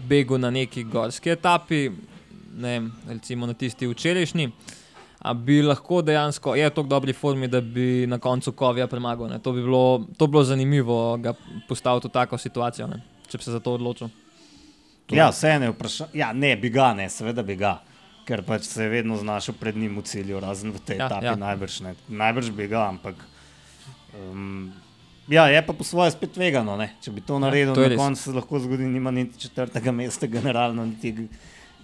begu 0.08 0.38
na 0.38 0.50
neki 0.50 0.84
gorski 0.84 1.30
etapi, 1.30 1.90
ne, 2.54 2.78
vem, 2.78 2.92
recimo 3.08 3.46
na 3.46 3.54
tisti 3.54 3.86
včerajšnji. 3.86 4.50
A 5.22 5.34
bi 5.34 5.60
lahko 5.62 6.00
dejansko, 6.02 6.56
je 6.58 6.66
to 6.74 6.82
v 6.82 6.88
dobri 6.90 7.12
formi, 7.14 7.46
da 7.48 7.60
bi 7.60 8.06
na 8.10 8.18
koncu 8.18 8.52
Kovija 8.52 8.88
premagal. 8.90 9.28
Ne? 9.30 9.38
To 9.38 9.52
bi 9.54 9.62
bilo, 9.62 10.02
to 10.18 10.26
bi 10.26 10.32
bilo 10.34 10.42
zanimivo, 10.44 11.16
ga 11.22 11.34
postaviti 11.68 12.08
v 12.08 12.10
tako 12.10 12.38
situacijo, 12.38 12.88
ne? 12.90 12.98
če 13.30 13.38
bi 13.38 13.44
se 13.46 13.54
za 13.54 13.60
to 13.62 13.76
odločil. 13.78 14.10
Ja, 15.12 15.28
vse 15.30 15.58
ne 15.60 15.70
vprašam. 15.70 16.10
Ja, 16.16 16.32
ne, 16.32 16.56
bi 16.56 16.70
ga, 16.70 16.90
ne, 16.96 17.06
seveda 17.10 17.42
bi 17.46 17.54
ga. 17.56 17.76
Ker 18.26 18.42
pač 18.46 18.66
se 18.66 18.82
je 18.84 18.88
vedno 18.90 19.16
znašel 19.18 19.54
pred 19.58 19.76
njim 19.76 19.96
v 19.98 20.02
cilju, 20.06 20.40
razen 20.40 20.70
v 20.74 20.80
tej 20.80 20.98
Ja, 20.98 21.04
ja, 21.04 21.06
etapi. 21.06 21.26
ja. 21.26 21.32
Ja. 21.32 21.36
Najbrž, 21.36 21.80
ne. 21.86 21.94
najbrž 22.08 22.50
bi 22.56 22.66
ga, 22.70 22.84
ampak. 22.88 23.22
Um, 24.14 24.72
ja, 25.28 25.46
je 25.50 25.62
pa 25.66 25.72
po 25.72 25.84
svoje 25.84 26.10
spet 26.14 26.32
tvegano. 26.34 26.76
Ne. 26.76 26.92
Če 27.02 27.10
bi 27.14 27.20
to 27.20 27.38
naredil, 27.42 27.72
Ja, 27.72 27.78
to 27.78 27.82
je 27.82 27.94
na 27.94 27.98
koncu 27.98 28.22
se 28.22 28.32
lahko 28.34 28.58
zgodi, 28.62 28.86
nima 28.90 29.10
niti 29.10 29.38
četrtega 29.38 29.92
mesta, 29.92 30.26
generalno, 30.26 30.86
niti, 30.86 31.28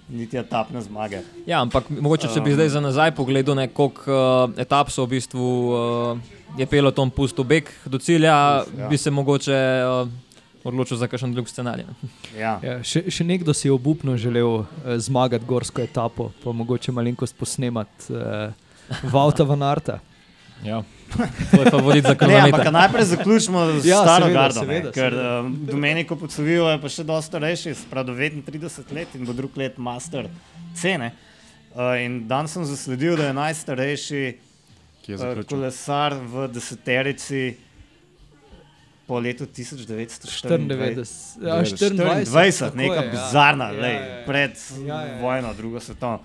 niti 0.09 0.37
etapne 0.37 0.81
zmage. 0.83 1.21
Ja, 1.47 1.61
ampak 1.61 1.91
mogoče, 1.91 2.29
če 2.35 2.41
bi 2.41 2.51
Um. 2.51 2.55
zdaj 2.57 2.69
za 2.69 2.81
nazaj 2.81 3.13
pogledal, 3.15 3.55
ne, 3.55 3.69
koliko 3.69 4.09
uh, 4.11 4.61
etap 4.61 4.91
so 4.91 5.05
v 5.05 5.09
bistvu 5.19 5.49
uh, 5.73 6.19
je 6.59 6.67
peloton 6.67 7.11
pustil 7.11 7.45
beg 7.45 7.69
do 7.87 7.99
cilja, 7.99 8.33
Ja. 8.33 8.65
ja. 8.79 8.89
bi 8.89 8.97
se 8.99 9.11
mogoče 9.11 9.59
uh, 9.85 10.09
odločil 10.65 10.97
za 10.97 11.07
kakšen 11.07 11.33
drug 11.33 11.49
scenarij. 11.49 11.85
Ja. 12.37 12.59
Ja, 12.63 12.79
še, 12.85 13.05
še 13.11 13.25
nekdo 13.25 13.55
si 13.55 13.69
je 13.69 13.73
obupno 13.73 14.17
želel 14.17 14.65
eh, 14.85 14.99
zmagati 14.99 15.45
gorsko 15.49 15.81
etapo, 15.83 16.31
pa 16.45 16.53
mogoče 16.53 16.93
malenkost 16.93 17.37
posnemati 17.39 18.13
eh, 18.13 18.53
Vauta 19.13 19.45
van 19.45 19.63
Arta. 19.63 19.99
Ja. 20.65 20.83
To 21.55 21.63
je 21.63 21.71
favorit 21.71 22.05
za 22.05 22.17
Ne, 22.27 22.41
ampak 22.41 22.73
najprej 22.73 23.05
zaključimo 23.05 23.81
z 23.81 23.87
Ja, 23.87 24.03
staro 24.03 24.27
seveda, 24.27 24.41
gardo, 24.41 24.61
seveda, 24.61 24.89
ne, 24.89 24.93
ker 24.93 25.13
seveda. 25.13 25.41
um, 25.41 25.55
Domenico 25.67 26.17
Pocovijo 26.17 26.67
je 26.69 26.81
pa 26.81 26.89
še 26.89 27.05
dosta 27.05 27.39
starejši, 27.39 27.75
sprav 27.75 28.05
39 28.11 28.93
let 28.93 29.15
in 29.15 29.25
bo 29.25 29.33
drug 29.33 29.57
let 29.57 29.79
master 29.79 30.29
cene. 30.77 31.13
Uh, 31.75 31.95
in 32.03 32.27
dan 32.29 32.49
sem 32.49 32.65
zasledil, 32.65 33.17
da 33.17 33.31
je 33.31 33.39
najstarejši 33.39 34.23
je 35.09 35.15
uh, 35.15 35.21
zaključil. 35.21 35.49
kolesar 35.49 36.15
v 36.15 36.49
deseterici 36.53 37.57
po 39.07 39.21
letu 39.21 39.47
1994. 39.47 40.29
94, 40.69 41.41
ja, 41.41 41.63
94, 41.65 41.97
24, 41.97 42.27
20, 42.27 42.59
tako 42.59 42.77
neka 42.77 42.95
je, 42.95 43.05
ja. 43.07 43.11
bizarna, 43.11 43.71
Ja, 43.73 43.81
lej, 43.81 43.95
ja, 43.95 44.05
ja. 44.05 44.25
pred 44.27 44.53
Ja, 44.85 45.01
ja, 45.01 45.07
ja. 45.07 45.21
vojno, 45.23 45.55
drugo 45.55 45.81
svetovno. 45.81 46.21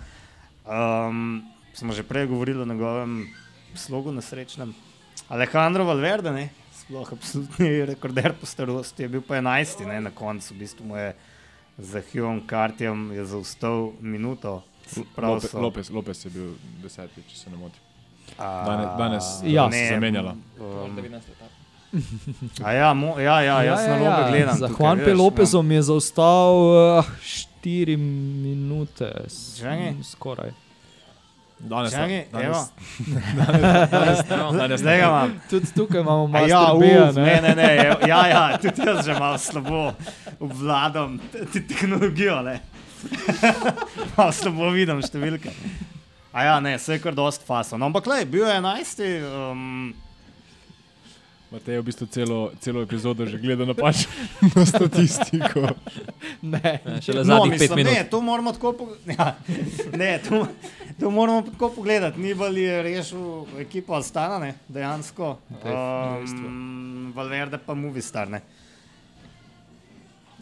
Um, 0.67 1.43
smo 1.73 1.93
že 1.93 2.03
prej 2.03 2.27
govorili 2.27 2.61
o 2.61 2.65
njegovem 2.65 3.27
slogu 3.75 4.11
nesrečnem. 4.11 4.73
Alejandro 5.29 5.85
Valverde, 5.85 6.31
ne, 6.31 6.49
sploh 6.73 7.11
absolutni 7.11 7.85
rekorder 7.85 8.33
po 8.33 8.45
starosti, 8.45 9.03
je 9.03 9.09
bil 9.09 9.21
pa 9.21 9.35
11, 9.35 9.85
ne, 9.85 10.01
na 10.01 10.11
koncu, 10.11 10.53
v 10.53 10.57
bistvu 10.57 10.85
mu 10.85 10.95
je 10.95 11.13
za 11.77 12.01
Hughom 12.03 12.41
Kartjem 12.41 13.11
je 13.11 13.25
zaustal 13.25 13.91
minuto. 13.99 14.63
Lope, 15.17 15.47
so- 15.47 15.59
Lopez, 15.59 15.89
Lopez 15.89 16.25
je 16.25 16.29
bil 16.29 16.49
deseti, 16.79 17.23
če 17.23 17.37
se 17.37 17.49
ne 17.49 17.57
motim. 17.57 17.79
A, 18.37 18.65
Danes- 18.65 18.97
danes 18.97 19.25
Ja. 19.45 19.71
se 19.71 19.77
je 19.77 19.89
zamenjala. 19.89 20.35
Um, 20.59 20.97
a 22.63 22.71
ja, 22.71 22.93
mo, 22.93 23.19
ja, 23.19 23.41
ja, 23.41 23.63
jaz 23.63 23.79
ja, 23.79 23.87
ja, 23.87 23.93
na 23.93 23.99
lobe 24.01 24.31
gledam. 24.31 24.57
Za 24.57 24.67
tukaj, 24.67 24.85
Juanpe 24.85 25.05
veš, 25.05 25.13
no. 25.13 25.23
Lopezom 25.23 25.71
je 25.71 25.81
zaostal 25.83 26.53
4 27.61 27.97
minute, 27.97 29.11
s- 29.27 29.61
skoraj. 30.03 30.51
Danes, 31.63 31.91
Čakaj, 31.91 32.25
danes, 32.29 32.45
evo. 32.45 32.59
danes, 34.53 34.81
Zdaj 34.81 34.97
ga 34.97 35.05
imam. 35.05 35.39
Tudi 35.49 35.65
tukaj 35.71 36.01
imamo 36.01 36.27
malo 36.27 36.47
Ja, 36.47 36.59
ja, 36.59 36.73
uf, 37.05 37.15
ne, 37.15 37.41
ne, 37.41 37.55
ne, 37.55 37.63
je- 37.75 37.97
ja, 38.07 38.27
ja, 38.27 38.57
tudi 38.57 38.81
jaz 38.81 39.05
že 39.05 39.13
malo 39.13 39.37
slabo 39.37 39.93
obvladam 40.39 41.19
te- 41.31 41.45
te 41.45 41.61
tehnologijo. 41.63 42.41
ne. 42.41 42.59
Malo 44.17 44.31
slabo 44.31 44.69
vidim 44.69 45.01
številke. 45.01 45.51
A 46.31 46.43
ja, 46.43 46.59
ne, 46.59 46.77
vse 46.77 46.93
je 46.93 46.99
kar 46.99 47.13
dost 47.13 47.43
faso. 47.43 47.77
No, 47.77 47.85
ampak 47.85 48.07
le, 48.07 48.25
bil 48.25 48.43
je 48.43 48.53
11. 48.53 49.03
Um, 49.51 49.93
Matej 51.53 51.77
je 51.77 51.81
v 51.81 51.85
bistvu 51.85 52.05
celo, 52.09 52.39
celo 52.57 52.81
epizodo 52.81 53.29
že 53.29 53.37
gledal 53.37 53.69
napačno 53.69 54.09
na 54.57 54.65
statistiko. 54.65 55.69
Ne, 56.41 56.81
Ja, 56.81 57.01
Šele 57.01 57.21
no, 57.21 57.37
zadnjih 57.37 57.51
pet 57.51 57.69
mislim, 57.69 57.77
minut. 57.77 57.93
ne, 57.93 58.09
to 58.09 58.21
moramo 58.21 58.51
tako 58.51 58.73
pogledati. 58.73 59.13
Ja, 59.13 59.35
ne, 59.93 60.19
to, 60.29 60.47
to 60.99 61.11
moramo 61.11 61.41
tako 61.41 61.69
pogledati. 61.69 62.19
Nibali 62.19 62.61
je 62.61 62.83
rešil 62.83 63.45
ekipo 63.61 63.93
Astana, 63.93 64.39
ne, 64.39 64.53
dejansko. 64.67 65.37
Um, 65.61 67.13
Valverde 67.15 67.57
pa 67.61 67.73
Movistar. 67.73 68.29
Ne. 68.29 68.41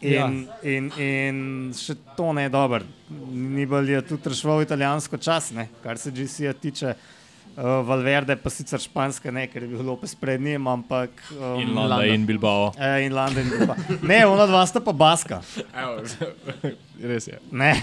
Ja. 0.02 0.32
In, 0.32 0.48
in, 0.64 0.92
in 0.98 1.74
še 1.76 2.00
to 2.16 2.32
ne 2.34 2.48
je 2.48 2.56
dobro. 2.56 2.88
Nibali 3.32 3.92
je 3.92 4.02
tudi 4.16 4.32
rešil 4.32 4.64
italijansko 4.64 5.18
čas, 5.18 5.52
ne, 5.52 5.68
kar 5.84 6.00
se 6.00 6.12
GC-ja 6.12 6.54
tiče. 6.54 6.96
Uh, 6.96 7.21
Valverde 7.58 8.36
pa 8.40 8.50
sicer 8.50 8.80
španska, 8.80 9.32
ne, 9.32 9.44
ker 9.52 9.64
je 9.64 9.68
bil 9.74 9.82
Lopes 9.86 10.16
pred 10.16 10.42
njim, 10.42 10.68
ampak. 10.68 11.10
Um, 11.36 11.60
In 11.62 11.74
Landa 11.76 12.06
in 12.08 12.26
Bilbao. 12.26 12.72
Eh, 12.80 13.06
in 13.06 13.14
London. 13.14 13.50
Pa. 13.68 13.76
Ne, 14.08 14.26
ona 14.26 14.46
dva 14.48 14.66
sta 14.66 14.80
pa 14.80 14.94
baska. 14.96 15.42
Evo, 15.76 16.00
res 17.12 17.28
je. 17.28 17.40
Ne, 17.52 17.74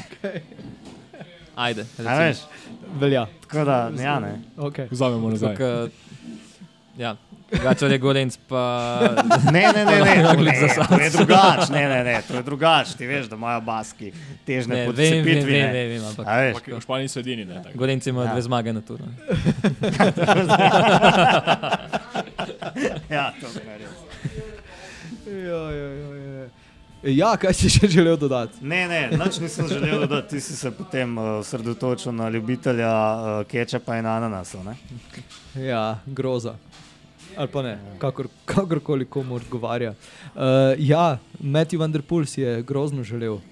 Ajde. 1.58 1.84
a 2.06 2.14
veš. 2.18 2.38
velja. 3.00 3.26
Tako 3.46 3.64
da, 3.64 3.78
ja, 4.02 4.18
ne. 4.20 4.40
Okay. 4.56 4.88
Vzamemo 4.90 5.30
nazaj. 5.30 5.54
Tukaj, 5.54 5.88
ja, 6.96 7.16
Gačar 7.49 7.90
je 7.90 7.99
Gorenc, 7.99 8.36
pa 8.49 9.01
Ne, 9.53 9.72
ne, 9.76 9.84
ne, 9.84 10.01
ne, 10.05 10.14
to, 10.14 10.22
Naglic 10.22 10.61
ne, 10.61 10.68
za 10.68 10.84
to 10.84 11.01
je 11.01 11.11
drugače, 11.11 11.72
ne, 11.72 11.88
ne, 11.88 12.05
ne, 12.05 12.22
to 12.28 12.34
je 12.34 12.42
drugače. 12.42 12.96
Ti 12.99 13.07
veš, 13.07 13.26
da 13.26 13.36
imajo 13.36 13.61
baski 13.61 14.12
težne 14.46 14.74
ne, 14.74 14.92
vem, 14.92 15.24
ne. 15.24 15.42
vem, 15.42 15.88
vem, 15.88 16.05
ampak 16.05 16.26
A 16.28 16.36
veš, 16.40 16.57
v 16.76 16.80
Španiji 16.84 17.09
so 17.09 17.20
edini. 17.20 17.44
Ne, 17.44 17.62
tako. 17.62 17.78
Gorenc 17.78 18.07
ima 18.07 18.24
Ja. 18.24 18.32
dve 18.32 18.42
zmage 18.42 18.72
na 18.72 18.80
turu. 18.80 19.05
ja, 23.11 23.32
to 23.40 23.46
je 23.46 23.78
res. 23.78 23.90
Ja, 25.26 25.70
ja, 25.72 25.88
ja, 25.88 26.14
ja. 26.16 26.49
ja, 27.03 27.36
kaj 27.36 27.55
si 27.55 27.70
še 27.72 27.88
želel 27.88 28.16
dodati? 28.20 28.61
Ne, 28.61 28.84
ne, 28.88 29.01
nič 29.12 29.40
nisem 29.40 29.68
želel 29.68 30.01
dodati, 30.05 30.28
ti 30.36 30.40
si 30.40 30.57
se 30.57 30.70
potem 30.70 31.18
uh, 31.18 31.24
osredotočil 31.40 32.12
na 32.12 32.28
ljubitelja 32.28 32.92
uh, 32.92 33.46
kečapa 33.49 33.96
in 34.01 34.07
ananasov. 34.07 34.64
Ne? 34.64 34.76
Ja, 35.64 35.99
groza. 36.07 36.55
Ali 37.37 37.49
pa 37.53 37.62
ne, 37.62 37.79
kakor, 37.99 38.29
kakorkoli 38.45 39.05
komu 39.05 39.35
odgovarja. 39.35 39.95
Uh, 40.35 40.74
ja, 40.79 41.18
Matthew 41.41 41.79
Vanderpool 41.79 42.26
si 42.26 42.41
je 42.41 42.62
grozno 42.62 43.05
želel 43.05 43.35
uh, 43.35 43.43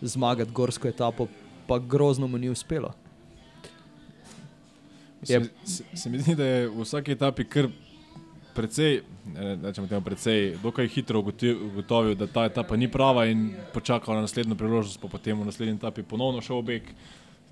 zmagati 0.00 0.52
gorsko 0.52 0.88
etapo, 0.88 1.26
pa 1.66 1.78
grozno 1.78 2.26
mu 2.26 2.38
ni 2.38 2.50
uspelo. 2.50 2.92
Se, 5.22 5.40
se, 5.64 5.84
se 5.94 6.10
mi 6.10 6.18
zdi, 6.18 6.34
da 6.34 6.44
je 6.44 6.68
v 6.68 6.82
vsaki 6.82 7.12
etapi 7.12 7.44
kar 7.44 7.68
precej, 8.54 9.02
rečemo 9.62 9.86
temu 9.86 10.02
precej, 10.02 10.56
dokaj 10.62 10.88
hitro 10.88 11.20
ugotovil, 11.20 12.14
da 12.14 12.26
ta 12.26 12.44
etapa 12.44 12.76
ni 12.76 12.88
prava 12.90 13.26
in 13.26 13.52
počakal 13.74 14.14
na 14.14 14.26
naslednjo 14.26 14.54
priložnost, 14.58 15.00
pa 15.00 15.08
potem 15.08 15.38
v 15.38 15.46
naslednji 15.46 15.76
etapi 15.78 16.02
ponovno 16.02 16.42
šel 16.42 16.62
v 16.62 16.66
beg. 16.66 16.92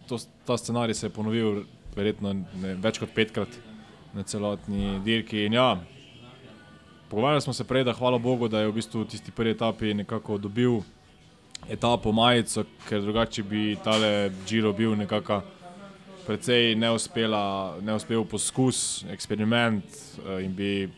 To, 0.07 0.19
ta 0.47 0.57
scenarij 0.59 0.95
se 0.95 1.07
je 1.07 1.11
ponovil 1.11 1.65
verjetno 1.97 2.33
ne, 2.35 2.75
več 2.83 2.99
kot 3.03 3.11
petkrat 3.15 3.49
na 4.15 4.23
celotni 4.23 5.01
dirki. 5.05 5.45
In 5.47 5.53
ja, 5.53 5.77
pogovarjali 7.09 7.43
smo 7.43 7.53
se 7.53 7.65
prej, 7.65 7.85
da 7.85 7.93
hvala 7.93 8.19
Bogu, 8.19 8.49
da 8.49 8.61
je 8.61 8.69
v 8.69 8.77
bistvu 8.79 9.05
v 9.05 9.09
tisti 9.11 9.33
prvi 9.33 9.51
etapi 9.57 9.95
nekako 9.95 10.39
dobil 10.39 10.81
etapo 11.71 12.13
majico, 12.13 12.65
ker 12.89 13.01
drugače 13.03 13.43
bi 13.43 13.77
tale 13.85 14.31
Giro 14.49 14.73
bil 14.73 14.97
nekako 14.97 15.43
precej 16.27 16.75
neuspela, 16.75 17.77
neuspel 17.83 18.25
poskus, 18.27 19.05
eksperiment 19.11 19.85
uh, 19.87 20.43
in 20.43 20.55
bi 20.55 20.89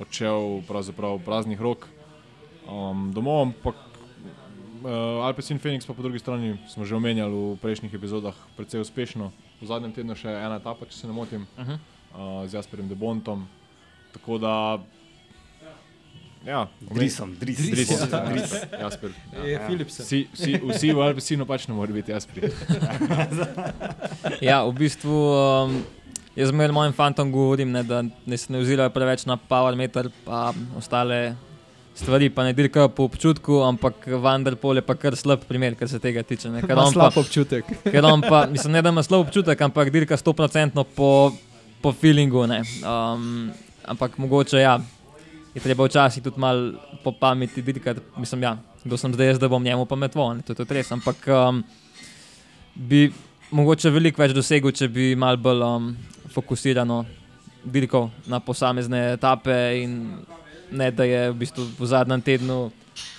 odšel 0.00 0.62
pravzaprav 0.68 1.20
praznih 1.24 1.60
rok 1.60 1.84
um, 2.64 3.10
domov. 3.12 3.42
Ampak 3.50 3.76
uh, 4.84 5.26
Alpecin 5.26 5.60
Phoenix 5.60 5.86
pa 5.86 5.92
po 5.92 6.02
drugi 6.02 6.18
strani 6.18 6.56
smo 6.72 6.88
že 6.88 6.96
omenjali 6.96 7.34
v 7.34 7.60
prejšnjih 7.60 7.94
epizodah 7.94 8.36
precej 8.56 8.80
uspešno. 8.80 9.32
V 9.60 9.66
zadnjem 9.66 9.92
tednu 9.92 10.16
še 10.16 10.30
ena 10.30 10.56
etapa, 10.56 10.86
če 10.86 10.94
se 10.96 11.06
ne 11.06 11.12
motim, 11.12 11.46
uh 11.58 11.66
-huh. 11.66 11.78
Uh, 12.14 12.46
z 12.46 12.54
Jasperjem 12.54 12.88
Debontom. 12.88 13.46
Tako 14.12 14.38
da 14.38 14.54
Ja, 16.46 16.66
drisom, 16.80 17.34
drisom. 17.40 17.70
Drisom, 17.70 18.08
ja. 18.12 18.20
drisom. 18.30 18.58
Jasper. 18.82 19.10
Ja. 19.34 19.44
Je 19.44 19.58
Philipsen. 19.66 20.04
Vsi, 20.06 20.20
vsi, 20.32 20.60
vsi 20.68 20.92
v 20.94 21.02
Alpesinu 21.02 21.46
pač 21.46 21.66
ne 21.68 21.74
morejo 21.74 21.98
biti 21.98 22.14
Jasperi. 22.14 22.52
ja, 24.40 24.62
v 24.62 24.72
bistvu 24.78 25.18
um, 25.34 25.74
jaz 26.38 26.52
zmeraj 26.52 26.76
mojim 26.76 26.94
fantom 26.94 27.32
govorim, 27.34 27.74
ne, 27.74 27.82
da 27.82 28.04
ne 28.06 28.38
se 28.38 28.52
ne 28.54 28.62
ozirajo 28.62 28.94
preveč 28.94 29.26
na 29.26 29.36
power 29.36 29.74
meter 29.76 30.12
pa 30.24 30.52
ostale 30.78 31.34
stvari, 31.98 32.30
pa 32.30 32.46
ne 32.46 32.54
dirkajo 32.54 32.88
po 32.94 33.08
občutku, 33.10 33.58
ampak 33.66 34.06
Vanderpol 34.22 34.78
je 34.78 34.86
pa 34.86 34.94
kar 34.94 35.18
slab 35.18 35.42
primer, 35.48 35.74
kar 35.74 35.90
se 35.90 35.98
tega 35.98 36.22
tiče. 36.22 36.52
Ne, 36.54 36.62
ker 36.62 36.78
on 36.78 36.92
slab 36.94 37.12
pa, 37.16 37.24
občutek. 37.26 37.66
Ker 37.82 38.06
on 38.06 38.22
pa, 38.22 38.46
mislim, 38.46 38.78
ne 38.78 38.82
da 38.86 38.94
ima 38.94 39.02
slab 39.02 39.26
občutek, 39.26 39.58
ampak 39.66 39.90
dirka 39.90 40.16
100% 40.16 40.84
po, 40.94 41.34
po 41.82 41.92
feelingu. 41.92 42.44
Um, 42.44 43.50
ampak 43.84 44.18
mogoče 44.18 44.60
ja 44.60 44.78
je 45.54 45.62
treba 45.62 45.84
včasih 45.84 46.22
tudi 46.22 46.40
malo 46.40 46.72
po 47.04 47.12
pameti 47.12 47.60
videti, 47.60 48.00
mislim, 48.16 48.42
ja, 48.42 48.56
kdo 48.84 48.96
sem 48.96 49.14
zdaj, 49.14 49.26
jaz, 49.26 49.38
da 49.38 49.48
bom 49.48 49.62
njemu 49.62 49.86
pametval, 49.86 50.40
to 50.46 50.52
je 50.52 50.56
tudi 50.56 50.74
res. 50.74 50.92
Ampak 50.92 51.16
um, 51.26 51.62
bi 52.74 53.12
mogoče 53.50 53.90
veliko 53.90 54.22
več 54.22 54.34
dosegel, 54.36 54.72
če 54.72 54.88
bi 54.88 55.14
malo 55.16 55.40
bolj 55.40 55.64
um, 55.64 55.88
fokusirano 56.34 57.04
dirkal 57.64 58.10
na 58.26 58.40
posamezne 58.40 59.12
etape 59.14 59.56
in 59.82 59.96
ne 60.70 60.90
da 60.90 61.04
je 61.04 61.30
v 61.32 61.36
bistvu 61.40 61.64
v 61.78 61.88
zadnjem 61.88 62.22
tednu, 62.22 62.58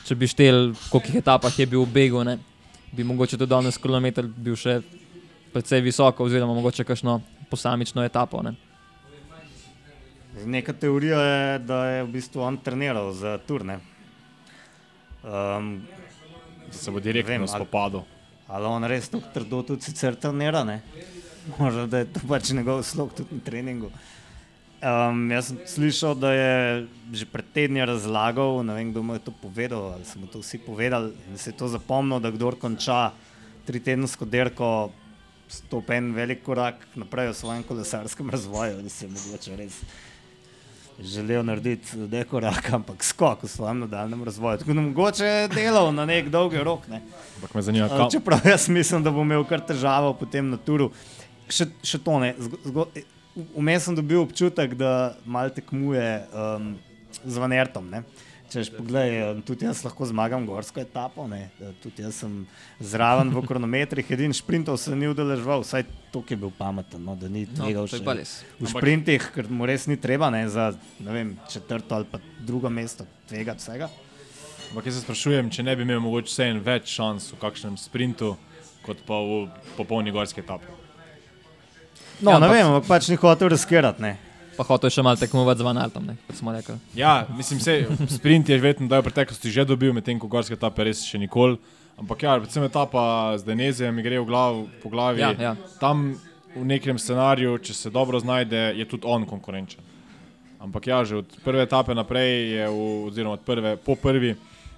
če 0.06 0.16
bi 0.16 0.30
štel, 0.30 0.70
v 0.74 0.92
kolikih 0.94 1.20
etapah 1.20 1.54
je 1.60 1.66
bil 1.66 1.84
v 1.84 1.94
begu, 1.94 2.24
ne, 2.24 2.38
bi 2.94 3.04
mogoče 3.04 3.38
tudi 3.38 3.50
danes 3.50 3.78
kilometr 3.82 4.30
bil 4.30 4.56
še 4.58 4.80
precej 5.54 5.82
visoko 5.82 6.28
oziroma 6.30 6.54
mogoče 6.54 6.86
kakšno 6.86 7.20
posamično 7.50 8.04
etapo. 8.04 8.42
Ne. 8.44 8.56
Neka 10.46 10.74
teorija 10.74 11.22
je, 11.22 11.60
da 11.60 11.86
je 11.86 12.04
v 12.04 12.12
bistvu 12.14 12.42
on 12.42 12.58
treniral 12.58 13.12
za 13.14 13.38
turne. 13.48 13.80
Um, 15.24 15.82
se 16.72 16.92
bo 16.92 17.00
direktno 17.00 17.48
spopadal. 17.48 18.06
Ali 18.48 18.66
on 18.66 18.86
res 18.90 19.10
tako 19.10 19.34
trdo 19.34 19.64
tudi 19.64 19.86
sicer 19.86 20.16
trenira, 20.16 20.64
ne? 20.64 20.80
Možda, 21.58 21.86
da 21.86 22.02
je 22.02 22.08
to 22.14 22.22
pač 22.30 22.54
njegov 22.54 22.84
slog 22.84 23.14
tudi 23.18 23.36
na 23.36 23.44
treningu. 23.46 23.92
Um, 24.80 25.26
jaz 25.28 25.50
sem 25.50 25.58
slišal, 25.68 26.16
da 26.16 26.32
je 26.32 26.54
že 27.12 27.26
pred 27.28 27.46
tedni 27.52 27.84
razlagal, 27.84 28.64
ne 28.64 28.78
vem, 28.78 28.94
kdo 28.94 29.04
mu 29.04 29.18
je 29.18 29.26
to 29.28 29.34
povedal, 29.36 29.98
ali 29.98 30.06
smo 30.08 30.30
to 30.32 30.40
vsi 30.40 30.62
povedali, 30.64 31.12
da 31.32 31.38
se 31.38 31.52
je 31.52 31.58
to 31.60 31.68
zapomnil, 31.68 32.22
da 32.24 32.32
kdor 32.32 32.56
konča 32.56 33.12
tri 33.68 33.84
tedensko 33.84 34.24
derko, 34.26 34.94
stopi 35.50 35.98
en 35.98 36.14
velik 36.14 36.44
korak 36.46 36.86
naprej 36.96 37.32
v 37.32 37.34
svojem 37.34 37.64
kolesarskem 37.64 38.30
razvoju, 38.36 38.82
da 38.82 38.90
se 38.90 39.06
je 39.06 39.12
mogoče 39.12 39.58
res 39.60 39.82
želel 41.00 41.46
narediti 41.46 42.08
dekorak, 42.12 42.74
ampak 42.74 43.04
skok 43.04 43.44
v 43.44 43.48
svojem 43.48 43.80
nadaljem 43.80 44.24
razvoju. 44.24 44.58
Tako 44.58 44.74
da 44.74 44.82
mogoče 44.82 45.30
delal 45.56 45.94
na 45.94 46.06
nek 46.06 46.30
dolgi 46.30 46.58
rok. 46.58 46.88
Ne. 46.88 47.02
Zanima, 47.56 47.88
kam... 47.88 48.10
Čeprav 48.12 48.40
jaz 48.46 48.70
mislim, 48.70 49.04
da 49.04 49.12
bo 49.12 49.22
imel 49.22 49.46
kar 49.48 49.64
težavo 49.66 50.14
potem 50.14 50.50
na 50.50 50.58
turu. 50.58 50.92
Še, 51.50 51.70
še 51.84 52.02
to 52.04 52.20
ne. 52.20 52.34
Vmes 53.56 53.88
sem 53.88 53.96
dobil 53.96 54.20
občutek, 54.22 54.76
da 54.76 55.16
malo 55.26 55.54
tekmuje 55.56 56.04
um, 56.34 56.74
z 57.24 57.38
Vanertom. 57.38 57.88
Ne. 57.90 58.04
Češ, 58.50 58.72
poglej, 58.74 59.12
eh, 59.14 59.42
tudi 59.46 59.66
jaz 59.66 59.84
lahko 59.86 60.06
zmagam 60.10 60.46
gorsko 60.50 60.82
etapo, 60.82 61.28
ne? 61.30 61.50
tudi 61.84 62.02
jaz 62.02 62.24
sem 62.24 62.48
zraven 62.82 63.30
v 63.30 63.44
kronometrih, 63.46 64.12
edini 64.12 64.34
sprintov 64.34 64.80
se 64.82 64.96
ni 64.98 65.06
udeležval, 65.06 65.62
vsaj 65.62 65.86
to 66.10 66.24
je 66.26 66.38
bil 66.40 66.50
pameten, 66.58 67.04
no, 67.06 67.14
da 67.14 67.30
ni 67.30 67.46
tega 67.46 67.86
no, 67.86 68.16
v 68.60 68.72
sprintih, 68.72 69.30
ker 69.36 69.50
mu 69.54 69.70
res 69.70 69.86
ni 69.86 70.00
treba 70.02 70.32
ne, 70.34 70.48
za 70.50 70.72
ne 70.98 71.14
vem, 71.14 71.36
četrto 71.46 72.00
ali 72.00 72.10
pa 72.10 72.18
drugo 72.42 72.70
mesto 72.74 73.06
tega 73.30 73.54
vsega. 73.54 73.90
Ampak 74.70 74.90
jaz 74.90 74.98
se 74.98 75.06
sprašujem, 75.06 75.50
če 75.54 75.66
ne 75.66 75.76
bi 75.78 75.86
imel 75.86 76.02
mogoče 76.02 76.30
vse 76.30 76.50
en 76.50 76.64
več 76.66 76.90
šans 76.94 77.30
v 77.34 77.42
kakšnem 77.42 77.78
sprintu, 77.78 78.34
kot 78.86 79.06
pa 79.06 79.22
v 79.22 79.46
popolni 79.78 80.14
gorski 80.14 80.42
etapi. 80.42 80.74
No, 82.20 82.34
ja, 82.34 82.42
ne 82.42 82.50
vem, 82.50 82.66
ampak 82.66 82.90
pač 82.90 83.14
ni 83.14 83.18
hotel 83.22 83.54
riskirati 83.54 84.02
pa 84.60 84.68
hotel 84.68 84.92
še 84.92 85.04
malo 85.06 85.16
tekmovati 85.16 85.62
z 85.62 85.64
Vanaltom, 85.64 86.10
kot 86.28 86.36
smo 86.36 86.52
rekli. 86.52 86.76
Ja, 87.00 87.24
mislim, 87.32 87.62
da 87.64 88.08
sprint 88.12 88.50
je 88.52 88.58
verjetno 88.60 88.92
v 88.92 89.06
preteklosti 89.08 89.52
že 89.56 89.64
dobil, 89.64 89.94
medtem 89.96 90.20
ko 90.20 90.28
gorske 90.28 90.58
etape 90.60 90.84
res 90.84 91.06
še 91.08 91.16
nikoli. 91.22 91.56
Ampak 92.00 92.24
ja, 92.24 92.36
predvsem 92.40 92.66
etapa 92.68 93.36
z 93.40 93.48
Denezijem 93.48 93.96
mi 93.96 94.04
gre 94.04 94.20
v 94.20 94.28
glav, 94.28 94.60
po 94.84 94.92
glavi. 94.92 95.24
Ja, 95.24 95.32
ja. 95.36 95.54
Tam 95.80 96.12
v 96.52 96.64
nekem 96.68 97.00
scenariju, 97.00 97.56
če 97.64 97.76
se 97.76 97.92
dobro 97.92 98.20
znajde, 98.20 98.74
je 98.76 98.88
tudi 98.88 99.08
on 99.08 99.24
konkurenčen. 99.28 99.80
Ampak 100.60 100.92
ja, 100.92 101.00
že 101.08 101.22
od 101.24 101.40
prve 101.44 101.64
etape 101.64 101.96
naprej, 101.96 102.60
je 102.60 102.68
v, 102.68 102.84
oziroma 103.08 103.40
od 103.40 103.48
prve, 103.48 103.74
po 103.80 103.96
prvi, 103.96 104.34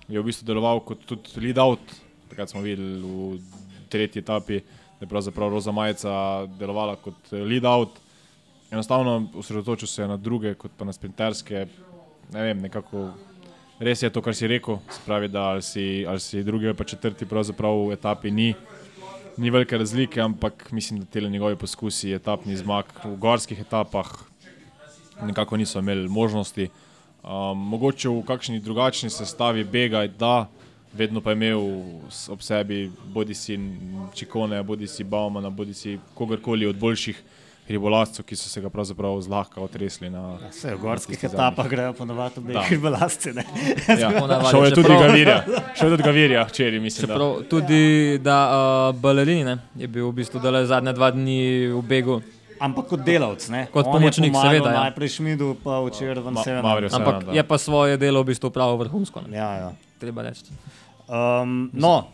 je 0.05 0.17
v 0.21 0.25
bistvu 0.25 0.45
deloval 0.45 0.83
kot 0.85 1.01
tudi 1.09 1.41
lead 1.41 1.57
out. 1.57 1.81
Takrat 2.29 2.53
smo 2.53 2.61
videli 2.61 3.01
v 3.01 3.41
tretji 3.89 4.21
etapi, 4.21 4.61
da 5.01 5.05
je 5.05 5.09
pravzaprav 5.09 5.49
Roza 5.49 5.73
Majica 5.73 6.45
delovala 6.61 7.01
kot 7.01 7.33
lead 7.33 7.65
out 7.65 7.97
enostavno 8.71 9.27
osredotočil 9.35 9.87
se 9.87 10.07
na 10.07 10.17
druge, 10.17 10.53
kot 10.53 10.71
pa 10.77 10.85
na 10.85 10.93
sprinterske. 10.93 11.65
Ne 12.33 12.43
vem, 12.43 12.61
nekako 12.61 13.09
res 13.79 14.03
je 14.03 14.09
to, 14.09 14.21
kar 14.21 14.35
si 14.35 14.47
rekel. 14.47 14.79
Spravi, 15.01 15.27
da 15.27 15.49
ali 15.55 15.61
si, 15.61 16.05
ali 16.07 16.19
si 16.19 16.43
drugi 16.43 16.67
ali 16.67 16.77
pa 16.77 16.83
četrti, 16.83 17.25
pravzaprav 17.25 17.87
v 17.89 17.97
etapi 17.97 18.31
ni, 18.31 18.53
ni 19.37 19.51
velike 19.51 19.77
razlike, 19.77 20.21
ampak 20.21 20.71
mislim, 20.71 20.99
da 20.99 21.05
te 21.05 21.21
njegovi 21.21 21.55
poskusi, 21.55 22.13
etapni 22.13 22.55
zmag 22.57 22.85
v 23.03 23.15
gorskih 23.17 23.59
etapah, 23.59 24.07
nekako 25.21 25.57
niso 25.57 25.79
imeli 25.79 26.07
možnosti. 26.09 26.69
Um, 27.21 27.57
mogoče 27.69 28.09
v 28.09 28.23
kakšni 28.25 28.59
drugačni 28.59 29.09
sestavi 29.09 29.63
bega, 29.63 30.07
da 30.07 30.47
vedno 30.93 31.21
pa 31.21 31.31
je 31.31 31.37
imel 31.37 31.59
ob 32.29 32.41
sebi 32.41 32.91
bodi 33.13 33.33
si 33.33 33.59
Čikone, 34.15 34.63
bodi 34.63 34.87
si 34.87 35.03
Baumana, 35.03 35.49
bodi 35.49 35.73
si 35.73 35.99
kogarkoli 36.15 36.65
od 36.65 36.79
boljših 36.79 37.21
hribolascev, 37.71 38.25
ki 38.27 38.35
so 38.35 38.49
se 38.51 38.61
ga 38.61 38.69
pravzaprav 38.69 39.15
zlahka 39.23 39.61
otresli. 39.63 40.09
Na, 40.11 40.35
Vse 40.49 40.75
v 40.75 40.81
gorskih 40.81 41.23
etapah 41.29 41.69
grejo 41.71 41.93
ponovadi 41.97 42.35
tudi 42.35 42.57
hribolasce. 42.67 43.33
Ja, 43.87 44.11
šel 44.51 44.67
je 44.67 44.75
tudi 44.75 44.97
Gavirja, 44.99 45.37
šel 45.79 45.89
je 45.89 45.95
tudi 45.95 46.07
Gavirja, 46.09 46.45
včeraj 46.51 46.83
mislim. 46.83 47.07
Čeprav, 47.07 47.33
da. 47.39 47.47
Tudi 47.49 48.19
da 48.23 48.37
uh, 48.51 48.99
balerini 48.99 49.47
ne, 49.47 49.57
je 49.75 49.87
bil 49.87 50.11
v 50.11 50.19
bistvu 50.21 50.43
zadnje 50.43 50.93
dva 50.93 51.11
dni 51.15 51.41
v 51.73 51.81
begu. 51.87 52.21
Ampak 52.61 52.91
kot 52.93 53.01
delavec, 53.01 53.47
ne? 53.49 53.65
kot 53.73 53.87
On 53.89 53.95
pomočnik, 53.97 54.35
seveda. 54.37 54.69
Ja. 54.69 54.85
Najprej 54.85 55.15
šmidu, 55.17 55.55
pa 55.63 55.79
včeraj 55.81 56.21
vam 56.21 56.37
se 56.43 56.53
vrne. 56.53 56.89
Ampak 56.93 57.33
je 57.33 57.43
pa 57.43 57.57
svoje 57.57 57.97
delo 57.97 58.21
v 58.21 58.29
bistvu 58.29 58.53
pravo 58.53 58.77
vrhunsko. 58.77 59.25
Ja, 59.33 59.49
ja. 59.57 59.69
Treba 59.97 60.27
reči. 60.29 60.53
Um, 61.09 61.71
no, 61.73 62.11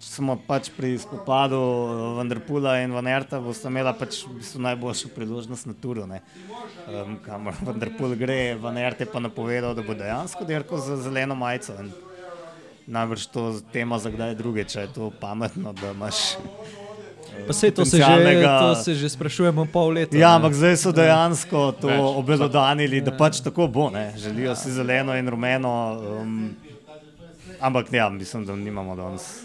smo 0.00 0.38
pač 0.46 0.70
pri 0.72 0.94
spopadu 0.98 1.60
Vendrpula 2.16 2.78
in 2.80 2.92
Vanerta, 2.96 3.40
boste 3.40 3.68
imeli 3.68 3.92
pač 3.98 4.22
v 4.24 4.38
bistvu 4.40 4.62
najboljšo 4.64 5.10
priložnost 5.14 5.68
na 5.68 5.74
turu. 5.76 6.06
Um, 6.08 7.18
kamor 7.24 7.58
Vendrpul 7.60 8.16
gre, 8.16 8.56
Vanert 8.60 9.00
je 9.00 9.06
pa 9.06 9.20
napovedal, 9.20 9.76
da 9.76 9.84
bo 9.84 9.94
dejansko 9.94 10.48
dirkal 10.48 10.80
za 10.80 10.96
zeleno 11.04 11.36
majico. 11.36 11.76
Najbrž 12.90 13.26
to 13.30 13.60
tema 13.72 14.00
za 14.00 14.10
kdaj 14.10 14.34
druge, 14.40 14.64
če 14.64 14.88
je 14.88 14.92
to 14.96 15.12
pametno, 15.20 15.76
da 15.76 15.92
imaš 15.92 16.34
Pa 17.46 17.54
sej 17.56 17.70
to 17.70 17.84
se, 17.84 17.96
že, 17.96 18.42
to 18.44 18.74
se 18.74 18.94
že 18.94 19.08
sprašujemo 19.08 19.64
pol 19.72 19.94
leta. 19.96 20.16
Ja, 20.16 20.34
ne. 20.34 20.42
ampak 20.42 20.52
zdaj 20.52 20.76
so 20.76 20.92
dejansko 20.92 21.72
to 21.80 21.88
obelodanili, 22.18 23.00
da 23.00 23.14
pač 23.16 23.40
tako 23.40 23.68
bo. 23.70 23.88
Ne? 23.90 24.12
Želijo 24.18 24.56
si 24.56 24.72
zeleno 24.72 25.16
in 25.16 25.28
rumeno. 25.28 25.72
Um, 26.20 26.52
ampak 27.60 27.92
ja, 27.92 28.08
mislim, 28.08 28.46
da 28.46 28.56
nimamo 28.56 28.96
danes 28.96 29.40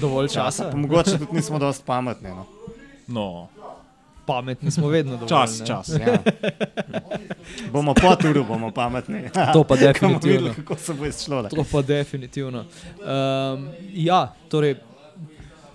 dovolj 0.00 0.28
časa. 0.28 0.40
časa. 0.40 0.70
Pa 0.70 0.76
mogoče 0.76 1.18
tudi 1.18 1.32
nismo 1.32 1.58
dosti 1.58 1.84
pametni. 1.86 2.28
No. 2.28 2.46
No, 3.08 3.48
Pametni 4.26 4.70
smo 4.70 4.88
vedno 4.88 5.12
dovolj. 5.12 5.28
čas, 5.28 5.60
ne. 5.60 5.66
čas. 5.66 5.88
Ja. 5.88 6.18
Bomo 7.72 7.94
po 7.94 8.16
turu, 8.16 8.44
bomo 8.44 8.70
pametni. 8.70 9.20
To 9.52 9.64
pa 9.64 9.76
definitivno. 9.76 10.32
videli, 10.38 10.54
kako 10.54 10.76
se 10.76 10.94
bo 10.94 11.06
izšlo. 11.06 11.42
To 11.42 11.64
pa 11.72 11.82
definitivno. 11.82 12.58
Um, 12.58 13.68
ja, 13.94 14.34
torej 14.48 14.74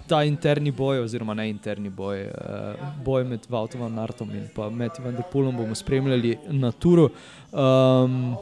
ta 0.08 0.24
interni 0.24 0.72
boj, 0.72 1.00
oziroma 1.00 1.34
ne 1.34 1.50
interni 1.50 1.90
boj, 1.90 2.22
uh, 2.22 2.76
boj 3.04 3.24
med 3.24 3.40
Vautom 3.50 3.96
Nartom 3.96 4.32
in 4.32 4.50
pa 4.56 4.70
med 4.70 4.92
Vanderpulom 5.00 5.58
bomo 5.58 5.76
spremljali 5.76 6.38
na 6.48 6.72
turu. 6.72 7.10
Um, 7.52 8.36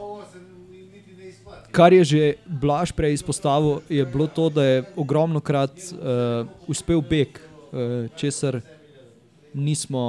Kar 1.70 1.92
je 1.92 2.04
že 2.04 2.34
Blaž 2.46 2.92
prej 2.92 3.14
izpostavil, 3.14 3.80
je 3.88 4.04
bilo 4.06 4.26
to, 4.26 4.48
da 4.50 4.64
je 4.64 4.84
ogromno 4.96 5.40
krat 5.40 5.70
uh, 5.70 6.46
uspel 6.66 7.00
beg, 7.00 7.38
uh, 7.38 8.10
česar 8.18 8.60
nismo 9.54 10.02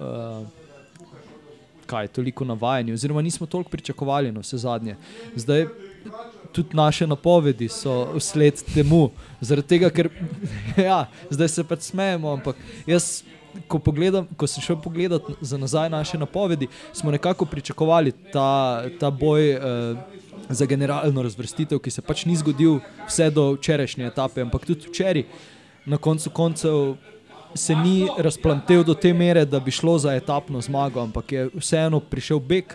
uh, 0.00 0.46
kaj, 1.86 2.08
toliko 2.08 2.44
navajeni, 2.44 2.92
oziroma 2.92 3.22
nismo 3.22 3.46
toliko 3.46 3.70
pričakovali 3.70 4.32
na 4.32 4.40
vse 4.40 4.56
zadnje. 4.56 4.96
Zdaj, 5.36 5.66
tudi 6.52 6.76
naše 6.76 7.06
napovedi 7.06 7.68
so 7.68 8.20
sled 8.20 8.62
temu, 8.74 9.10
zaradi 9.40 9.68
tega, 9.68 9.90
ker 9.90 10.08
ja, 10.88 11.06
zdaj 11.30 11.48
se 11.48 11.64
pač 11.64 11.92
smejemo, 11.92 12.32
ampak 12.32 12.56
jaz. 12.86 13.22
Ko, 13.68 13.78
pogledam, 13.78 14.26
ko 14.36 14.46
sem 14.46 14.62
šel 14.64 14.78
pogledat 14.80 15.22
za 15.40 15.58
nazaj 15.58 15.90
naše 15.90 16.18
napovedi, 16.18 16.68
smo 16.92 17.10
nekako 17.10 17.44
pričakovali 17.44 18.12
ta, 18.32 18.84
ta 19.00 19.10
boj 19.10 19.50
eh, 19.52 19.60
za 20.48 20.66
generalno 20.66 21.22
razvrstitev, 21.22 21.78
ki 21.78 21.90
se 21.90 22.02
pač 22.02 22.24
ni 22.24 22.36
zgodil 22.36 22.78
vse 23.06 23.30
do 23.30 23.52
včerajšnje 23.52 24.06
etape, 24.06 24.40
ampak 24.40 24.64
tudi 24.66 24.88
včeraj, 24.88 25.24
na 25.86 25.96
koncu 25.96 26.30
koncev, 26.30 26.94
se 27.54 27.74
ni 27.76 28.08
razplantel 28.18 28.84
do 28.84 28.94
te 28.94 29.12
mere, 29.12 29.44
da 29.44 29.60
bi 29.60 29.70
šlo 29.70 29.98
za 29.98 30.14
etapno 30.16 30.60
zmago, 30.60 31.02
ampak 31.02 31.32
je 31.32 31.48
vseeno 31.54 32.00
prišel 32.00 32.40
beg, 32.40 32.72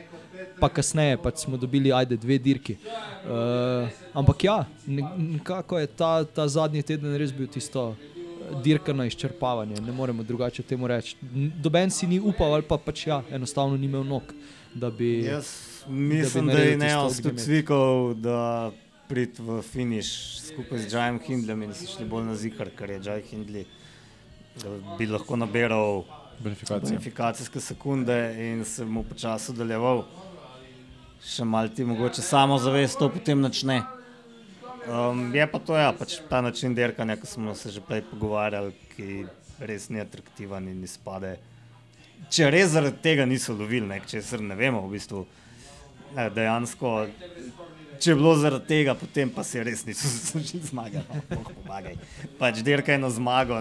pa 0.60 0.70
kasneje 0.70 1.18
pač 1.18 1.46
smo 1.46 1.58
dobili 1.58 1.94
ajde 1.94 2.18
dve 2.18 2.38
dirki. 2.38 2.78
Uh, 3.26 3.90
ampak 4.14 4.44
ja, 4.44 4.66
ne- 4.86 5.10
nekako 5.18 5.80
je 5.80 5.88
ta, 5.88 6.24
ta 6.24 6.48
zadnji 6.48 6.82
teden 6.82 7.18
res 7.18 7.34
bil 7.34 7.48
tisto. 7.48 7.96
Dirka 8.64 8.94
na 8.94 9.06
izčrpavanje, 9.06 9.82
ne 9.82 9.92
moremo 9.92 10.24
drugače 10.24 10.64
temu 10.64 10.88
reči. 10.88 11.18
Doben 11.60 11.92
si 11.92 12.08
ni 12.08 12.20
upal, 12.20 12.54
ali 12.54 12.64
pa 12.64 12.78
pač 12.78 13.08
ja, 13.08 13.22
enostavno 13.32 13.78
ni 13.78 13.86
imel 13.86 14.06
nog, 14.08 14.34
da 14.74 14.90
bi. 14.92 15.26
Jaz 15.26 15.78
mislim, 15.90 16.48
da, 16.48 16.54
naredil 16.54 16.72
je 16.72 16.80
tisto 16.80 17.00
Neos 17.00 17.22
tudi 17.22 17.38
cvikal, 17.38 18.14
da 18.14 18.72
prid 19.08 19.40
v 19.40 19.62
finiš 19.62 20.40
skupaj 20.48 20.80
z 20.80 20.94
Jajem 20.94 21.20
Hindlem 21.24 21.64
in 21.64 21.74
so 21.74 21.88
šli 21.88 22.06
bolj 22.06 22.26
na 22.28 22.36
zihar, 22.36 22.70
ker 22.76 22.92
je 22.92 23.00
Jaj 23.06 23.22
Hindley, 23.32 23.66
da 24.64 24.74
bi 24.98 25.08
lahko 25.08 25.36
nabiral 25.36 26.04
Verifikacija. 26.40 26.80
bonifikacijske 26.90 27.60
sekunde 27.60 28.36
in 28.40 28.66
se 28.66 28.86
mu 28.86 29.04
počasi 29.04 29.52
odaljeval. 29.52 30.04
Še 31.24 31.46
malo 31.46 31.70
ti 31.70 31.86
mogoče 31.86 32.22
samo 32.22 32.60
zavest 32.60 33.00
to 33.00 33.10
potem 33.10 33.42
načne. 33.42 33.82
Um, 34.88 35.36
je 35.36 35.48
pa 35.52 35.60
to 35.60 35.76
ja, 35.76 35.92
pač 35.92 36.20
ta 36.30 36.40
način 36.42 36.76
derkanja, 36.76 37.18
ki 37.20 37.28
smo 37.28 37.56
se 37.56 37.72
že 37.76 37.82
prej 37.84 38.06
pogovarjali, 38.08 38.72
ki 38.96 39.26
res 39.60 39.90
ni 39.90 40.00
atraktiven 40.00 40.70
in 40.72 40.84
izpade. 40.84 41.36
Če 42.32 42.48
res 42.52 42.72
zaradi 42.72 43.02
tega 43.04 43.26
niso 43.28 43.54
lovili, 43.54 43.88
ne, 43.88 44.00
česar 44.08 44.42
ne 44.42 44.56
vemo, 44.56 44.86
v 44.88 44.96
bistvu 44.96 45.26
ne, 46.16 46.30
dejansko. 46.32 46.94
Če 48.00 48.14
je 48.14 48.16
bilo 48.16 48.34
zaradi 48.40 48.70
tega, 48.70 48.96
potem 48.96 49.34
pa 49.34 49.44
se 49.44 49.64
res 49.64 49.84
niso 49.88 50.08
zmage. 50.72 51.04
No, 51.34 51.44
pomagaj. 51.50 52.00
Pač 52.40 52.64
derkaj 52.64 53.02
na 53.02 53.12
zmago, 53.12 53.60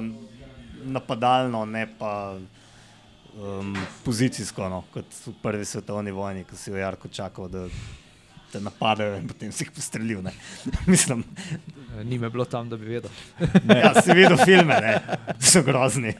napadalno, 0.86 1.64
ne 1.66 1.88
pa 1.98 2.14
um, 2.38 3.74
pozicijsko, 4.06 4.70
no, 4.70 4.84
kot 4.94 5.22
v 5.26 5.34
prvi 5.42 5.66
svetovni 5.66 6.14
vojni, 6.14 6.46
ko 6.46 6.54
si 6.54 6.70
v 6.70 6.84
Jarku 6.84 7.10
čakal, 7.10 7.50
da 7.50 7.66
te 8.56 8.64
napadajo 8.64 9.20
in 9.20 9.28
potem 9.28 9.52
si 9.52 9.66
jih 9.66 9.72
postrelil. 9.76 10.24
ne. 10.24 10.32
Mislim, 10.92 11.24
Ni 12.04 12.18
me 12.18 12.28
bilo 12.30 12.44
tam, 12.44 12.68
da 12.68 12.76
bi 12.76 12.84
vedel. 12.84 13.10
ja, 13.68 13.92
si 14.02 14.12
videl 14.12 14.36
filme, 14.44 14.76
ne, 14.84 14.96
so 15.40 15.62
grozni. 15.64 16.12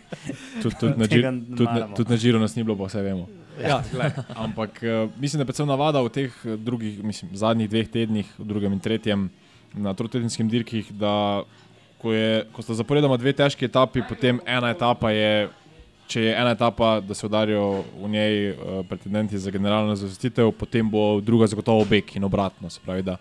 Tudi 0.62 0.78
tud 0.80 0.94
na, 0.96 1.04
ne 1.04 1.32
tud 1.56 1.66
na, 1.68 1.88
tud 1.96 2.12
na 2.12 2.16
Žiru 2.16 2.40
nas 2.40 2.56
ni 2.56 2.64
bilo, 2.64 2.78
pa 2.80 2.88
vse 2.88 3.02
vemo. 3.04 3.26
Ja, 3.60 3.82
glej. 3.92 4.14
Ampak 4.34 4.80
eh, 4.82 5.08
mislim, 5.20 5.40
da 5.40 5.44
je 5.44 5.50
predvsem 5.50 5.68
navada 5.68 6.00
v 6.04 6.12
teh 6.12 6.32
eh, 6.44 6.56
drugih, 6.56 7.02
mislim, 7.04 7.34
zadnjih 7.36 7.68
dveh 7.72 7.92
tednih, 7.92 8.32
v 8.38 8.48
drugem 8.48 8.72
in 8.72 8.80
tretjem, 8.80 9.28
na 9.76 9.92
trotedenskim 9.96 10.48
dirkih, 10.48 10.88
da 10.96 11.44
ko, 12.00 12.12
je, 12.12 12.46
ko 12.52 12.64
sta 12.64 12.76
zaporedoma 12.78 13.18
dve 13.20 13.34
težki 13.36 13.68
etapi, 13.68 14.04
potem 14.08 14.40
ena 14.48 14.72
etapa 14.72 15.12
je, 15.12 15.48
če 16.06 16.22
je 16.22 16.34
ena 16.34 16.52
etapa, 16.54 17.00
da 17.00 17.14
se 17.14 17.26
udarijo 17.26 17.84
v 17.98 18.10
njej 18.10 18.50
uh, 18.50 18.80
pretendenti 18.88 19.38
za 19.38 19.50
generalno 19.50 19.96
zavestitev, 19.96 20.52
potem 20.58 20.90
bo 20.90 21.20
druga 21.20 21.48
zagotovo 21.50 21.84
beg 21.84 22.16
in 22.16 22.24
obratno. 22.24 22.70
Se 22.70 22.80
pravi, 22.84 23.02
da 23.02 23.16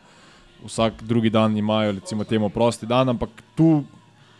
vsak 0.66 1.04
drugi 1.04 1.30
dan 1.30 1.58
imajo, 1.58 1.96
recimo, 2.00 2.24
temu 2.24 2.50
prosti 2.50 2.86
dan, 2.86 3.10
ampak 3.10 3.30
tu, 3.56 3.84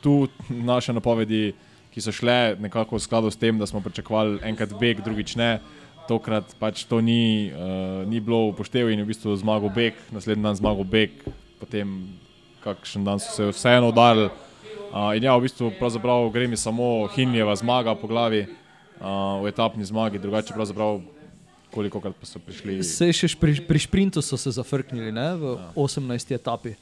tu 0.02 0.28
naše 0.50 0.94
napovedi, 0.94 1.54
ki 1.94 2.04
so 2.04 2.12
šle 2.12 2.56
nekako 2.60 3.00
v 3.00 3.06
skladu 3.06 3.32
s 3.32 3.40
tem, 3.40 3.58
da 3.60 3.66
smo 3.66 3.82
pričakovali 3.82 4.42
enkrat 4.44 4.74
beg, 4.80 5.02
drugič 5.02 5.36
ne. 5.40 5.60
Tokrat 6.06 6.52
pač 6.60 6.84
to 6.86 7.00
ni, 7.02 7.50
uh, 7.50 8.04
ni 8.06 8.20
bilo 8.22 8.52
upoštevano 8.52 8.94
in 8.94 9.02
je 9.02 9.06
v 9.08 9.10
bistvu 9.10 9.38
zmagal 9.42 9.74
beg, 9.74 9.98
naslednji 10.14 10.46
dan 10.46 10.60
zmagal 10.60 10.86
beg, 10.86 11.16
potem 11.58 11.96
kakšen 12.62 13.06
dan 13.08 13.22
so 13.22 13.32
se 13.34 13.50
vseeno 13.54 13.90
udarili. 13.90 14.30
Uh, 14.96 15.12
in 15.18 15.24
ja, 15.24 15.36
v 15.36 15.44
bistvu 15.44 15.72
pravzaprav 15.80 16.30
gre 16.32 16.48
mi 16.48 16.58
samo 16.58 17.08
Hinjeva 17.16 17.56
zmaga 17.56 17.96
po 17.96 18.08
glavi 18.08 18.46
uh, 18.48 19.44
v 19.44 19.52
etapni 19.52 19.84
zmagi, 19.86 20.20
drugače 20.20 20.54
pravzaprav 20.56 21.02
koliko 21.76 22.00
krat 22.00 22.16
pa 22.16 22.26
so 22.26 22.40
prišli. 22.40 22.80
Sej 22.84 23.12
še 23.12 23.28
pri, 23.36 23.60
pri 23.68 23.80
šprintu 23.84 24.24
so 24.24 24.40
se 24.40 24.52
zafrknili 24.56 25.12
ne, 25.12 25.36
v 25.36 25.44
Ja. 25.60 25.72
18. 25.76 26.32
etapi. 26.32 26.76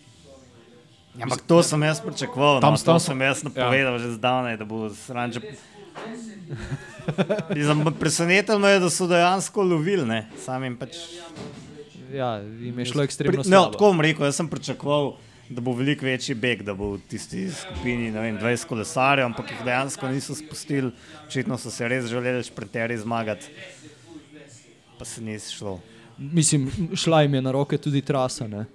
Ja, 1.17 1.25
ampak 1.25 1.41
to 1.45 1.61
sem 1.65 1.81
jaz 1.81 2.01
pričakoval, 2.01 2.61
Tam 2.61 2.73
no, 2.73 2.81
tam 2.81 2.99
sem 3.01 3.17
jaz 3.21 3.43
napovedal 3.45 3.97
ja. 3.97 4.01
že 4.01 4.17
zdavnaj, 4.17 4.57
da 4.57 4.65
bo 4.65 4.89
sranče. 4.89 5.41
Presenetilo 8.01 8.59
me 8.59 8.73
je, 8.73 8.79
da 8.79 8.89
so 8.89 9.07
dejansko 9.09 9.61
lovili, 9.61 10.05
ne, 10.05 10.25
samim 10.41 10.77
pač. 10.77 10.97
Ja, 12.13 12.37
jim 12.41 12.79
je 12.79 12.85
šlo 12.85 13.03
ekstremno 13.05 13.41
Pri, 13.41 13.49
ne, 13.49 13.57
slabo. 13.57 13.73
tako 13.73 13.85
bom 13.93 14.01
rekel, 14.01 14.25
jaz 14.29 14.37
sem 14.37 14.49
pričakoval, 14.49 15.15
da 15.53 15.61
bo 15.61 15.73
veliko 15.77 16.05
večji 16.05 16.35
beg, 16.35 16.63
da 16.65 16.73
bo 16.73 16.93
v 16.95 17.01
tisti 17.09 17.45
skupini 17.51 18.11
ne 18.11 18.21
vem, 18.21 18.37
20 18.41 18.67
kolesarjev, 18.69 19.25
ampak 19.29 19.51
jih 19.53 19.63
dejansko 19.65 20.11
niso 20.11 20.35
spustili. 20.35 20.91
Očitno 21.27 21.57
so 21.57 21.71
se 21.71 21.87
res 21.87 22.09
želeli 22.11 22.43
šprinterji 22.43 22.97
zmagati, 22.97 23.51
pa 24.99 25.05
se 25.05 25.21
ni 25.21 25.39
šlo. 25.39 25.79
Mislim, 26.17 26.69
šla 26.95 27.21
jim 27.21 27.33
je 27.33 27.41
na 27.41 27.51
roke 27.51 27.77
tudi 27.77 28.01
trasa. 28.01 28.47
Ne? 28.47 28.65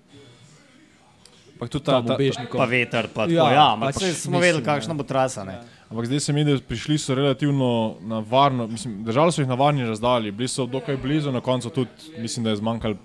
Ampak 1.59 1.71
tudi 1.75 1.85
ta, 1.85 1.99
ta, 2.03 2.15
ubežnikov. 2.15 2.59
Pa 2.59 2.67
veter, 2.71 3.09
pa 3.11 3.27
tako. 3.27 3.35
Ja, 3.35 3.51
Ja, 3.53 3.67
ampak 3.75 3.95
pač 3.95 4.03
smo 4.03 4.39
mislim, 4.39 4.41
vedeli, 4.41 4.63
ja. 4.63 4.67
kakšna 4.67 4.95
bo 4.95 5.03
trasa. 5.03 5.45
Ne. 5.45 5.57
Ampak 5.91 6.07
zdaj 6.07 6.21
se 6.21 6.33
mi, 6.33 6.45
da 6.45 6.59
prišli 6.61 6.99
so 7.03 7.17
relativno 7.19 7.97
na 8.07 8.21
varno, 8.21 8.67
mislim, 8.67 9.01
držali 9.05 9.33
so 9.33 9.43
jih 9.43 9.49
na 9.49 9.57
varni 9.59 9.87
razdalji, 9.89 10.31
bili 10.31 10.49
so 10.49 10.67
dokaj 10.67 10.97
blizu, 11.03 11.33
na 11.33 11.41
koncu 11.41 11.71
tudi 11.71 12.13
mislim, 12.19 12.45
da 12.45 12.51
je 12.51 12.61
zmanjkalo 12.61 12.97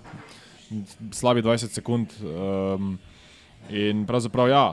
slabi 1.10 1.42
20 1.42 1.74
sekund. 1.74 2.14
Um, 2.20 2.98
in 3.70 4.04
pravzaprav 4.06 4.48
ja, 4.48 4.64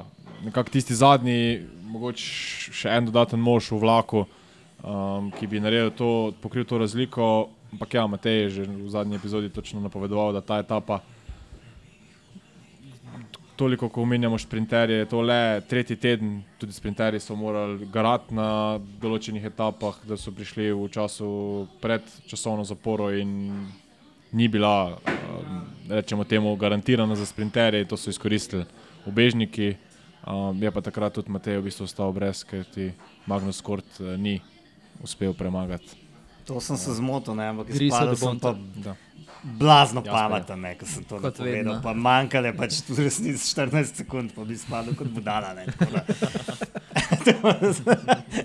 nekako 0.45 0.69
tisti 0.69 0.95
zadnji, 0.95 1.61
mogoče 1.91 2.73
še 2.73 2.91
en 2.97 3.07
dodaten 3.09 3.39
mož 3.39 3.71
v 3.71 3.81
vlaku, 3.83 4.25
um, 4.83 5.31
ki 5.35 5.47
bi 5.47 5.61
naredil 5.63 5.91
to, 5.95 6.11
pokril 6.41 6.65
to 6.65 6.79
razliko. 6.81 7.49
Ampak 7.71 7.93
ja, 7.95 8.07
Matej 8.07 8.37
je 8.43 8.49
že 8.49 8.63
v 8.67 8.89
zadnji 8.91 9.15
epizodi 9.15 9.49
točno 9.49 9.79
napovedoval, 9.79 10.33
da 10.33 10.41
ta 10.41 10.59
etapa 10.59 11.01
toliko, 13.61 13.89
ko 13.89 14.01
omenjamo 14.01 14.37
šprinterje, 14.41 14.97
je 14.97 15.05
to 15.05 15.21
le 15.21 15.61
tretji 15.69 15.95
teden, 15.95 16.41
tudi 16.57 16.73
sprinterji 16.73 17.19
so 17.21 17.35
morali 17.37 17.85
garati 17.93 18.33
na 18.33 18.79
določenih 19.01 19.45
etapah, 19.51 19.99
da 20.09 20.17
so 20.17 20.33
prišli 20.33 20.71
v 20.73 20.87
času 20.89 21.27
pred 21.81 22.07
časovno 22.25 22.65
zaporo 22.65 23.11
in 23.13 23.35
ni 24.31 24.47
bila, 24.47 24.97
um, 24.97 25.61
rečemo 25.89 26.23
temu, 26.23 26.55
garantirana 26.55 27.15
za 27.15 27.25
sprinterje, 27.25 27.85
to 27.85 27.97
so 27.97 28.09
izkoristili 28.09 28.65
ubežniki. 29.05 29.75
Um, 30.27 30.63
je 30.63 30.71
pa 30.71 30.81
takrat 30.81 31.13
tudi 31.13 31.31
Matej 31.31 31.57
v 31.57 31.63
bistvu 31.65 31.83
ostal 31.89 32.11
brez, 32.13 32.43
ker 32.45 32.63
ti 32.63 32.91
Magnus 33.25 33.61
Kort 33.61 33.99
uh, 33.99 34.13
ni 34.17 34.41
uspel 35.01 35.33
premagati. 35.33 35.97
To 36.45 36.61
sem 36.61 36.77
se 36.77 36.93
zmotil, 36.93 37.35
ne, 37.35 37.47
ampak 37.49 37.69
izpadel 37.69 38.13
de 38.13 38.17
sem 38.17 38.39
pa. 38.39 38.55
Da. 38.83 38.95
blazno 39.43 40.01
Jasperja. 40.05 40.29
pameten, 40.29 40.61
ne, 40.61 40.75
ko 40.77 40.85
sem 40.85 41.03
to 41.03 41.15
Kot 41.15 41.23
napovedal. 41.23 41.55
vedno. 41.57 41.81
Pa 41.83 41.93
manjkale 41.93 42.53
pač 42.57 42.81
tudi 42.85 43.03
resnici 43.03 43.55
14 43.55 44.03
sekund, 44.03 44.33
pa 44.35 44.45
bi 44.45 44.57
spadal 44.57 44.93
kot 44.97 45.07
budala. 45.09 45.53
Ne, 45.53 45.65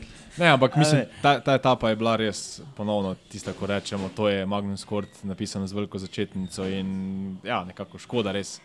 Ne, 0.38 0.48
ampak 0.48 0.76
mislim, 0.76 1.02
ta, 1.22 1.40
ta 1.40 1.54
etapa 1.54 1.88
je 1.88 1.96
bila 1.96 2.16
res 2.16 2.60
ponovno 2.76 3.14
tista, 3.28 3.52
ko 3.52 3.66
rečemo, 3.66 4.10
to 4.16 4.28
je 4.28 4.46
Magnus 4.46 4.84
Kort 4.84 5.08
napisano 5.24 5.66
z 5.66 5.72
veliko 5.72 5.98
začetnico 5.98 6.66
in 6.68 7.36
ja, 7.44 7.64
nekako 7.64 7.98
škoda 7.98 8.32
res. 8.32 8.60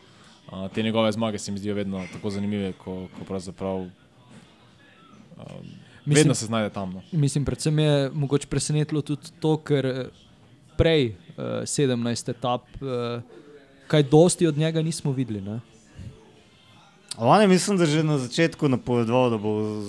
Uh, 0.51 0.67
te 0.73 0.83
njegove 0.83 1.11
zmage 1.11 1.39
se 1.39 1.51
mi 1.51 1.59
zdijo 1.59 1.75
vedno 1.75 2.03
tako 2.13 2.29
zanimive, 2.29 2.73
ko, 2.73 3.07
ko 3.17 3.25
pravzaprav 3.27 3.77
um, 3.77 3.91
Mislim- 6.05 6.15
vedno 6.21 6.35
se 6.35 6.45
znajde 6.45 6.69
tam. 6.69 6.93
No. 6.93 7.01
Mislim, 7.11 7.45
predvsem 7.45 7.79
je 7.79 8.09
mogoče 8.13 8.47
presenetilo 8.47 9.01
tudi 9.01 9.31
to, 9.39 9.57
ker 9.57 9.85
eh, 9.85 10.05
prej 10.77 11.07
uh, 11.07 11.43
17 11.63 12.29
etap, 12.29 12.61
uh, 12.81 13.21
kaj 13.87 14.03
dosti 14.03 14.47
od 14.47 14.57
njega 14.57 14.81
nismo 14.81 15.11
videli. 15.11 15.41
Ne? 15.41 15.59
On 17.17 17.41
je, 17.41 17.47
mislim, 17.47 17.77
da 17.77 17.85
že 17.85 18.03
na 18.03 18.17
začetku 18.17 18.67
napovedoval, 18.67 19.29
da 19.29 19.37
bo 19.37 19.83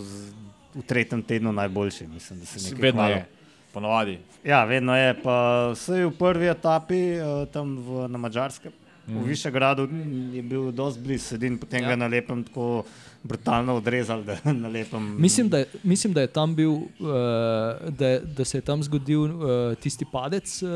v 0.75 0.83
tretjem 0.83 1.23
tednu 1.23 1.53
najboljši. 1.53 2.07
Mislim, 2.07 2.39
da 2.39 2.47
se 2.47 2.61
nekaj 2.65 2.83
Vedno 2.83 3.01
kmalu- 3.01 3.11
je, 3.13 3.25
ponovadi. 3.73 4.19
Ja, 4.43 4.65
vedno 4.65 4.97
je. 4.97 5.15
Pa 5.17 5.37
vse 5.71 6.05
v 6.05 6.13
prvi 6.13 6.47
etapi, 6.49 7.01
uh, 7.15 7.47
tam 7.47 7.77
v, 7.79 8.09
na 8.09 8.19
Mačarskem, 8.19 8.73
mm. 9.07 9.15
v 9.15 9.27
Višegradu, 9.27 9.89
je 10.33 10.43
bil 10.43 10.73
dosti 10.73 11.01
blizu, 11.01 11.25
sedin, 11.27 11.59
potem 11.59 11.81
ja. 11.81 11.89
ga 11.89 11.97
na 11.97 12.07
lepem 12.07 12.43
tako 12.43 12.85
brutalno 13.23 13.75
odrezali. 13.75 14.25
Da, 14.25 14.37
na 14.55 14.69
lepem, 14.69 15.15
Mislim, 15.17 15.49
da 15.49 15.59
je, 15.59 15.67
mislim, 15.85 16.13
da 16.13 16.21
je 16.21 16.27
tam 16.29 16.55
bil, 16.55 16.73
uh, 16.73 16.89
da, 17.89 18.09
je- 18.09 18.21
da 18.21 18.45
se 18.45 18.59
je 18.59 18.63
tam 18.63 18.83
zgodil 18.83 19.21
uh, 19.23 19.31
tisti 19.77 20.05
padec. 20.05 20.63
Uh, 20.63 20.69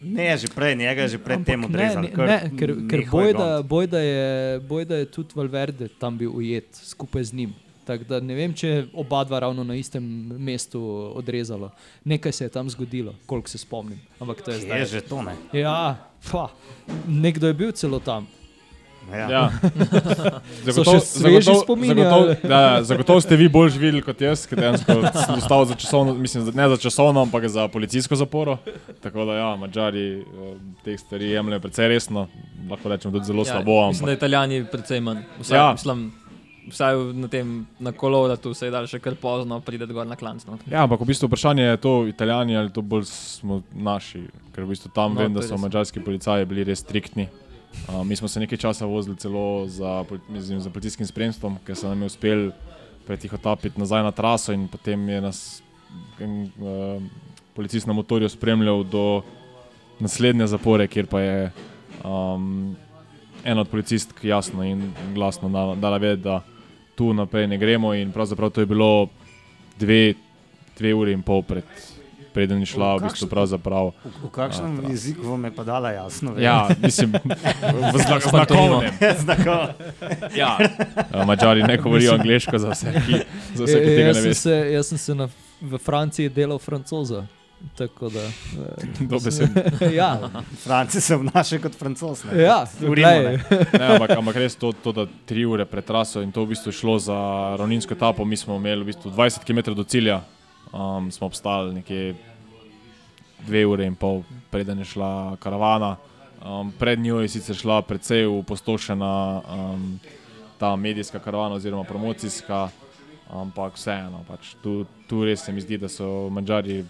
Ne, 0.00 0.36
že 0.36 0.48
prej, 0.48 0.76
njega 0.76 1.02
je 1.02 1.08
že 1.08 1.18
pred 1.18 1.42
tem 1.42 1.60
ne, 1.60 1.66
odrezali. 1.66 2.06
ne, 2.06 2.12
kar 2.12 2.26
ne, 2.26 2.38
ker, 2.54 2.70
ker 2.86 3.00
je 3.00 3.08
bojda, 3.08 3.62
bojda, 3.62 3.98
je, 4.00 4.24
bojda 4.60 4.94
je 4.96 5.06
tudi 5.06 5.32
Valverde 5.34 5.88
tam 5.90 6.14
bil 6.14 6.30
ujet 6.30 6.68
skupaj 6.74 7.24
z 7.24 7.32
njim. 7.34 7.52
Tako 7.84 8.04
da 8.04 8.20
ne 8.20 8.34
vem, 8.34 8.52
če 8.52 8.68
je 8.68 8.86
oba 8.94 9.24
dva 9.24 9.38
ravno 9.40 9.64
na 9.64 9.74
istem 9.74 10.02
mestu 10.38 10.78
odrezalo. 11.14 11.70
Nekaj 12.04 12.32
se 12.32 12.44
je 12.44 12.48
tam 12.50 12.70
zgodilo, 12.70 13.14
koliko 13.26 13.48
se 13.48 13.58
spomnim. 13.58 13.98
Ampak 14.20 14.42
to 14.42 14.50
je 14.50 14.60
zdaj. 14.60 14.78
je 14.78 14.86
že 14.86 15.00
to, 15.02 15.22
ne? 15.22 15.34
Ja, 15.52 15.98
pa, 16.24 16.48
nekdo 17.06 17.46
je 17.46 17.54
bil 17.54 17.72
celo 17.72 17.98
tam. 17.98 18.26
Ja. 19.10 19.26
Ja. 19.28 19.50
Spomini, 21.56 21.94
Zagotov, 21.94 22.22
da, 22.44 22.82
zagotov 22.82 23.18
ste 23.18 23.34
vi 23.34 23.48
bolj 23.48 23.70
živeli 23.70 23.98
kot 23.98 24.20
jaz, 24.20 24.44
ker 24.46 24.54
dejansko 24.56 24.94
sem 25.16 25.34
dostal 25.34 25.64
za 25.64 25.74
časovno, 25.74 26.14
mislim, 26.14 26.44
za- 26.44 26.52
ne 26.52 26.68
za 26.68 26.76
časovno, 26.78 27.22
ampak 27.22 27.48
za 27.48 27.68
policijsko 27.68 28.14
zaporo. 28.14 28.58
Tako 29.00 29.24
da, 29.24 29.32
ja, 29.34 29.56
Mačari 29.56 30.22
teh 30.84 30.94
stvari 30.96 31.30
jemljajo 31.30 31.60
precej 31.60 31.88
resno, 31.88 32.28
lahko 32.70 32.88
rečemo 32.88 33.12
tudi 33.12 33.26
zelo 33.26 33.40
Ja, 33.40 33.44
slabo. 33.52 33.88
mislim, 33.88 34.06
da 34.06 34.10
Ampak, 34.10 34.18
italijani 34.18 34.64
precej 34.66 35.00
manj. 35.00 35.18
Vsaj, 35.40 35.58
ja. 35.58 35.72
mislim, 35.72 36.12
vsaj 36.70 36.94
na 37.14 37.28
tem 37.28 37.66
na 37.80 37.92
koloratu 37.92 38.54
se 38.54 38.66
je 38.66 38.70
dal 38.74 38.86
še 38.86 39.00
kar 39.02 39.16
pozno 39.18 39.58
priti 39.60 39.86
gor 39.90 40.06
na 40.06 40.16
klanc. 40.16 40.44
No. 40.46 40.58
ja, 40.70 40.84
ampak 40.84 41.00
v 41.02 41.10
bistvu 41.10 41.26
vprašanje 41.30 41.64
je 41.64 41.80
to 41.82 41.92
italijani 42.06 42.56
ali 42.56 42.70
to 42.70 42.82
bolj 42.82 43.06
smo 43.10 43.62
naši, 43.74 44.26
ker 44.54 44.66
v 44.66 44.74
bistvu 44.74 44.92
tam 44.94 45.16
No, 45.16 45.24
vem, 45.24 45.34
da 45.34 45.42
so 45.42 45.56
res. 45.56 45.62
mačarski 45.62 46.04
policaji 46.04 46.46
bili 46.46 46.66
res 46.70 46.84
striktni. 46.84 47.28
Uh, 47.88 48.02
mi 48.04 48.16
smo 48.16 48.28
se 48.28 48.40
nekaj 48.40 48.60
časa 48.60 48.86
vozili 48.86 49.16
celo 49.16 49.64
za, 49.66 50.04
mislim, 50.28 50.60
za 50.60 50.70
policijskim 50.70 51.08
spremstvom, 51.08 51.56
ker 51.64 51.76
so 51.76 51.88
nam 51.88 52.04
je 52.04 52.12
uspel 52.12 52.50
pretihotapiti 53.06 53.80
nazaj 53.80 54.04
na 54.04 54.12
traso 54.12 54.52
in 54.52 54.68
potem 54.68 55.08
je 55.08 55.20
nas 55.20 55.62
en, 56.20 56.52
uh, 56.60 57.02
policist 57.56 57.86
na 57.86 57.96
motorju 57.96 58.28
spremljal 58.28 58.84
do 58.84 59.22
naslednje 60.00 60.46
zapore, 60.46 60.86
kjer 60.88 61.06
pa 61.06 61.20
je 61.20 61.52
um, 62.04 62.76
en 63.44 63.58
od 63.58 63.68
policistk 63.68 64.24
jasno 64.24 64.64
in 64.64 64.92
glasno 65.14 65.48
dala, 65.48 65.74
dala 65.74 65.98
vedeti, 65.98 66.22
da 66.22 66.40
tu 66.94 67.12
naprej 67.12 67.46
ne 67.46 67.56
gremo 67.56 67.94
in 67.94 68.08
pravzaprav 68.08 68.50
to 68.50 68.60
je 68.60 68.66
bilo 68.66 69.08
dve, 69.78 70.14
dve 70.72 70.94
uri 70.94 71.12
in 71.12 71.22
pol 71.22 71.42
pred. 71.42 71.64
Preden 72.32 72.60
je 72.60 72.66
šla, 72.66 72.96
v 72.96 73.00
bistvu, 73.02 73.12
Kakšen- 73.18 73.28
pravzaprav. 73.28 73.92
V, 73.92 74.08
v 74.22 74.30
kakšnem 74.30 74.72
A, 74.78 74.88
jeziku 74.88 75.20
vam 75.26 75.44
je 75.44 75.50
pa 75.50 75.64
dala 75.64 75.90
jasno? 75.90 76.32
vem. 76.32 76.40
Ja, 76.42 76.64
mislim, 76.78 77.12
v 77.92 77.98
znak, 77.98 78.24
znakovnem. 78.24 78.88
Znako. 79.18 79.56
Ja. 80.32 80.56
Mačari 81.26 81.60
ne 81.60 81.76
govorijo 81.76 82.14
angliško 82.14 82.56
za 82.56 82.70
vse, 82.70 82.88
ki, 83.04 83.14
za 83.52 83.64
vse, 83.64 83.76
ki 83.76 83.84
E, 83.84 83.96
tega 83.96 84.12
ne 84.12 84.20
veste. 84.22 84.34
se, 84.34 84.72
jaz 84.72 84.86
sem 84.86 84.98
se 84.98 85.14
na, 85.14 85.28
v 85.60 85.76
Franciji 85.78 86.28
delal 86.30 86.56
francoza. 86.58 87.26
Tako 87.76 88.08
da. 88.08 88.20
eh, 88.24 88.30
Dobesedno. 89.00 89.62
ja, 90.00 90.30
Franci 90.64 91.00
se 91.00 91.14
obnašajo 91.14 91.62
kot 91.62 91.78
francoz. 91.78 92.24
ne? 92.24 92.42
ja 92.42 92.66
V 92.80 92.94
Rimu, 92.94 92.94
glej, 92.94 93.38
ne. 93.50 93.66
Ne, 93.78 93.86
ampak, 93.94 94.10
ampak 94.10 94.36
res 94.36 94.56
to, 94.56 94.72
to, 94.72 94.92
da 94.92 95.06
tri 95.26 95.44
ure 95.44 95.64
pred 95.64 95.84
traso 95.84 96.22
in 96.22 96.32
to 96.32 96.44
v 96.44 96.54
bistvu 96.54 96.72
šlo 96.72 96.98
za 96.98 97.16
ravninsko 97.58 97.94
etapo. 97.94 98.24
Mi 98.24 98.36
smo 98.36 98.56
imeli 98.56 98.82
v 98.82 98.92
bistvu 98.92 99.10
20 99.10 99.44
km 99.46 99.74
do 99.74 99.84
cilja, 99.84 100.20
um, 100.72 101.10
smo 101.10 101.26
obstali 101.26 101.74
nekje 101.74 102.14
dve 103.46 103.66
ure 103.66 103.86
in 103.86 103.94
pol, 103.94 104.22
preden 104.50 104.78
je 104.78 104.84
šla 104.84 105.36
karavana. 105.40 105.96
Um, 106.42 106.72
pred 106.78 106.98
njo 106.98 107.20
je 107.20 107.28
sicer 107.28 107.56
šla 107.56 107.82
precej 107.82 108.26
upostošena 108.26 109.42
um, 109.42 110.00
ta 110.58 110.76
medijska 110.76 111.18
karavana 111.18 111.54
oziroma 111.54 111.84
promocijska, 111.84 112.68
ampak 113.30 113.74
vseeno, 113.74 114.24
pač, 114.28 114.54
tu, 114.62 114.84
tu 115.08 115.24
res 115.24 115.44
se 115.44 115.52
mi 115.52 115.60
zdi, 115.60 115.78
da 115.78 115.88
so 115.88 116.28
Mačari 116.30 116.84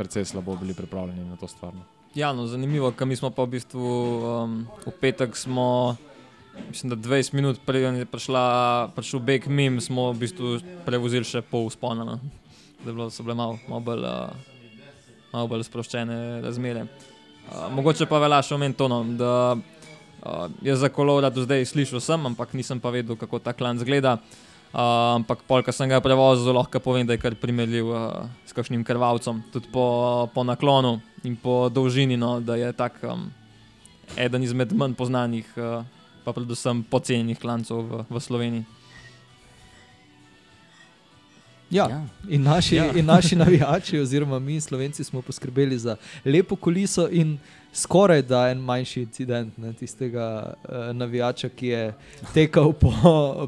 precej 0.00 0.24
slabo 0.24 0.56
bili 0.56 0.74
pripravljeni 0.74 1.28
na 1.28 1.36
to 1.36 1.48
stvar. 1.48 1.74
no. 1.74 1.84
Ja, 2.14 2.32
no, 2.32 2.46
zanimivo, 2.46 2.88
ker 2.96 3.06
mi 3.06 3.16
smo 3.16 3.28
pa 3.30 3.44
v 3.44 3.54
bistvu 3.54 3.80
um, 3.84 4.54
v 4.86 4.92
petek 5.00 5.36
smo. 5.36 5.96
Mislim, 6.68 6.90
da 6.90 6.96
20 6.96 7.34
minut 7.34 7.60
preden 7.64 8.00
je 8.00 8.04
prišla, 8.04 8.90
prišel 8.96 9.20
beg 9.22 9.46
mim, 9.46 9.78
smo 9.80 10.08
v 10.12 10.24
bistvu 10.24 10.56
prevozili 10.84 11.24
še 11.24 11.44
pol 11.46 11.70
spona. 11.70 12.04
No. 12.04 12.16
Da 12.82 12.90
je 12.90 12.96
bilo, 12.96 13.06
so 13.12 13.22
bile 13.22 13.36
malo, 13.38 13.60
malo, 13.68 13.80
bolj, 13.86 14.02
uh, 14.08 14.34
malo 15.30 15.52
bolj 15.52 15.64
sproščene 15.68 16.40
razmere. 16.42 16.88
Uh, 17.46 17.68
mogoče 17.76 18.08
pa 18.10 18.18
velja 18.18 18.42
še 18.42 18.58
omeniti 18.58 18.80
to, 18.82 18.90
no, 18.90 19.00
da 19.20 19.32
uh, 19.54 20.50
jaz 20.66 20.82
za 20.82 20.90
kolora 20.90 21.30
do 21.30 21.46
zdaj 21.46 21.68
slišal 21.70 22.02
sem, 22.02 22.28
ampak 22.32 22.56
nisem 22.58 22.82
pa 22.82 22.90
vedel, 22.90 23.20
kako 23.20 23.38
ta 23.38 23.54
klan 23.54 23.78
zgleda. 23.78 24.18
Uh, 24.18 24.49
ampak 24.72 25.42
pol, 25.48 25.64
ko 25.66 25.74
sem 25.74 25.90
ga 25.90 25.98
prevozil, 26.02 26.54
lahko 26.54 26.78
povem, 26.82 27.06
da 27.06 27.16
je 27.16 27.22
kar 27.22 27.34
primerljiv 27.34 27.90
uh, 27.90 28.26
s 28.46 28.54
kakšnim 28.54 28.84
krvavcem, 28.86 29.42
tudi 29.50 29.70
po, 29.72 30.28
po 30.34 30.46
naklonu 30.46 31.00
in 31.26 31.34
po 31.36 31.68
dolžini, 31.68 32.16
no, 32.16 32.38
da 32.40 32.54
je 32.54 32.70
tak 32.72 33.02
um, 33.02 33.28
eden 34.14 34.46
izmed 34.46 34.70
manj 34.72 34.94
poznanih, 34.94 35.48
uh, 35.58 35.82
pa 36.22 36.34
predvsem 36.36 36.84
pocenjenih 36.86 37.38
klancov 37.40 37.82
v, 37.82 38.04
v 38.06 38.22
Sloveniji. 38.22 38.64
ja. 41.70 41.86
Ja. 41.88 42.02
In, 42.28 42.42
naši, 42.42 42.76
ja. 42.76 42.92
in 42.94 43.06
naši 43.06 43.36
navijači, 43.42 43.98
oziroma 43.98 44.38
mi, 44.38 44.60
Slovenci, 44.60 45.04
smo 45.04 45.22
poskrbeli 45.22 45.78
za 45.78 45.96
lepo 46.24 46.56
kuliso 46.56 47.08
in 47.10 47.38
skoraj 47.72 48.22
da 48.22 48.48
en 48.48 48.58
manjši 48.58 49.02
incident 49.02 49.58
ne, 49.58 49.72
tistega 49.72 50.26
uh, 50.58 50.74
navijača, 50.92 51.48
ki 51.48 51.66
je 51.66 51.94
tekel 52.34 52.72
po, 52.72 52.92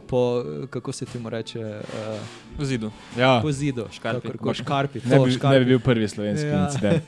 po 0.08 0.20
kako 0.70 0.92
se 0.92 1.06
temu 1.06 1.30
reče, 1.30 1.58
uh, 1.58 2.58
V 2.58 2.64
zidu. 2.64 2.90
Ja, 3.18 3.40
po 3.42 3.52
zidu, 3.52 3.86
Škarpi. 3.92 4.20
kakorkoli, 4.20 4.54
škarpi. 4.54 5.00
ne, 5.04 5.16
to, 5.16 5.24
bi, 5.24 5.32
škarpi. 5.32 5.54
ne 5.54 5.60
bi 5.60 5.66
bil 5.66 5.80
prvi 5.80 6.08
slovenski 6.08 6.46
Ja. 6.48 6.66
incident. 6.66 7.02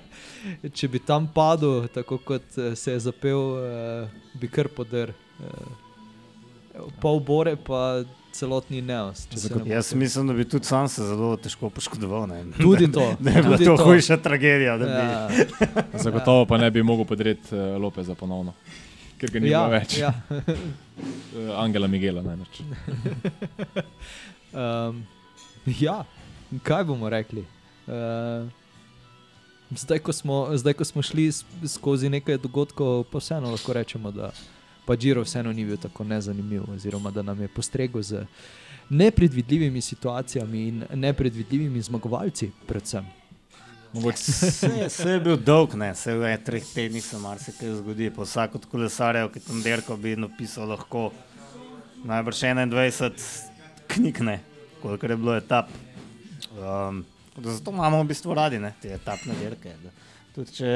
Če 0.74 0.88
bi 0.88 0.98
tam 0.98 1.28
padel, 1.34 1.86
tako 1.88 2.18
kot 2.18 2.42
eh, 2.58 2.74
se 2.76 2.92
je 2.92 2.98
zapel, 3.00 3.38
uh, 3.38 4.08
bi 4.34 4.48
kar 4.48 4.68
podr. 4.68 5.12
Uh, 5.38 5.46
pol 7.00 7.20
bore, 7.20 7.56
pa 7.56 8.02
celotni 8.32 8.82
neos. 8.82 9.26
ne. 9.56 9.70
Jaz 9.70 9.94
mislim, 9.94 10.26
da 10.26 10.32
bi 10.32 10.44
tudi 10.44 10.64
sam 10.64 10.88
se 10.88 11.02
zelo 11.02 11.36
težko 11.36 11.70
poškodoval. 11.70 12.26
Ne? 12.26 12.44
Tudi 12.54 12.92
to. 12.92 13.14
Da 13.20 13.30
je 13.30 13.42
bila 13.42 13.56
tudi 13.56 13.64
to 13.66 13.76
hujša 13.78 14.16
tragedija. 14.16 14.76
da 14.76 14.84
bi- 14.84 14.90
Ja, 14.92 15.28
Zagotovo 16.02 16.46
pa 16.46 16.56
ne 16.56 16.70
bi 16.70 16.82
mogel 16.82 17.04
podreti 17.04 17.50
uh, 17.50 17.76
Lopeza 17.76 18.14
ponovno, 18.14 18.52
ker 19.18 19.30
ga 19.30 19.40
ni 19.40 19.48
ja, 19.48 19.58
bilo 19.60 19.70
več. 19.70 19.98
ja. 19.98 20.12
Uh, 20.30 20.42
Angela 21.62 21.86
Miguela 21.86 22.22
največ. 22.22 22.60
Um, 24.52 25.04
ja, 25.68 26.04
kaj 26.62 26.84
bomo 26.84 27.08
rekli? 27.08 27.44
Uh, 27.86 28.48
zdaj, 29.72 29.98
ko 29.98 30.12
smo, 30.12 30.48
zdaj, 30.52 30.72
ko 30.72 30.84
smo 30.84 31.02
šli 31.02 31.28
skozi 31.66 32.10
nekaj 32.10 32.38
dogodkov, 32.38 33.04
pa 33.04 33.18
vseeno 33.18 33.50
lahko 33.50 33.72
rečemo, 33.72 34.10
da 34.10 34.32
pa 34.90 34.96
Džiro 34.96 35.22
vseeno 35.22 35.52
ni 35.52 35.64
bil 35.64 35.76
tako 35.78 36.04
nezanimiv, 36.04 36.62
oziroma 36.74 37.10
da 37.10 37.22
nam 37.22 37.40
je 37.40 37.48
postregel 37.48 38.02
z 38.02 38.24
nepredvidljivimi 38.88 39.80
situacijami 39.80 40.62
in 40.68 40.84
nepredvidljivimi 40.94 41.82
zmagovalci, 41.82 42.50
predvsem. 42.66 43.06
Mogoče 43.92 44.18
Vse, 44.18 44.70
vse 44.86 45.10
je 45.10 45.20
bil 45.20 45.36
dolg, 45.36 45.76
ne? 45.78 45.92
vse 45.94 46.16
v 46.18 46.32
treh 46.44 46.66
tednih 46.74 47.04
se 47.06 47.18
marsikaj 47.18 47.74
zgodi. 47.78 48.10
Pa 48.10 48.26
vsak 48.26 48.54
od 48.58 48.66
kolesarjev, 48.66 49.30
ki 49.30 49.44
tam 49.46 49.62
derko 49.62 49.96
bi 49.96 50.16
napisal 50.16 50.66
lahko 50.74 51.12
najbrž 52.04 52.42
21 52.42 53.12
knjig, 53.94 54.20
ne, 54.26 54.40
koliko 54.82 55.06
je 55.06 55.16
bilo 55.16 55.36
etap. 55.36 55.70
Um, 56.58 57.04
zato 57.38 57.70
imamo 57.70 58.02
v 58.02 58.10
bistvu 58.10 58.34
radi 58.34 58.58
ne, 58.58 58.74
te 58.82 58.90
etapne 58.98 59.38
dirke. 59.38 59.76
da 59.84 59.94
Tudi 60.34 60.58
če, 60.58 60.74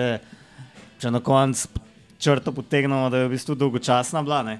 če 1.02 1.10
na 1.10 1.18
koncu 1.18 1.82
črto 2.24 2.52
potegnemo, 2.56 3.10
da 3.10 3.18
je 3.18 3.28
v 3.28 3.34
bistvu 3.36 3.54
dolgočasna 3.58 4.22
bila, 4.24 4.40
ne, 4.46 4.56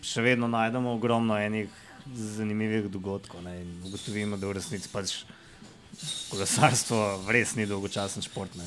še 0.00 0.24
vedno 0.24 0.48
najdemo 0.48 0.94
ogromno 0.96 1.36
enih 1.36 1.68
zanimivih 2.16 2.88
dogodkov 2.88 3.42
ne, 3.44 3.58
in 3.60 3.74
ugotovimo, 3.86 4.38
da 4.40 4.48
v 4.48 4.56
resnici 4.56 4.88
pač 4.88 5.20
kolesarstvo 6.30 7.26
res 7.28 7.52
ni 7.58 7.66
dolgočasen 7.68 8.24
šport. 8.24 8.56
Ne. 8.56 8.64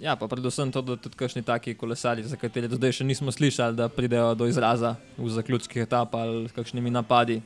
Ja, 0.00 0.16
pa 0.20 0.28
predvsem 0.28 0.72
to, 0.72 0.82
da 0.84 0.96
tudi 1.00 1.16
kakšni 1.16 1.42
taki 1.46 1.74
kolesarji, 1.80 2.28
za 2.28 2.36
katere 2.40 2.68
do 2.68 2.76
zdaj 2.76 3.00
še 3.00 3.08
nismo 3.08 3.32
slišali, 3.32 3.76
da 3.76 3.88
pridejo 3.92 4.34
do 4.36 4.48
izraza 4.48 4.94
v 5.16 5.32
zaključkih 5.32 5.84
etap 5.84 6.14
ali 6.16 6.48
s 6.48 6.56
kakšnimi 6.56 6.92
napadi. 6.92 7.40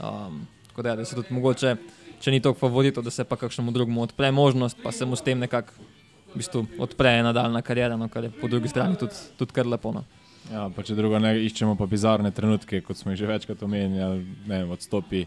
Um, 0.00 0.44
tako 0.70 0.84
da, 0.84 0.94
ja, 0.94 0.96
da 1.00 1.04
se 1.04 1.16
tudi 1.16 1.36
mogoče, 1.36 1.76
če 2.20 2.32
ni 2.32 2.40
toliko 2.44 2.64
favoritov, 2.64 3.04
da 3.04 3.12
se 3.12 3.24
pa 3.28 3.36
kakšnemu 3.40 3.72
drugemu 3.76 4.08
odpre 4.08 4.32
možnost, 4.32 4.80
pa 4.82 4.92
se 4.92 5.04
mu 5.08 5.16
s 5.16 5.24
tem 5.24 5.38
nekako 5.40 5.92
v 6.34 6.42
bistvu 6.42 6.66
odpre 6.82 7.22
nadaljna 7.22 7.62
karijera, 7.62 7.96
no, 7.96 8.08
kar 8.08 8.24
je 8.26 8.30
po 8.40 8.48
drugi 8.50 8.68
strani 8.68 8.98
tudi, 8.98 9.14
tudi 9.38 9.54
kar 9.54 9.66
lepo. 9.66 9.92
No. 9.94 10.04
Ja, 10.52 10.66
pa 10.74 10.82
če 10.84 10.96
drugo 10.98 11.18
ne 11.22 11.36
iščemo 11.46 11.76
pa 11.78 11.86
bizarne 11.88 12.32
trenutke, 12.34 12.82
kot 12.84 12.98
smo 12.98 13.14
jih 13.14 13.22
že 13.22 13.30
večkrat 13.30 13.62
omenjali, 13.64 14.24
ne 14.44 14.58
vem, 14.58 14.72
odstopi, 14.74 15.22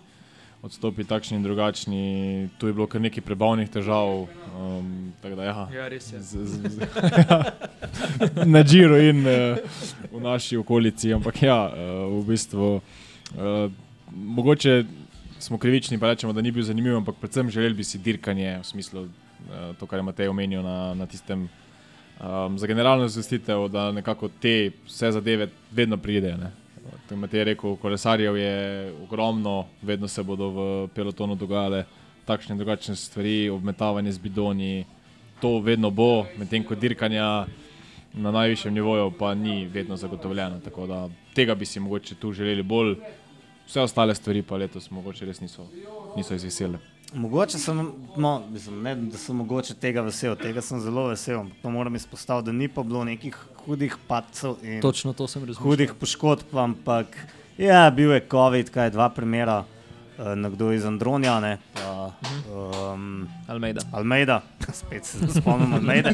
odstopi 0.61 1.07
takšni 1.07 1.39
in 1.39 1.45
drugačni. 1.45 2.03
Tu 2.59 2.69
je 2.69 2.75
bilo 2.75 2.85
kar 2.91 3.01
nekaj 3.01 3.25
prebavnih 3.25 3.71
težav. 3.71 4.27
Um, 4.57 5.13
tako 5.23 5.39
da, 5.39 5.47
ja, 5.47 5.65
Ja, 5.73 5.87
res 5.89 6.11
je. 6.13 6.21
z, 6.21 6.45
z, 6.45 6.69
z, 6.75 6.77
ja, 7.23 7.39
na 8.45 8.61
Džiru 8.65 8.99
in 9.01 9.23
uh, 9.25 9.81
v 10.11 10.21
naši 10.21 10.59
okolici. 10.61 11.13
Ampak 11.17 11.41
ja, 11.41 11.59
uh, 11.71 12.19
v 12.19 12.23
bistvu 12.29 12.71
uh, 12.77 13.69
mogoče 14.11 14.83
smo 15.39 15.57
krivični, 15.57 15.97
pa 15.97 16.11
rečemo, 16.11 16.33
da 16.33 16.41
ni 16.41 16.51
bil 16.51 16.65
zanimiv, 16.65 16.97
ampak 16.97 17.15
predvsem 17.21 17.49
želeli 17.53 17.77
bi 17.77 17.85
si 17.85 17.97
dirkanje 17.97 18.59
v 18.59 18.65
smislu 18.65 19.07
to, 19.79 19.87
kar 19.87 19.99
je 19.99 20.03
Matej 20.03 20.27
omenil 20.27 20.61
na, 20.61 20.93
na 20.93 21.05
tistem. 21.05 21.49
Um, 22.17 22.57
za 22.57 22.67
generalno 22.67 23.07
zvestitev, 23.07 23.67
da 23.69 23.91
nekako 23.91 24.29
te 24.41 24.71
vse 24.85 25.11
zadeve 25.11 25.49
vedno 25.71 25.97
pridejo. 25.97 26.49
Matej 27.11 27.39
je 27.39 27.43
rekel, 27.43 27.75
kolesarjev 27.75 28.37
je 28.37 28.93
ogromno, 29.03 29.65
vedno 29.81 30.07
se 30.07 30.23
bodo 30.23 30.49
v 30.49 30.87
pelotonu 30.95 31.35
dogajale 31.35 31.85
takšne 32.25 32.53
in 32.53 32.59
drugačne 32.59 32.95
stvari, 32.95 33.49
obmetavanje 33.49 34.11
z 34.11 34.19
bidoni, 34.19 34.85
to 35.41 35.59
vedno 35.59 35.91
bo, 35.91 36.25
medtem 36.37 36.63
ko 36.63 36.75
dirkanja 36.75 37.45
na 38.13 38.31
najvišjem 38.31 38.73
nivoju 38.73 39.11
pa 39.19 39.33
ni 39.35 39.65
vedno 39.65 39.97
zagotovljeno. 39.97 40.59
Tako 40.59 40.87
da 40.87 41.09
tega 41.35 41.55
bi 41.55 41.65
si 41.65 41.79
mogoče 41.79 42.15
tu 42.15 42.33
želeli 42.33 42.63
bolj, 42.63 42.95
vse 43.67 43.81
ostale 43.81 44.15
stvari 44.15 44.41
pa 44.41 44.57
letos 44.57 44.91
mogoče 44.91 45.25
res 45.25 45.41
niso, 45.41 45.67
niso 46.15 46.35
izvesele. 46.35 46.79
Mogoče 47.13 47.57
sem, 47.57 47.91
no, 48.17 48.41
mislim, 48.49 48.81
ne, 48.83 48.95
da 48.95 49.17
sem 49.17 49.35
mogoče 49.35 49.73
tega 49.79 50.01
vesel, 50.03 50.35
tega 50.35 50.61
sem 50.61 50.79
zelo 50.79 51.07
vesel. 51.07 51.45
To 51.61 51.69
moram 51.69 51.95
izpostaviti, 51.95 52.45
da 52.45 52.51
ni 52.51 52.67
pa 52.67 52.83
bilo 52.83 53.03
nekih 53.07 53.37
hudih 53.65 53.95
padcev 54.07 54.55
in 54.63 54.81
Točno 54.81 55.13
to 55.13 55.27
sem 55.27 55.45
razumel. 55.45 55.63
hudih 55.63 55.93
poškodb, 55.99 56.57
ampak 56.57 57.15
ja, 57.57 57.89
bil 57.91 58.11
je 58.11 58.25
COVID, 58.31 58.69
kaj 58.69 58.89
dva 58.89 59.09
primera, 59.09 59.63
eh, 60.19 60.35
nekdo 60.35 60.71
iz 60.71 60.85
Andronija, 60.85 61.39
ne, 61.39 61.57
pa, 61.73 62.11
um, 62.51 63.27
Almeida. 63.47 63.81
Almeida, 63.91 64.41
spet 64.79 65.05
se 65.05 65.27
spomnim 65.39 65.73
Almeida. 65.73 66.11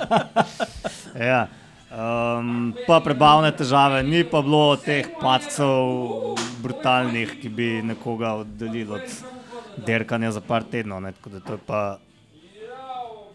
ja. 1.30 1.46
Um, 1.88 2.74
pa 2.86 3.00
prebavne 3.00 3.48
težave, 3.56 4.02
ni 4.04 4.20
pa 4.24 4.42
bilo 4.44 4.76
teh 4.76 5.08
padcev 5.20 6.36
brutalnih, 6.62 7.38
ki 7.40 7.48
bi 7.48 7.70
nekoga 7.82 8.34
oddaljili 8.42 8.92
od 8.92 9.37
derkanja 9.86 10.32
za 10.32 10.40
par 10.40 10.64
tednov. 10.64 11.02
Ne, 11.02 11.12
tako 11.12 11.30
da 11.30 11.40
to 11.40 11.52
je 11.52 11.58
pa 11.66 11.98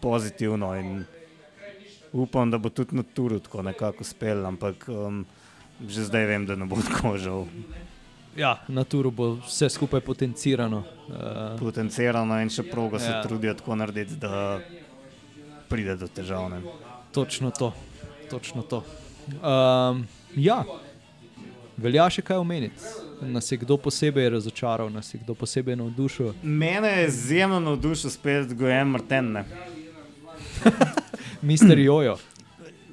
pozitivno 0.00 0.74
in 0.76 1.04
upam, 2.12 2.50
da 2.50 2.58
bo 2.58 2.68
tudi 2.68 2.96
na 2.96 3.02
turu 3.02 3.40
tako 3.40 3.62
nekako 3.62 4.00
uspel, 4.00 4.46
ampak 4.46 4.88
um, 4.88 5.24
že 5.88 6.04
zdaj 6.04 6.26
vem, 6.26 6.46
da 6.46 6.56
ne 6.56 6.66
bo 6.66 6.76
tako 6.88 7.16
žal 7.18 7.46
Ja, 8.36 8.58
na 8.68 8.82
turu 8.84 9.10
bo 9.10 9.36
vse 9.46 9.68
skupaj 9.70 10.00
potencirano. 10.00 10.82
Uh, 11.06 11.58
potencirano 11.58 12.40
in 12.42 12.50
še 12.50 12.64
progo 12.66 12.98
se 12.98 13.10
Ja. 13.10 13.22
trudijo 13.22 13.54
tako 13.54 13.76
narediti, 13.78 14.16
da 14.18 14.58
pride 15.68 15.94
do 15.96 16.08
težav. 16.08 16.50
Ne. 16.50 16.62
točno 17.12 17.50
to. 17.50 17.72
Točno 18.30 18.62
to. 18.62 18.82
Um, 19.38 20.06
ja, 20.34 20.64
velja 21.76 22.10
še 22.10 22.22
kaj 22.22 22.36
omeniti. 22.36 22.82
Nas 23.20 23.52
je 23.52 23.58
kdo 23.58 23.76
posebej 23.76 24.28
razočaral, 24.30 24.90
nas 24.90 25.14
je 25.14 25.20
kdo 25.22 25.34
posebej 25.34 25.76
navdušil. 25.76 26.32
Mene 26.42 26.88
je 26.88 27.06
izjemno 27.08 27.60
navdušil 27.60 28.10
spet 28.10 28.54
Gojem 28.54 28.88
Marten. 28.88 29.32
Ne. 29.32 29.44
Mister 31.42 31.78
Jojo. 31.78 32.16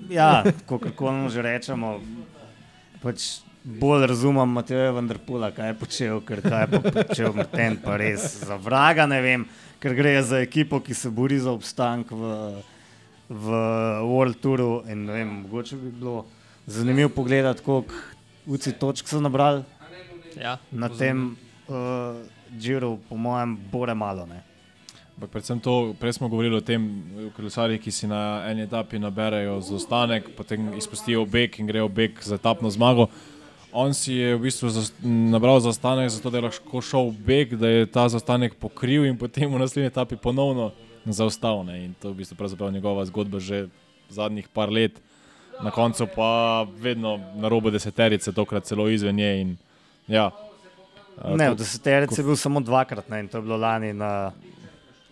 Ja, 0.09 0.43
kako 0.67 1.11
nam 1.11 1.29
že 1.29 1.41
rečemo, 1.41 2.01
pač 3.01 3.41
bolj 3.63 4.07
razumem 4.07 4.49
Mateja 4.49 4.91
Vendrpula, 4.91 5.51
kaj 5.51 5.67
je 5.67 5.77
počel, 5.79 6.21
ker 6.25 6.41
kaj 6.41 6.67
je 6.67 6.81
počel 6.91 7.33
Marten, 7.33 7.77
pa 7.83 7.97
res 7.97 8.43
za 8.45 8.57
vraga 8.57 9.05
ne 9.05 9.21
vem, 9.21 9.45
ker 9.79 9.95
gre 9.95 10.17
za 10.23 10.41
ekipo, 10.41 10.81
ki 10.81 10.93
se 10.93 11.09
bori 11.09 11.39
za 11.39 11.53
obstanek 11.53 12.11
v, 12.11 12.31
v 13.29 13.61
World 14.09 14.41
Touru 14.41 14.81
in 14.89 15.05
ne 15.05 15.19
vem, 15.19 15.35
mogoče 15.45 15.77
bi 15.77 15.91
bilo 15.91 16.25
zanimivo 16.65 17.09
pogledati, 17.09 17.63
koliko 17.63 17.93
uci 18.45 18.73
točk 18.73 19.07
so 19.07 19.21
nabrali 19.21 19.63
Ja, 20.37 20.57
na 20.71 20.89
tem 20.89 21.35
uh, 21.67 22.21
Džiru, 22.59 22.97
po 23.09 23.17
mojem, 23.17 23.57
bore 23.71 23.93
malo. 23.93 24.25
Ne. 24.25 24.43
Ampak 25.15 25.29
predvsem 25.31 25.59
to, 25.59 25.93
prej 25.99 26.13
smo 26.17 26.29
govorili 26.31 26.55
o 26.57 26.63
tem, 26.65 26.81
kolesarji, 27.35 27.79
ki 27.79 27.91
si 27.91 28.07
na 28.07 28.41
eni 28.49 28.63
etapi 28.65 28.99
naberajo 28.99 29.59
zaostanek, 29.61 30.31
potem 30.37 30.71
izpustijo 30.77 31.25
beg 31.25 31.59
in 31.59 31.67
grejo 31.67 31.87
beg 31.87 32.17
za 32.23 32.39
etapno 32.39 32.71
zmago. 32.71 33.07
On 33.71 33.93
si 33.93 34.17
je 34.17 34.35
v 34.35 34.41
bistvu 34.41 34.69
zas- 34.69 34.91
nabral 35.03 35.59
zaostanek, 35.59 36.09
zato 36.09 36.29
da 36.29 36.37
je 36.37 36.47
lahko 36.47 36.81
šel 36.81 37.11
beg, 37.11 37.55
da 37.55 37.67
je 37.67 37.85
ta 37.85 38.07
zaostanek 38.09 38.55
pokril 38.59 39.05
in 39.05 39.17
potem 39.17 39.51
v 39.51 39.59
naslednji 39.59 39.87
etapi 39.87 40.15
ponovno 40.15 40.71
zaostal. 41.05 41.63
Ne. 41.63 41.85
In 41.85 41.93
to 41.93 42.09
je 42.09 42.13
v 42.13 42.17
bistvu 42.17 42.35
pravzaprav 42.35 42.71
njegova 42.71 43.05
zgodba 43.05 43.39
že 43.39 43.67
zadnjih 44.09 44.47
par 44.49 44.71
let. 44.71 44.99
Na 45.63 45.71
koncu 45.71 46.07
pa 46.15 46.65
vedno 46.81 47.19
na 47.35 47.47
robu 47.47 47.69
deseterice, 47.71 48.31
tokrat 48.31 48.65
celo 48.65 48.89
izven 48.89 49.15
nje. 49.15 49.41
In, 49.41 49.57
ja, 50.11 50.29
a, 51.21 51.35
Ne, 51.37 51.51
v 51.53 51.59
deseterici 51.59 52.19
je 52.21 52.25
bil 52.25 52.37
samo 52.39 52.61
dvakrat 52.65 53.09
ne, 53.11 53.21
in 53.21 53.29
to 53.29 53.37
je 53.37 53.45
bilo 53.45 53.57
lani 53.57 53.93
na 53.93 54.31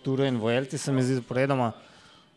Turu 0.04 0.26
in 0.26 0.40
Vojelti, 0.42 0.78
se 0.78 0.92
mi 0.92 1.04
zdi 1.04 1.20
zaporedoma. 1.20 1.72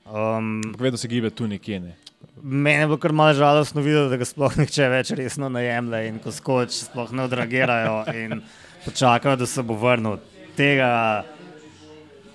Um, 0.04 0.60
ampak 0.66 0.80
vedno 0.80 0.98
se 0.98 1.08
gibe 1.08 1.30
tu 1.30 1.46
nekje. 1.46 1.80
Ne. 1.80 1.94
mene 2.42 2.86
bilo 2.86 2.98
kar 2.98 3.12
malo 3.12 3.34
žalostno 3.34 3.82
videti, 3.82 4.10
da 4.10 4.18
ga 4.18 4.26
sploh 4.26 4.56
nihče 4.58 4.88
več 4.90 5.12
resno 5.18 5.48
ne 5.48 5.62
jemlje 5.62 6.00
in 6.08 6.18
ko 6.22 6.32
skoč 6.34 6.74
sploh 6.88 7.12
ne 7.14 7.26
odreagirajo 7.28 8.02
in 8.18 8.42
počakajo, 8.84 9.36
da 9.38 9.46
se 9.46 9.62
bo 9.62 9.78
vrnil. 9.78 10.18
Tega 10.58 10.90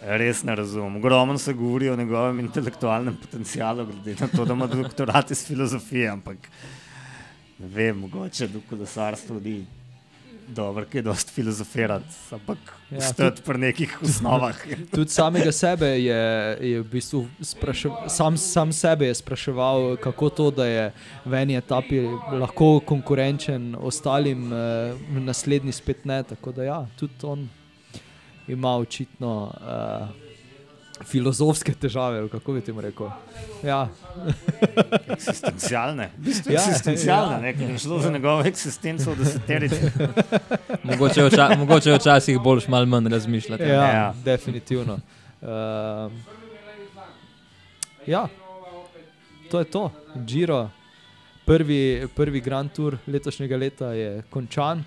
res 0.02 0.44
ne 0.48 0.56
razumem. 0.56 0.96
Ogromno 0.96 1.38
se 1.38 1.54
govori 1.54 1.90
o 1.90 1.96
njegovem 1.96 2.40
intelektualnem 2.40 3.18
potencialu, 3.22 3.86
glede 3.86 4.16
na 4.22 4.28
to, 4.32 4.46
da 4.46 4.56
ima 4.56 4.68
doktorat 4.68 5.32
iz 5.32 5.44
filozofije, 5.48 6.08
ampak 6.10 6.50
ne 7.60 7.68
vem, 7.68 8.00
mogoče 8.00 8.48
do 8.48 8.62
kolesarstva 8.70 9.42
ni 9.44 9.60
dobro, 10.48 10.86
ki 10.86 10.98
je 10.98 11.02
dosti 11.02 11.32
filozofirati, 11.32 12.16
ampak 12.32 12.78
Ja, 12.92 12.98
ja, 12.98 13.02
stati 13.02 13.42
pri 13.42 13.58
nekih 13.58 13.98
osnovah. 14.04 14.56
Tudi 14.96 15.12
samega 15.12 15.52
sebe 15.52 15.86
je, 15.86 16.58
je 16.62 16.82
v 16.82 16.86
bistvu 16.88 17.26
spraševal, 17.42 18.08
sam, 18.10 18.38
sam 18.38 18.72
sebe 18.72 19.10
je 19.10 19.16
spraševal, 19.16 19.98
kako 20.00 20.30
to, 20.30 20.52
da 20.52 20.66
je 20.66 20.86
v 21.26 21.34
eni 21.34 21.58
etapi 21.60 22.00
lahko 22.40 22.80
konkurenčen 22.80 23.76
ostalim, 23.76 24.48
eh, 24.54 24.94
v 25.12 25.20
naslednji 25.20 25.76
spet 25.76 26.06
ne. 26.06 26.24
Tako 26.24 26.52
da 26.52 26.64
ja, 26.64 26.80
tudi 26.96 27.14
on 27.24 27.50
ima 28.48 28.78
očitno 28.78 29.52
uh, 29.52 30.27
filozofske 31.04 31.74
težave, 31.74 32.30
kako 32.30 32.54
bi 32.54 32.62
temu 32.62 32.82
rekel. 32.82 33.10
Ja, 33.64 33.88
Eksistencialne. 35.08 36.10
V 36.18 36.24
bistvu 36.24 36.52
Ja, 36.52 36.62
eksistencialne, 36.62 37.36
ja. 37.36 37.42
ne, 37.42 37.54
ker 37.54 37.70
je 37.70 37.80
šlo 37.80 38.00
za 38.00 38.12
njegovo 38.12 38.42
eksistenco 38.42 39.12
v 39.12 39.18
deseterici. 39.18 39.82
Mogoče 40.84 41.22
vča- 41.24 41.58
mogoče 41.58 41.94
včasih 41.94 42.40
boljš 42.40 42.68
malo 42.68 42.86
manj 42.86 43.08
razmišljati. 43.08 43.64
ja, 43.64 43.70
Ja. 43.74 43.92
ja. 43.94 44.14
definitivno. 44.26 45.00
Uh, 45.42 46.12
ja, 48.06 48.28
to 49.52 49.60
je 49.60 49.66
to. 49.66 49.92
Giro, 50.18 50.70
prvi, 51.46 52.08
prvi 52.16 52.42
Grand 52.42 52.72
Tour 52.72 52.98
letošnjega 53.08 53.58
leta 53.58 53.86
je 53.88 54.24
končan. 54.30 54.84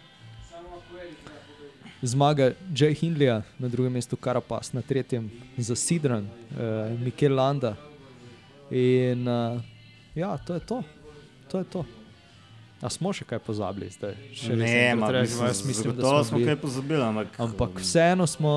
Zmaga 2.03 2.53
Jay 2.72 2.94
Hindleya, 2.94 3.42
na 3.59 3.68
drugem 3.68 3.92
mestu 3.92 4.16
Karapas, 4.16 4.72
na 4.72 4.80
tretjem 4.80 5.28
zasidran, 5.59 6.24
uh, 6.24 6.57
Mikel 6.98 7.34
Landa. 7.34 7.76
In 8.70 9.28
uh, 9.28 9.61
ja, 10.14 10.38
to 10.38 10.55
je 10.55 10.61
to. 10.61 10.82
to, 11.48 11.59
je 11.59 11.64
to. 11.66 11.84
A 12.80 12.88
smo 12.88 13.12
še 13.12 13.24
kaj 13.24 13.38
pozabili 13.38 13.90
zdaj? 13.90 14.14
Še 14.32 14.55
res 14.55 14.62
Ne, 14.62 14.94
ma, 14.94 15.11
mislim, 15.12 15.44
jaz 15.44 15.61
mislim, 15.61 15.92
da 15.92 16.03
smo 16.03 16.24
smo 16.24 16.38
bili- 16.38 16.48
kaj 16.48 16.57
pozabili, 16.57 17.03
ampak, 17.03 17.28
Ampak 17.38 17.70
vseeno 17.76 18.24
smo 18.26 18.53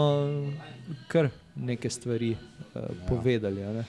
kar 1.09 1.27
neke 1.53 1.89
stvari 1.89 2.31
uh, 2.31 2.87
povedali. 3.03 3.59
a 3.61 3.73
ne. 3.73 3.83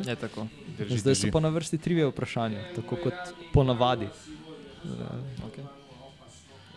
Je 0.00 0.14
tako. 0.14 0.46
Drži, 0.78 0.98
Zdaj 0.98 1.14
so 1.16 1.22
drži. 1.22 1.32
pa 1.32 1.40
na 1.40 1.48
vrsti 1.48 1.78
trivije 1.78 2.06
vprašanja, 2.06 2.62
tako 2.76 2.96
kot 3.02 3.18
ponavadi. 3.52 4.06
Okay. 5.42 5.66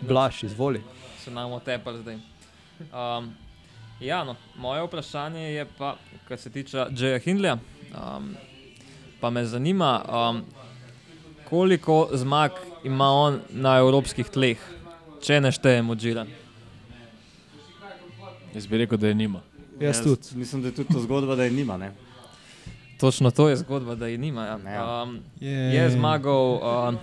Blaž, 0.01 0.43
izvoli. 0.43 0.82
Se 1.24 1.32
nam 1.32 1.52
otepali 1.52 2.02
zdaj. 2.02 2.18
Um, 2.18 3.34
Ja, 4.00 4.24
no, 4.24 4.36
moje 4.58 4.84
vprašanje 4.84 5.40
je 5.40 5.66
pa, 5.78 5.96
kar 6.28 6.38
se 6.38 6.50
tiče 6.50 6.86
Džeja 6.94 7.20
Hindleja. 7.20 7.58
Um, 7.92 8.36
pa 9.20 9.30
me 9.30 9.46
zanima, 9.46 10.02
um, 10.32 10.42
koliko 11.50 12.10
zmag 12.14 12.52
ima 12.84 13.12
on 13.12 13.40
na 13.50 13.78
evropskih 13.78 14.30
tleh, 14.30 14.58
če 15.22 15.42
ne 15.42 15.52
štejemo 15.52 15.96
Džira. 15.96 16.26
Jaz 18.56 18.68
bi 18.68 18.78
rekel, 18.78 18.98
da 18.98 19.08
je 19.08 19.16
nima. 19.16 19.42
Jaz 19.80 20.00
tudi. 20.04 20.40
Mislim, 20.40 20.62
da 20.62 20.68
je 20.68 20.76
tudi 20.76 20.94
to 20.94 21.00
zgodba, 21.00 21.36
da 21.36 21.44
je 21.44 21.52
nima. 21.52 21.78
Ne? 21.78 21.92
Točno 23.00 23.32
to 23.32 23.50
je 23.50 23.56
zgodba, 23.56 23.96
da 23.96 24.08
je 24.08 24.18
nima. 24.18 24.46
Ja. 24.46 24.60
Ja. 24.72 25.04
Um, 25.04 25.20
Je. 25.40 25.76
je 25.76 25.90
zmagal 25.90 26.60
um, 26.64 26.98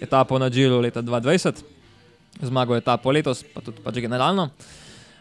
etapo 0.00 0.38
na 0.38 0.50
Džiru 0.50 0.80
leta 0.80 1.02
2020, 1.02 1.62
zmagal 2.46 2.78
je 2.78 2.84
etapo 2.84 3.12
letos, 3.12 3.44
pa 3.54 3.62
tudi 3.64 3.82
pač 3.84 4.00
generalno. 4.02 4.50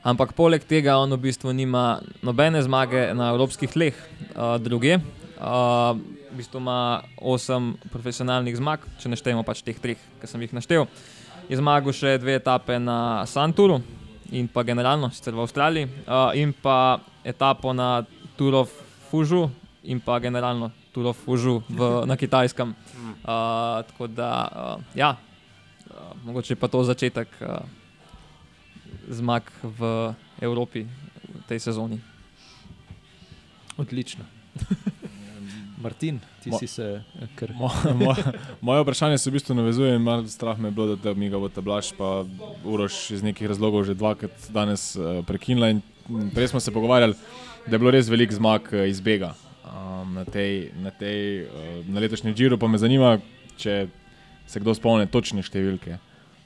Ampak 0.04 0.36
poleg 0.36 0.66
tega 0.68 0.98
on 1.00 1.16
v 1.16 1.32
bistvu 1.32 1.54
nima 1.56 2.04
nobene 2.20 2.60
zmage 2.60 3.14
na 3.16 3.32
evropskih 3.32 3.72
tleh, 3.72 3.96
uh, 4.36 4.60
druge. 4.60 5.00
Uh, 5.40 5.96
v 6.28 6.42
bistvu 6.42 6.60
ima 6.60 7.04
osem 7.24 7.74
profesionalnih 7.88 8.58
zmag, 8.60 8.84
če 9.00 9.12
ne 9.12 9.20
štejemo 9.20 9.46
pač 9.48 9.64
teh 9.64 9.80
treh, 9.80 10.00
ki 10.20 10.28
sem 10.28 10.44
jih 10.44 10.56
naštel. 10.60 10.88
Je 11.48 11.56
zmagal 11.60 11.96
še 11.96 12.18
dve 12.20 12.36
etape 12.36 12.80
na 12.84 13.24
Santuru 13.30 13.80
in 14.34 14.50
pa 14.52 14.66
generalno, 14.68 15.08
sicer 15.14 15.36
v 15.36 15.44
Avstraliji, 15.46 15.88
uh, 16.04 16.36
in 16.36 16.52
pa 16.52 17.00
etapo 17.24 17.72
na 17.72 18.04
Tour 18.36 18.66
of 18.66 18.72
Fužu 19.08 19.48
in 19.84 20.00
pa 20.04 20.20
generalno 20.20 20.72
Tour 20.92 21.12
of 21.12 21.18
Fužu 21.24 21.62
v, 21.70 22.04
na 22.10 22.20
Kitajskem. 22.20 22.76
Uh, 23.24 23.84
tako 23.88 24.08
da, 24.08 24.32
uh, 24.52 24.84
ja, 24.98 25.16
uh, 26.04 26.26
mogoče 26.26 26.56
pa 26.60 26.68
to 26.68 26.84
začetek 26.84 27.28
uh, 27.42 27.64
zmag 29.08 29.48
v 29.64 30.14
Evropi 30.42 30.84
v 30.84 31.44
tej 31.48 31.60
sezoni. 31.60 32.02
Odlično. 33.78 34.26
Martin, 35.84 36.20
ti 36.44 36.50
Mo- 36.50 36.60
si 36.60 36.68
se 36.68 37.04
eh, 37.04 37.28
kar. 37.36 37.52
Mo, 37.54 37.68
mo, 38.00 38.16
moje 38.62 38.84
vprašanje 38.84 39.18
se 39.18 39.30
v 39.30 39.34
bistvu 39.34 39.56
navezuje 39.56 39.96
in 39.96 40.02
malo 40.02 40.28
strah 40.28 40.60
me 40.60 40.68
je 40.68 40.72
bilo, 40.72 40.96
da 40.96 41.02
te 41.02 41.14
mi 41.14 41.30
ga 41.30 41.40
bo 41.40 41.50
tablaš, 41.50 41.92
pa 41.98 42.24
Uroš 42.64 43.12
iz 43.12 43.24
nekih 43.24 43.48
razlogov 43.48 43.84
že 43.84 43.98
dvakrat 43.98 44.32
danes 44.50 44.96
uh, 44.96 45.26
prekinila. 45.28 45.74
In 45.74 45.82
prej 46.36 46.48
smo 46.48 46.60
se 46.60 46.72
pogovarjali, 46.72 47.16
da 47.68 47.76
je 47.76 47.80
bilo 47.80 47.92
res 47.92 48.08
velik 48.08 48.32
zmag 48.32 48.72
uh, 48.72 48.88
izbega 48.88 49.34
um, 49.68 50.14
na, 50.14 50.26
tej, 50.26 50.72
na, 50.80 50.92
tej, 50.92 51.44
uh, 51.48 51.84
na 51.88 52.00
letošnjem 52.00 52.36
Džiru. 52.36 52.58
Pa 52.58 52.68
me 52.72 52.80
zanima, 52.80 53.18
če 53.58 53.88
se 54.54 54.62
kdo 54.62 54.76
spomni 54.78 55.10
točne 55.10 55.42
številke. 55.42 55.98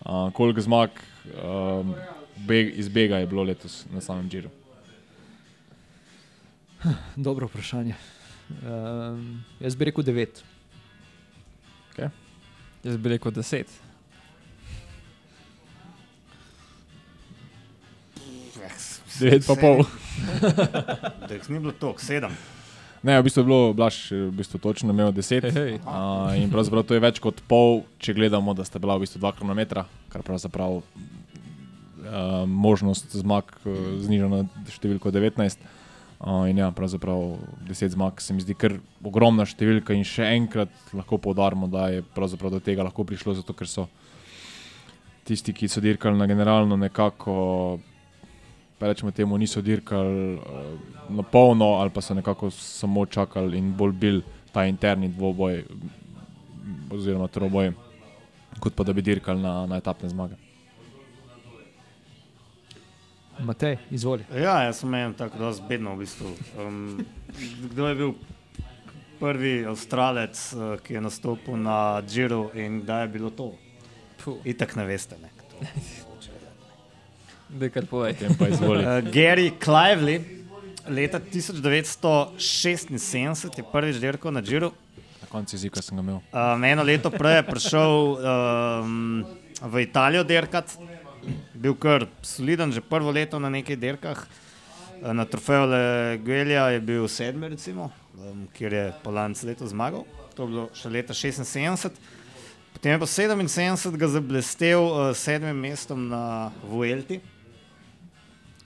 Uh, 0.08 0.30
koliko 0.32 0.64
zmag 0.64 1.01
um, 1.36 1.91
beg, 2.47 2.72
izbega 2.80 3.20
je 3.20 3.28
bilo 3.28 3.43
letos 3.43 3.82
na 3.91 3.99
samem 4.03 4.30
Džiru? 4.32 4.51
Dobro 7.28 7.49
vprašanje. 7.51 7.97
Um, 8.64 9.41
jaz 9.60 9.76
bi 9.76 9.89
rekel 9.89 10.08
devet. 10.08 10.43
Jaz 12.84 12.97
bi 12.97 13.10
rekel 13.10 13.34
deset. 13.36 13.68
Devet 19.18 19.47
pa 19.47 19.55
pol. 19.58 19.82
Da 21.28 21.34
jih 21.34 21.49
ni 21.49 21.60
bilo 21.60 21.74
toliko, 21.74 21.99
sedem. 22.01 22.38
Ne, 23.08 23.16
v 23.22 23.24
bistvu 23.24 23.39
je 23.39 23.47
bilo 23.47 23.72
Blaž 23.72 24.12
v 24.12 24.36
bistvu 24.36 24.60
točno 24.60 24.91
imel 24.91 25.16
10. 25.16 25.47
Hej, 25.47 25.55
hej. 25.55 25.74
Uh, 25.88 26.36
in 26.36 26.51
pravzaprav 26.51 26.84
to 26.84 26.91
je 26.91 26.99
več 26.99 27.22
kot 27.24 27.39
pol, 27.47 27.88
če 28.03 28.12
gledamo, 28.18 28.51
da 28.51 28.68
sta 28.68 28.84
bila 28.84 28.97
v 28.99 29.08
bistvu 29.08 29.24
2 29.24 29.32
km, 29.39 29.88
kar 30.12 30.28
pravzaprav 30.28 30.82
uh, 30.84 32.43
možnost 32.43 33.16
zmag 33.16 33.47
uh, 33.64 33.95
zniža 34.03 34.28
na 34.28 34.43
številko 34.68 35.16
19. 35.16 35.64
Uh, 36.20 36.49
in 36.51 36.60
ja, 36.60 36.68
pravzaprav 36.76 37.39
10 37.70 37.95
zmag 37.95 38.20
se 38.20 38.36
mi 38.36 38.43
zdi 38.43 38.58
kar 38.60 38.76
ogromna 38.99 39.47
številka 39.47 39.95
in 39.95 40.03
še 40.03 40.28
enkrat 40.36 40.91
lahko 40.91 41.16
poudarimo, 41.16 41.72
da 41.72 41.88
je 41.93 42.03
do 42.03 42.60
tega 42.60 42.84
lahko 42.84 43.08
prišlo, 43.08 43.39
zato 43.39 43.55
ker 43.55 43.72
so 43.72 43.88
tisti, 45.24 45.55
ki 45.55 45.72
so 45.72 45.80
dirkali 45.80 46.20
na 46.20 46.28
generalno 46.28 46.76
nekako, 46.76 47.80
pa 48.80 48.88
rečemo 48.88 49.11
temu, 49.11 49.38
niso 49.38 49.61
dirkali 49.61 50.34
uh, 50.36 50.41
na 51.09 51.23
polno 51.23 51.65
ali 51.65 51.89
pa 51.89 52.01
so 52.01 52.13
nekako 52.13 52.51
samo 52.51 53.05
čakali 53.05 53.57
in 53.57 53.73
bolj 53.73 53.91
bil 53.93 54.21
ta 54.51 54.65
interni 54.65 55.09
dvoboj 55.09 55.63
m, 55.69 55.89
oziroma 56.91 57.28
troboj, 57.28 57.71
kot 58.59 58.75
pa 58.75 58.84
da 58.84 58.93
bi 58.93 59.01
dirkali 59.01 59.41
na, 59.41 59.65
na 59.65 59.78
etapne 59.78 60.09
zmage. 60.09 60.36
Matej, 63.39 63.78
izvoli. 63.93 64.25
Ja, 64.34 64.63
jaz 64.65 64.80
sem 64.82 64.93
en 64.97 65.13
tako 65.13 65.38
dosti 65.38 65.65
bedno 65.69 65.93
v 65.93 66.01
bistvu. 66.01 66.32
Um, 66.57 67.05
kdo 67.69 67.88
je 67.88 67.95
bil 67.95 68.13
prvi 69.19 69.65
avstralec, 69.69 70.41
uh, 70.53 70.73
ki 70.82 70.97
je 70.97 71.01
nastopil 71.01 71.57
na 71.61 72.01
Džiru 72.01 72.49
in 72.57 72.82
kdaj 72.82 73.03
je 73.03 73.13
bilo 73.13 73.30
to? 73.30 73.51
Puh, 74.23 74.41
Itak 74.45 74.75
ne 74.75 74.86
veste. 74.89 75.21
Ne? 75.21 75.30
Da 77.50 77.70
kar 77.70 77.86
povej. 77.86 78.16
Uh, 78.39 78.48
Gary 79.14 79.52
Clively, 79.64 80.22
leta 80.88 81.20
1976 81.20 83.58
je 83.58 83.64
prvič 83.72 83.95
dirkal 84.04 84.32
na 84.32 84.41
Džiru. 84.41 84.72
Na 85.22 85.28
koncu 85.30 85.56
jezika 85.56 85.82
sem 85.82 85.98
ga 85.98 86.04
imel. 86.04 86.20
Um, 86.32 86.64
eno 86.64 86.84
leto 86.84 87.12
prej 87.12 87.36
je 87.41 87.48
prišel 87.48 87.91
um, 87.91 89.26
v 89.62 89.82
Italijo 89.84 90.24
dirkat, 90.24 90.78
bil 91.54 91.76
kar 91.76 92.08
soliden, 92.22 92.72
že 92.72 92.82
prvo 92.82 93.12
leto 93.12 93.39
na 93.39 93.50
nekaj 93.50 93.76
dirkah. 93.76 94.18
Uh, 94.18 94.28
Na 95.02 95.26
trofeju 95.26 95.66
Leguelja 95.66 96.70
je 96.70 96.80
bil 96.82 97.08
sedmi, 97.08 97.48
recimo, 97.48 97.91
um, 98.18 98.48
kjer 98.54 98.74
je 98.74 98.86
Polanc 99.04 99.43
leto 99.43 99.68
zmagal. 99.68 100.06
To 100.36 100.43
je 100.43 100.50
bilo 100.50 100.66
še 100.74 100.89
leta 100.89 101.14
76. 101.14 101.93
Potem 102.74 102.95
je 102.95 103.02
pa 103.02 103.10
77 103.10 103.98
ga 103.98 104.10
zablestel 104.10 104.82
uh, 104.82 105.10
s 105.14 105.26
sedmim 105.26 105.58
mestom 105.58 106.08
na 106.10 106.50
Vuelti. 106.66 107.22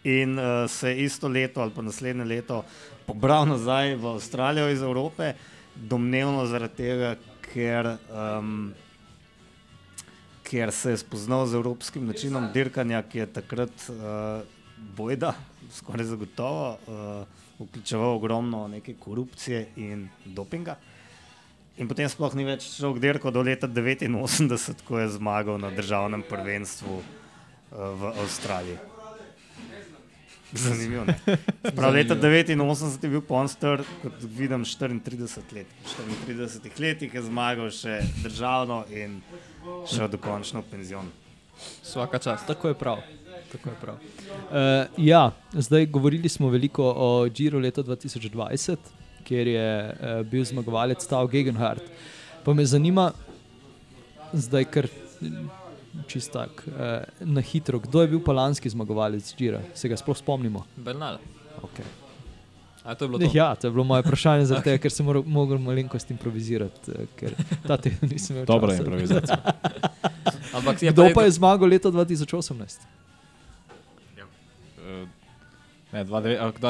In 0.03 0.39
uh, 0.39 0.69
se 0.69 0.89
je 0.89 1.03
isto 1.03 1.27
leto 1.27 1.61
ali 1.61 1.71
pa 1.75 1.81
naslednje 1.81 2.25
leto 2.25 2.63
pobral 3.05 3.45
nazaj 3.45 3.95
v 3.95 4.07
Avstralijo 4.07 4.69
iz 4.69 4.81
Evrope, 4.81 5.33
domnevno 5.75 6.45
zaradi 6.45 6.75
tega, 6.75 7.15
ker, 7.53 7.97
um, 8.09 8.71
ker 10.43 10.71
se 10.71 10.95
je 10.95 11.01
spoznal 11.03 11.45
z 11.45 11.59
evropskim 11.59 12.07
načinom 12.07 12.49
dirkanja, 12.53 13.03
ki 13.03 13.23
je 13.23 13.27
takrat 13.27 13.89
uh, 13.89 14.41
bojda, 14.97 15.33
skoraj 15.71 16.09
zagotovo, 16.13 16.77
uh, 16.87 17.41
vključeval 17.59 18.15
ogromno 18.15 18.67
neke 18.67 18.95
korupcije 18.99 19.67
in 19.75 20.07
dopinga. 20.25 20.77
In 21.77 21.87
potem 21.87 22.09
sploh 22.09 22.33
ni 22.35 22.45
več 22.45 22.67
šel 22.73 22.97
dirko 22.99 23.31
do 23.31 23.43
leta 23.45 23.67
89, 23.67 24.85
ko 24.87 24.99
je 24.99 25.11
zmagal 25.17 25.61
na 25.61 25.71
državnem 25.75 26.23
prvenstvu 26.29 26.95
uh, 26.95 27.05
v 27.71 28.15
Avstraliji. 28.23 28.90
Zanimivo. 30.53 31.05
ne? 31.05 31.15
Prav 31.77 31.93
leta 31.93 32.15
89 32.15 33.03
je 33.03 33.09
bil 33.09 33.21
Ponstar, 33.21 33.83
kot 34.01 34.13
vidim, 34.23 34.65
34 34.65 35.55
let. 35.55 35.67
V 35.85 36.17
34 36.27 36.81
letih 36.81 37.13
je 37.13 37.23
zmagal 37.23 37.71
še 37.71 38.01
državno 38.23 38.83
in 38.91 39.21
šel 39.87 40.11
dokončno 40.11 40.61
v 40.61 40.71
penzion. 40.71 41.11
Svaka 41.83 42.19
čast. 42.19 42.47
Tako 42.47 42.73
je 42.73 42.77
prav. 42.77 43.03
Tako 43.51 43.69
je 43.69 43.75
prav. 43.81 43.95
Uh, 43.95 44.87
ja, 44.97 45.31
zdaj 45.53 45.85
govorili 45.85 46.29
smo 46.29 46.49
veliko 46.49 46.83
o 46.83 47.29
Giro 47.29 47.59
leta 47.59 47.83
2020, 47.83 48.77
kjer 49.23 49.47
je 49.47 49.67
uh, 49.91 50.21
bil 50.27 50.43
zmagovalec 50.45 51.03
Stav 51.03 51.27
Gegenhardt. 51.27 51.83
Pa 52.43 52.53
me 52.53 52.65
zanima, 52.65 53.11
zdaj 54.33 54.65
kar 54.65 54.87
čist 56.07 56.31
tak, 56.31 56.49
uh, 56.67 56.73
na 57.19 57.41
hitro, 57.41 57.79
kdo 57.79 58.01
je 58.01 58.07
bil 58.07 58.19
pa 58.19 58.33
lanski 58.33 58.69
zmagovalec 58.69 59.35
Gira? 59.35 59.59
Se 59.73 59.87
ga 59.87 59.95
sploh 59.95 60.15
spomnimo? 60.15 60.65
Bernal. 60.75 61.17
Okay. 61.61 61.85
A 62.81 62.95
to 62.95 63.05
je 63.05 63.09
bilo 63.09 63.19
to? 63.19 63.29
Ja, 63.31 63.55
to 63.55 63.67
je 63.67 63.71
bilo 63.71 63.83
moje 63.83 64.01
vprašanje, 64.01 64.45
zaradi 64.45 64.65
tega, 64.67 64.77
ker 64.79 64.89
sem 64.89 65.05
moral 65.05 65.23
mogel 65.23 65.57
malenkost 65.57 66.09
improvizirati, 66.09 66.91
eh, 66.91 67.05
ker 67.15 67.35
ta 67.61 67.77
teden 67.77 68.09
nisem 68.09 68.35
imel 68.35 68.45
Dobra 68.45 68.71
časa. 68.71 68.81
improvizacija. 68.81 69.37
Ampak 70.57 70.81
je 70.81 70.89
Kdo 70.89 71.03
pa 71.05 71.13
pa 71.13 71.23
je 71.23 71.31
zmagal 71.31 71.67
leta 71.69 71.89
2018? 71.89 72.81
Uh, 74.77 75.07
Ne, 75.91 76.05
2019 76.05 76.63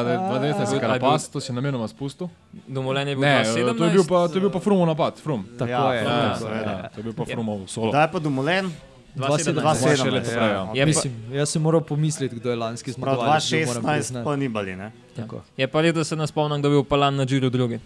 je 0.65 0.77
A, 0.77 0.81
Karapaz, 0.81 1.30
to 1.30 1.38
si 1.38 1.53
namenoma 1.53 1.85
spustil. 1.85 2.26
Domolen 2.68 3.06
je 3.06 3.15
bil 3.15 3.22
Ne, 3.22 3.45
2017. 3.45 3.53
eh, 3.61 3.77
to 3.77 3.84
je 3.85 3.91
bil 3.91 4.03
pa, 4.03 4.26
to 4.26 4.34
je 4.34 4.41
bil 4.41 4.49
pa 4.49 4.60
Frumov 4.60 4.88
napad. 4.88 5.14
Frum. 5.15 5.45
Tako 5.56 5.69
Ja, 5.69 5.93
je. 5.93 6.02
ja, 6.02 6.15
je, 6.26 6.35
seveda. 6.35 6.72
ja. 6.73 6.89
To 6.89 6.98
je 6.98 7.03
bil 7.03 7.14
pa 7.14 7.23
Frumov 7.26 7.60
solo. 7.68 7.91
Kdaj 7.91 8.02
je 8.02 8.10
pa 8.10 8.19
domolen? 8.19 8.65
2017. 9.11 9.53
2017. 9.53 9.97
Še 9.97 10.09
leto 10.09 10.27
prej, 10.27 10.47
ja. 10.47 10.71
Je 10.71 10.77
pa- 10.77 10.88
Mislim, 10.88 11.13
jaz 11.31 11.49
sem 11.49 11.61
moral 11.61 11.83
pomisliti, 11.83 12.35
kdo 12.35 12.49
je 12.49 12.57
lanski 12.57 12.91
zmagovalec. 12.91 13.45
bil, 13.45 13.65
moram 13.65 13.81
2016 13.81 13.93
priznati. 13.93 14.23
pa 14.23 14.35
ni 14.35 14.49
bali, 14.49 14.75
ne? 14.75 14.91
Tako. 15.13 15.41
Je 15.55 15.67
pa 15.67 15.79
res, 15.79 15.91
da 15.91 16.03
se 16.03 16.15
ne 16.15 16.25
spomnim, 16.25 16.57
kdo 16.57 16.65
je 16.65 16.73
bil 16.73 16.85
Palan 16.85 17.13
na 17.13 17.23
Džiru 17.23 17.49
drugi. 17.49 17.79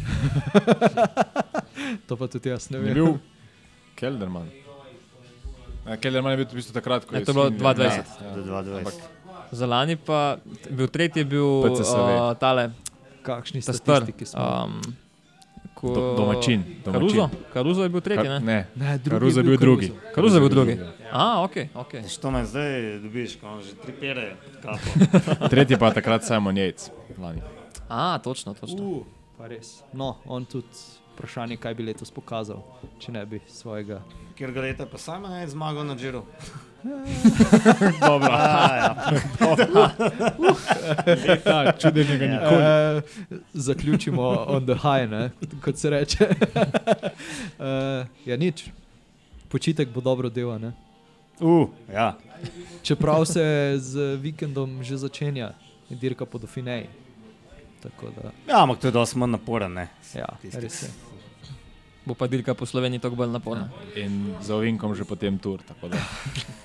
To 2.02 2.14
pa 2.14 2.26
tudi 2.26 2.48
jaz 2.48 2.68
ne 2.68 2.78
Je 2.78 2.82
vem. 2.82 2.94
bil 2.94 3.18
Kelderman. 3.94 4.48
Ne, 5.82 5.96
Kelderman 5.96 6.32
je 6.32 6.38
bil 6.38 6.46
v 6.46 6.54
bistvu 6.54 6.72
takrat, 6.72 7.02
ko 7.02 7.12
je 7.12 7.20
to 7.20 7.22
je 7.22 7.32
bilo 7.32 7.46
Swindon- 7.46 7.76
2020. 7.76 8.18
Ja, 8.18 8.30
Do 8.30 8.40
ja. 8.40 8.62
22. 8.62 8.78
Ampak 8.78 8.94
Za 9.52 9.66
lani 9.66 9.98
pa 9.98 10.38
bil 10.68 10.88
tretji, 10.88 11.18
je 11.18 11.26
bil 11.26 11.42
uh, 11.42 12.36
tale, 12.36 12.70
Kakšni 13.20 13.60
ta 13.60 13.72
statistiki 13.72 14.24
smo? 14.24 14.40
Um, 14.40 14.80
ko, 15.80 15.94
Do, 15.94 16.14
domačin. 16.16 16.64
Karuzo? 16.84 17.16
domačin. 17.16 17.38
Karuzo 17.52 17.82
je 17.82 17.88
bil 17.88 18.00
tretji, 18.00 18.28
ne? 18.28 18.40
ne, 18.40 18.66
Ne, 18.76 18.98
drugi 18.98 19.10
Karuzo 19.10 19.40
je 19.40 19.44
bil 19.44 19.56
drugi. 19.56 19.86
Caruso. 19.88 20.14
Karuzo 20.14 20.36
je 20.36 20.40
bil 20.40 20.48
drugi. 20.48 20.78
A, 21.12 21.42
ok, 21.42 21.56
ok. 21.74 21.92
Što 22.08 22.30
me 22.30 22.44
zdaj 22.44 22.98
dobiš, 22.98 23.36
ko 23.36 23.60
že 23.60 23.74
tri 23.74 23.92
pere, 23.92 24.36
kapo. 24.62 25.48
Tretji 25.52 25.76
pa 25.76 25.90
takrat 25.90 26.24
Simon 26.24 26.54
Yates. 26.54 26.90
Lani. 27.18 27.40
A, 27.88 28.18
točno, 28.18 28.54
točno. 28.54 28.76
Uh, 28.82 29.06
pa 29.38 29.46
res. 29.46 29.80
No, 29.92 30.16
on 30.24 30.44
tudi 30.44 30.68
vprašanje, 31.14 31.56
kaj 31.56 31.74
bi 31.74 31.82
letos 31.82 32.10
pokazal, 32.10 32.60
če 32.98 33.12
ne 33.12 33.26
bi 33.26 33.40
svojega. 33.48 34.02
Ker 34.36 34.52
ga 34.52 34.60
leta 34.60 34.86
pa 34.86 34.98
sam 34.98 35.24
je 35.24 35.48
zmagal 35.48 35.84
na 35.84 35.96
Džiru. 35.96 36.22
Dobro. 38.06 38.32
Ja, 38.32 38.96
Ta 41.44 41.72
čudežnega 41.72 42.26
nikoli. 42.26 42.56
Uh, 42.56 43.02
zaključimo 43.52 44.44
on 44.48 44.66
the 44.66 44.74
high, 44.74 45.10
ne? 45.10 45.30
kot 45.64 45.78
se 45.78 45.90
reče. 45.90 46.28
uh, 46.28 46.34
ja, 48.28 48.36
nič. 48.36 48.64
Počitek 49.48 49.88
bo 49.88 50.00
dobro 50.00 50.28
delo. 50.28 50.58
ne. 50.58 50.72
uh, 51.40 51.68
ja. 51.92 52.16
Čeprav 52.82 53.24
se 53.24 53.74
z 53.76 54.16
vikendom 54.16 54.84
že 54.84 54.96
začenja, 54.96 55.52
je 55.90 55.96
dirka 55.96 56.24
po 56.24 56.38
Dauphineji. 56.38 56.86
Tako 57.82 58.06
da, 58.16 58.30
ja, 58.48 58.62
ampak 58.62 58.78
to 58.78 58.88
je 58.88 58.92
dosti 58.92 59.18
manj 59.18 59.30
naporen. 59.30 59.72
Ne. 59.72 59.88
ja, 60.14 60.28
res 60.52 60.82
je. 60.82 61.09
Bo 62.04 62.14
pa 62.14 62.26
dirka 62.26 62.54
po 62.54 62.66
Sloveniji 62.66 63.00
tako 63.00 63.16
bolj 63.16 63.30
naporna. 63.30 63.68
In 63.96 64.34
za 64.40 64.56
ovinkom 64.56 64.94
že 64.94 65.04
potem 65.04 65.38
tur. 65.38 65.60
tako 65.62 65.88
da 65.88 65.98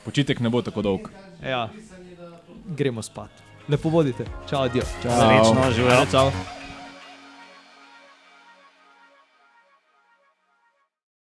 Počitek 0.06 0.40
ne 0.40 0.50
bo 0.50 0.62
tako 0.62 0.82
dolg. 0.82 1.10
Ja, 1.44 1.70
gremo 2.66 3.02
spat. 3.02 3.30
Lepo 3.68 3.90
bodite, 3.90 4.26
čau, 4.50 4.64
adijo. 4.64 4.86
Srečno. 5.02 6.06
Čau. 6.12 6.30